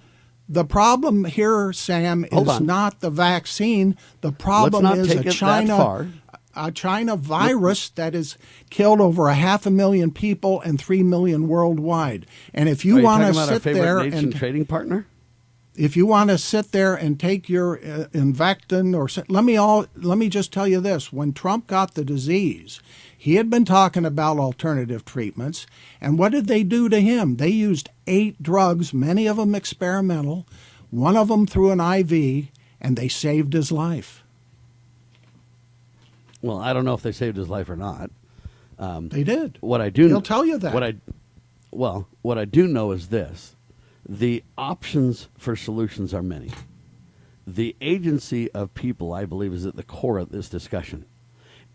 [0.50, 2.66] The problem here, Sam, Hold is on.
[2.66, 3.96] not the vaccine.
[4.22, 6.08] The problem is a China
[6.56, 8.36] a China virus that has
[8.68, 12.26] killed over a half a million people and three million worldwide.
[12.52, 15.06] And if you want to sit there and trading partner?
[15.78, 19.86] If you want to sit there and take your uh, Invectin or let me all
[19.94, 22.80] let me just tell you this: when Trump got the disease,
[23.16, 25.66] he had been talking about alternative treatments,
[26.00, 27.36] and what did they do to him?
[27.36, 30.46] They used eight drugs, many of them experimental,
[30.90, 32.48] one of them through an IV,
[32.80, 34.24] and they saved his life.
[36.42, 38.10] Well, I don't know if they saved his life or not.
[38.78, 39.58] Um, They did.
[39.60, 40.72] What I do, He'll tell you that.
[40.72, 40.94] What I,
[41.70, 43.56] well, what I do know is this:
[44.08, 46.50] the options for solutions are many.
[47.46, 51.04] The agency of people, I believe, is at the core of this discussion.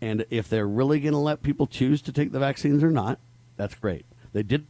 [0.00, 3.18] And if they're really going to let people choose to take the vaccines or not,
[3.56, 4.04] that's great.
[4.32, 4.66] They did.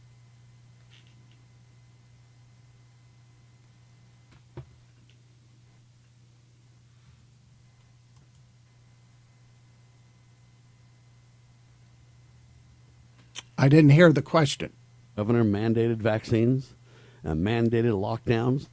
[13.57, 14.73] I didn't hear the question.
[15.15, 16.75] Governor mandated vaccines,
[17.25, 18.67] uh, mandated lockdowns.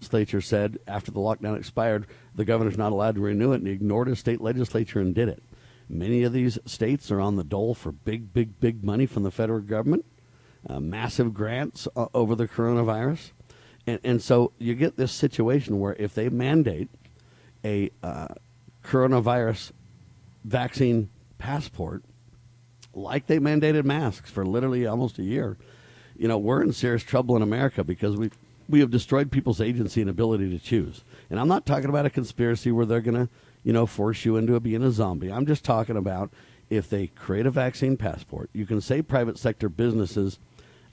[0.00, 3.72] Legislature said after the lockdown expired, the governor's not allowed to renew it, and he
[3.72, 5.42] ignored his state legislature and did it.
[5.88, 9.30] Many of these states are on the dole for big, big, big money from the
[9.30, 10.06] federal government,
[10.68, 13.32] uh, massive grants uh, over the coronavirus.
[13.86, 16.88] And, and so you get this situation where if they mandate
[17.64, 18.28] a uh,
[18.84, 19.72] coronavirus
[20.44, 22.04] vaccine passport,
[22.94, 25.58] like they mandated masks for literally almost a year,
[26.20, 28.30] you know, we're in serious trouble in America because we
[28.68, 31.02] we have destroyed people's agency and ability to choose.
[31.30, 33.28] And I'm not talking about a conspiracy where they're going to,
[33.64, 35.32] you know, force you into being a zombie.
[35.32, 36.30] I'm just talking about
[36.68, 40.38] if they create a vaccine passport, you can say private sector businesses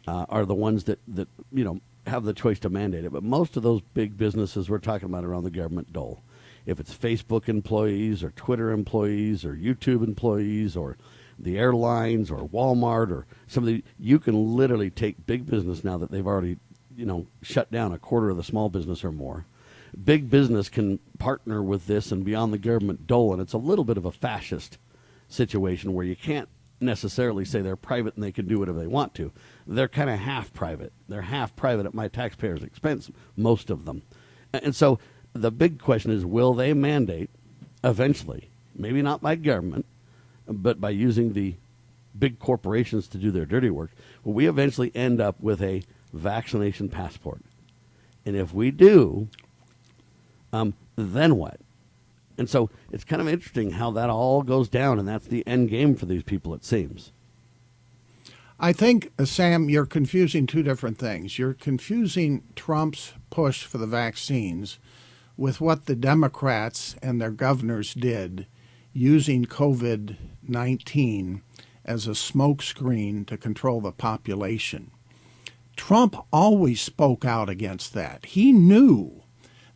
[0.07, 3.21] uh, are the ones that that you know have the choice to mandate it, but
[3.21, 6.23] most of those big businesses we're talking about are on the government dole.
[6.65, 10.95] If it's Facebook employees or Twitter employees or YouTube employees or
[11.39, 15.97] the airlines or Walmart or some of the you can literally take big business now
[15.97, 16.57] that they've already
[16.95, 19.45] you know shut down a quarter of the small business or more.
[20.03, 23.85] Big business can partner with this and beyond the government dole, and it's a little
[23.85, 24.77] bit of a fascist
[25.29, 26.49] situation where you can't
[26.79, 29.31] necessarily say they're private and they can do whatever they want to.
[29.65, 30.93] They're kind of half private.
[31.07, 34.03] They're half private at my taxpayers' expense, most of them.
[34.53, 34.99] And so
[35.33, 37.29] the big question is will they mandate
[37.83, 39.85] eventually, maybe not by government,
[40.47, 41.55] but by using the
[42.17, 43.91] big corporations to do their dirty work,
[44.23, 45.83] will we eventually end up with a
[46.13, 47.41] vaccination passport?
[48.25, 49.29] And if we do,
[50.51, 51.59] um, then what?
[52.37, 55.69] And so it's kind of interesting how that all goes down, and that's the end
[55.69, 57.11] game for these people, it seems.
[58.59, 61.37] I think, uh, Sam, you're confusing two different things.
[61.37, 64.79] You're confusing Trump's push for the vaccines
[65.35, 68.47] with what the Democrats and their governors did
[69.01, 70.15] using COVID
[70.47, 71.41] 19
[71.85, 74.91] as a smokescreen to control the population.
[75.75, 78.25] Trump always spoke out against that.
[78.25, 79.21] He knew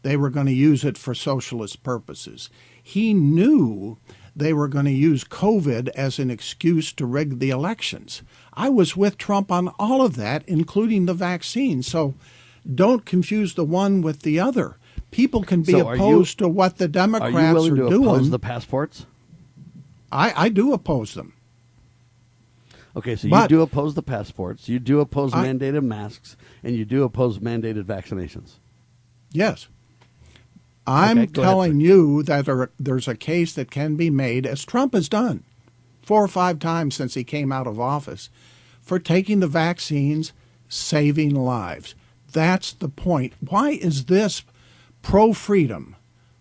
[0.02, 2.50] they were going to use it for socialist purposes.
[2.82, 3.98] He knew
[4.36, 8.24] they were going to use COVID as an excuse to rig the elections.
[8.54, 11.84] I was with Trump on all of that, including the vaccine.
[11.84, 12.16] So
[12.74, 14.78] don't confuse the one with the other.
[15.12, 17.90] People can be So are you- opposed to what the Democrats Are you willing to
[17.90, 18.04] doing.
[18.08, 19.06] oppose the passports?
[20.12, 21.34] I, I do oppose them.
[22.96, 26.84] Okay, so you do oppose the passports, you do oppose I- mandated masks, and you
[26.84, 28.56] do oppose mandated vaccinations.
[29.32, 29.68] Yes.
[30.86, 34.46] I'm Okay, go ahead, telling you that there, there's a case that can be made,
[34.46, 35.44] as Trump has done
[36.02, 38.30] four or five times since he came out of office,
[38.82, 40.34] for taking the vaccines,
[40.68, 41.96] saving lives.
[42.34, 43.34] That's the point.
[43.40, 44.44] Why is this
[45.02, 45.96] pro freedom,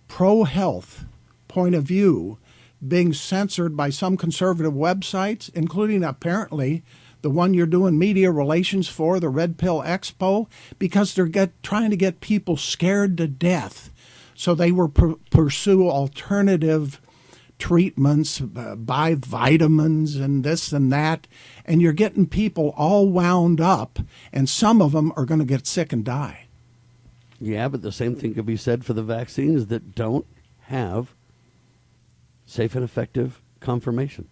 [0.08, 1.04] pro health
[1.46, 2.38] point of view
[2.86, 6.82] being censored by some conservative websites, including apparently
[7.22, 10.48] the one you're doing media relations for, the Red Pill Expo,
[10.78, 13.90] because they're get, trying to get people scared to death.
[14.34, 17.00] So they will pr- pursue alternative
[17.58, 21.26] treatments, uh, buy vitamins and this and that,
[21.66, 23.98] and you're getting people all wound up,
[24.32, 26.46] and some of them are going to get sick and die.
[27.38, 30.26] Yeah, but the same thing could be said for the vaccines that don't
[30.62, 31.14] have
[32.50, 34.28] safe and effective confirmation.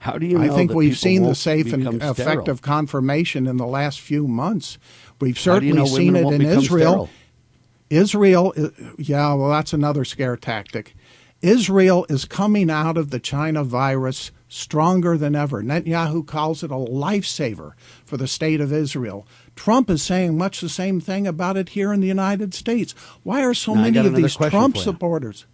[0.00, 0.40] How do you?
[0.40, 2.58] I think we've seen the safe and effective sterile?
[2.58, 4.78] confirmation in the last few months.
[5.20, 6.60] We've certainly seen it in Israel.
[6.60, 7.10] sterile?
[7.90, 8.54] Israel,
[8.98, 10.94] yeah, well, that's another scare tactic.
[11.40, 15.62] Israel is coming out of the China virus stronger than ever.
[15.62, 17.72] Netanyahu calls it a lifesaver
[18.04, 19.26] for the state of Israel.
[19.56, 22.94] Trump is saying much the same thing about it here in the United States.
[23.22, 25.46] Why are so Now, many of these Trump supporters?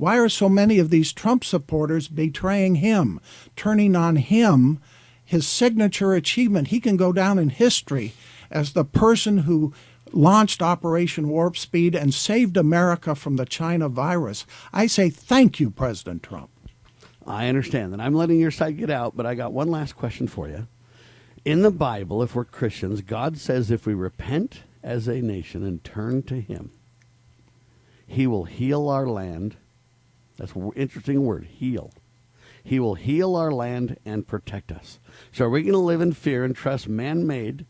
[0.00, 3.20] Why are so many of these Trump supporters betraying him,
[3.54, 4.80] turning on him,
[5.22, 6.68] his signature achievement?
[6.68, 8.14] He can go down in history
[8.50, 9.74] as the person who
[10.10, 14.46] launched Operation Warp Speed and saved America from the China virus.
[14.72, 16.48] I say thank you, President Trump.
[17.26, 18.00] I understand that.
[18.00, 20.66] I'm letting your side get out, but I got one last question for you.
[21.44, 25.84] In the Bible, if we're Christians, God says if we repent as a nation and
[25.84, 26.70] turn to Him,
[28.06, 29.56] He will heal our land.
[30.40, 31.92] That's an interesting word, heal.
[32.64, 34.98] He will heal our land and protect us.
[35.32, 37.66] So are we going to live in fear and trust man made,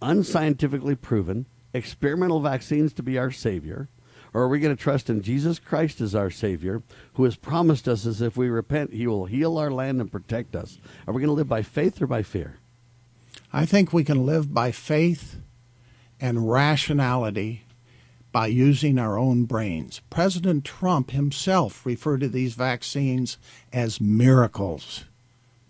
[0.00, 3.88] unscientifically proven, experimental vaccines to be our Savior?
[4.32, 6.84] Or are we going to trust in Jesus Christ as our Savior,
[7.14, 10.54] who has promised us as if we repent, He will heal our land and protect
[10.54, 10.78] us?
[11.08, 12.58] Are we going to live by faith or by fear?
[13.52, 15.40] I think we can live by faith
[16.20, 17.61] and rationality
[18.32, 20.00] by using our own brains.
[20.08, 23.36] President Trump himself referred to these vaccines
[23.72, 25.04] as miracles.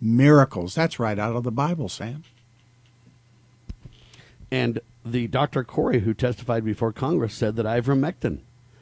[0.01, 0.73] Miracles.
[0.73, 2.23] That's right out of the Bible, Sam.
[4.49, 5.63] And the Dr.
[5.63, 8.39] Kory, who testified before Congress, said that ivermectin,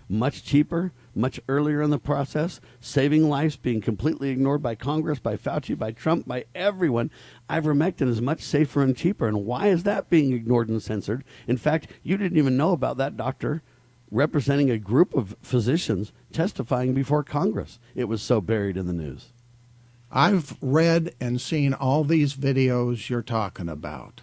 [0.07, 5.35] much cheaper, much earlier in the process, saving lives, being completely ignored by Congress, by
[5.35, 7.09] Fauci, by Trump, by everyone.
[7.49, 9.27] Ivermectin is much safer and cheaper.
[9.27, 11.23] And why is that being ignored and censored?
[11.47, 13.61] In fact, you didn't even know about that doctor
[14.11, 17.79] representing a group of physicians testifying before Congress.
[17.95, 19.27] It was so buried in the news.
[20.11, 24.21] I've read and seen all these videos you're talking about.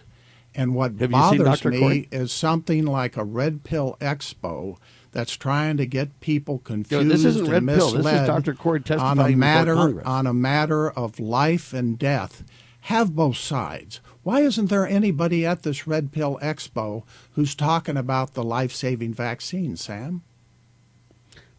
[0.53, 2.07] And what Have bothers me Kory?
[2.11, 4.77] is something like a red pill expo
[5.11, 7.75] that's trying to get people confused this isn't and red pill.
[7.77, 8.53] This is misled Dr.
[8.53, 12.43] Kory on a matter on a matter of life and death.
[12.81, 14.01] Have both sides.
[14.23, 19.75] Why isn't there anybody at this red pill expo who's talking about the life-saving vaccine,
[19.75, 20.21] Sam?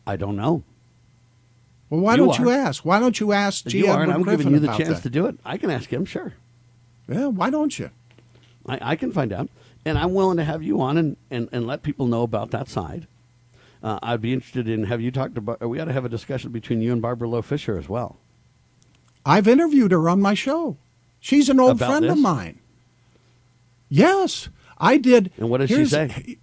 [0.07, 0.63] I don't know.
[1.89, 2.85] Well, why You don't you ask?
[2.85, 3.79] Why don't you ask G.
[3.79, 5.03] you are, and I'm Griffin giving you the chance that?
[5.03, 5.39] to do it.
[5.45, 6.35] I can ask him, sure.
[7.09, 7.91] Yeah, why don't you?
[8.67, 9.49] I, I can find out.
[9.85, 12.69] And I'm willing to have you on and, and, and let people know about that
[12.69, 13.07] side.
[13.83, 16.53] Uh, I'd be interested in have you talked about, we ought to have a discussion
[16.53, 18.19] between you and Barbara Loe Fisher as well.
[19.25, 20.77] I've interviewed her on my show.
[21.21, 22.59] She's an old About friend of mine.
[23.89, 24.49] Yes,
[24.79, 25.31] I did.
[25.37, 26.39] And what does she say?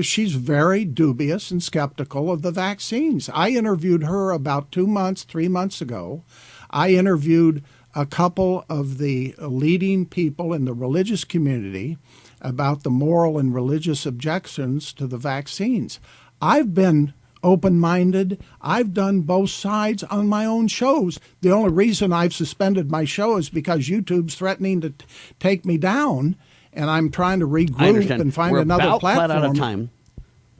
[0.00, 3.28] She's very dubious and skeptical of the vaccines.
[3.34, 6.22] I interviewed her about two months, three months ago.
[6.70, 7.64] I interviewed
[7.94, 11.98] a couple of the leading people in the religious community
[12.40, 15.98] about the moral and religious objections to the vaccines.
[16.40, 18.42] I've been open minded.
[18.60, 21.18] I've done both sides on my own shows.
[21.40, 25.06] The only reason I've suspended my show is because YouTube's threatening to t-
[25.38, 26.36] take me down,
[26.72, 29.28] and I'm trying to regroup and find We're another about platform.
[29.28, 29.90] flat out of time.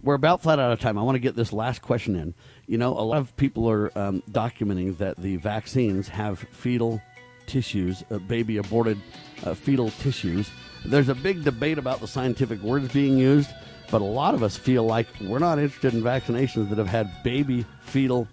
[0.02, 0.96] We're about flat out of time.
[0.96, 2.34] I want to get this last question in.
[2.66, 7.02] You know, a lot of people are um, documenting that the vaccines have fetal
[7.46, 8.98] tissues, uh, baby aborted
[9.44, 10.50] uh, fetal tissues.
[10.84, 13.50] There's a big debate about the scientific words being used,
[13.90, 17.10] but a lot of us feel like we're not interested in vaccinations that have had
[17.22, 18.28] baby fetal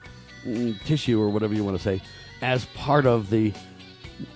[0.46, 2.02] mm, tissue or whatever you want to say
[2.42, 3.54] as part of the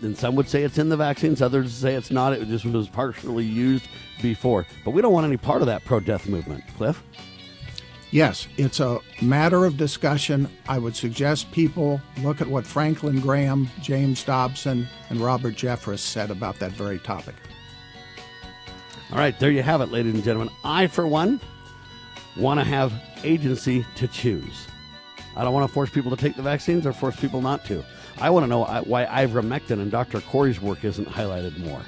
[0.01, 2.33] and some would say it's in the vaccines, others say it's not.
[2.33, 3.87] It just was partially used
[4.21, 4.65] before.
[4.83, 6.63] But we don't want any part of that pro death movement.
[6.75, 7.01] Cliff?
[8.11, 10.49] Yes, it's a matter of discussion.
[10.67, 16.31] I would suggest people look at what Franklin Graham, James Dobson, and Robert Jeffress said
[16.31, 17.35] about that very topic.
[19.11, 20.53] All right, there you have it, ladies and gentlemen.
[20.63, 21.39] I, for one,
[22.37, 24.67] want to have agency to choose.
[25.35, 27.83] I don't want to force people to take the vaccines or force people not to.
[28.19, 30.21] I want to know why ivermectin and Dr.
[30.21, 31.81] Kory's work isn't highlighted more.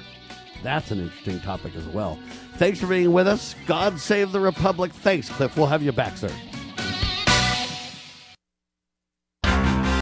[0.62, 2.18] That's an interesting topic as well.
[2.56, 3.54] Thanks for being with us.
[3.66, 4.92] God save the Republic.
[4.92, 5.56] Thanks, Cliff.
[5.56, 6.30] We'll have you back, sir.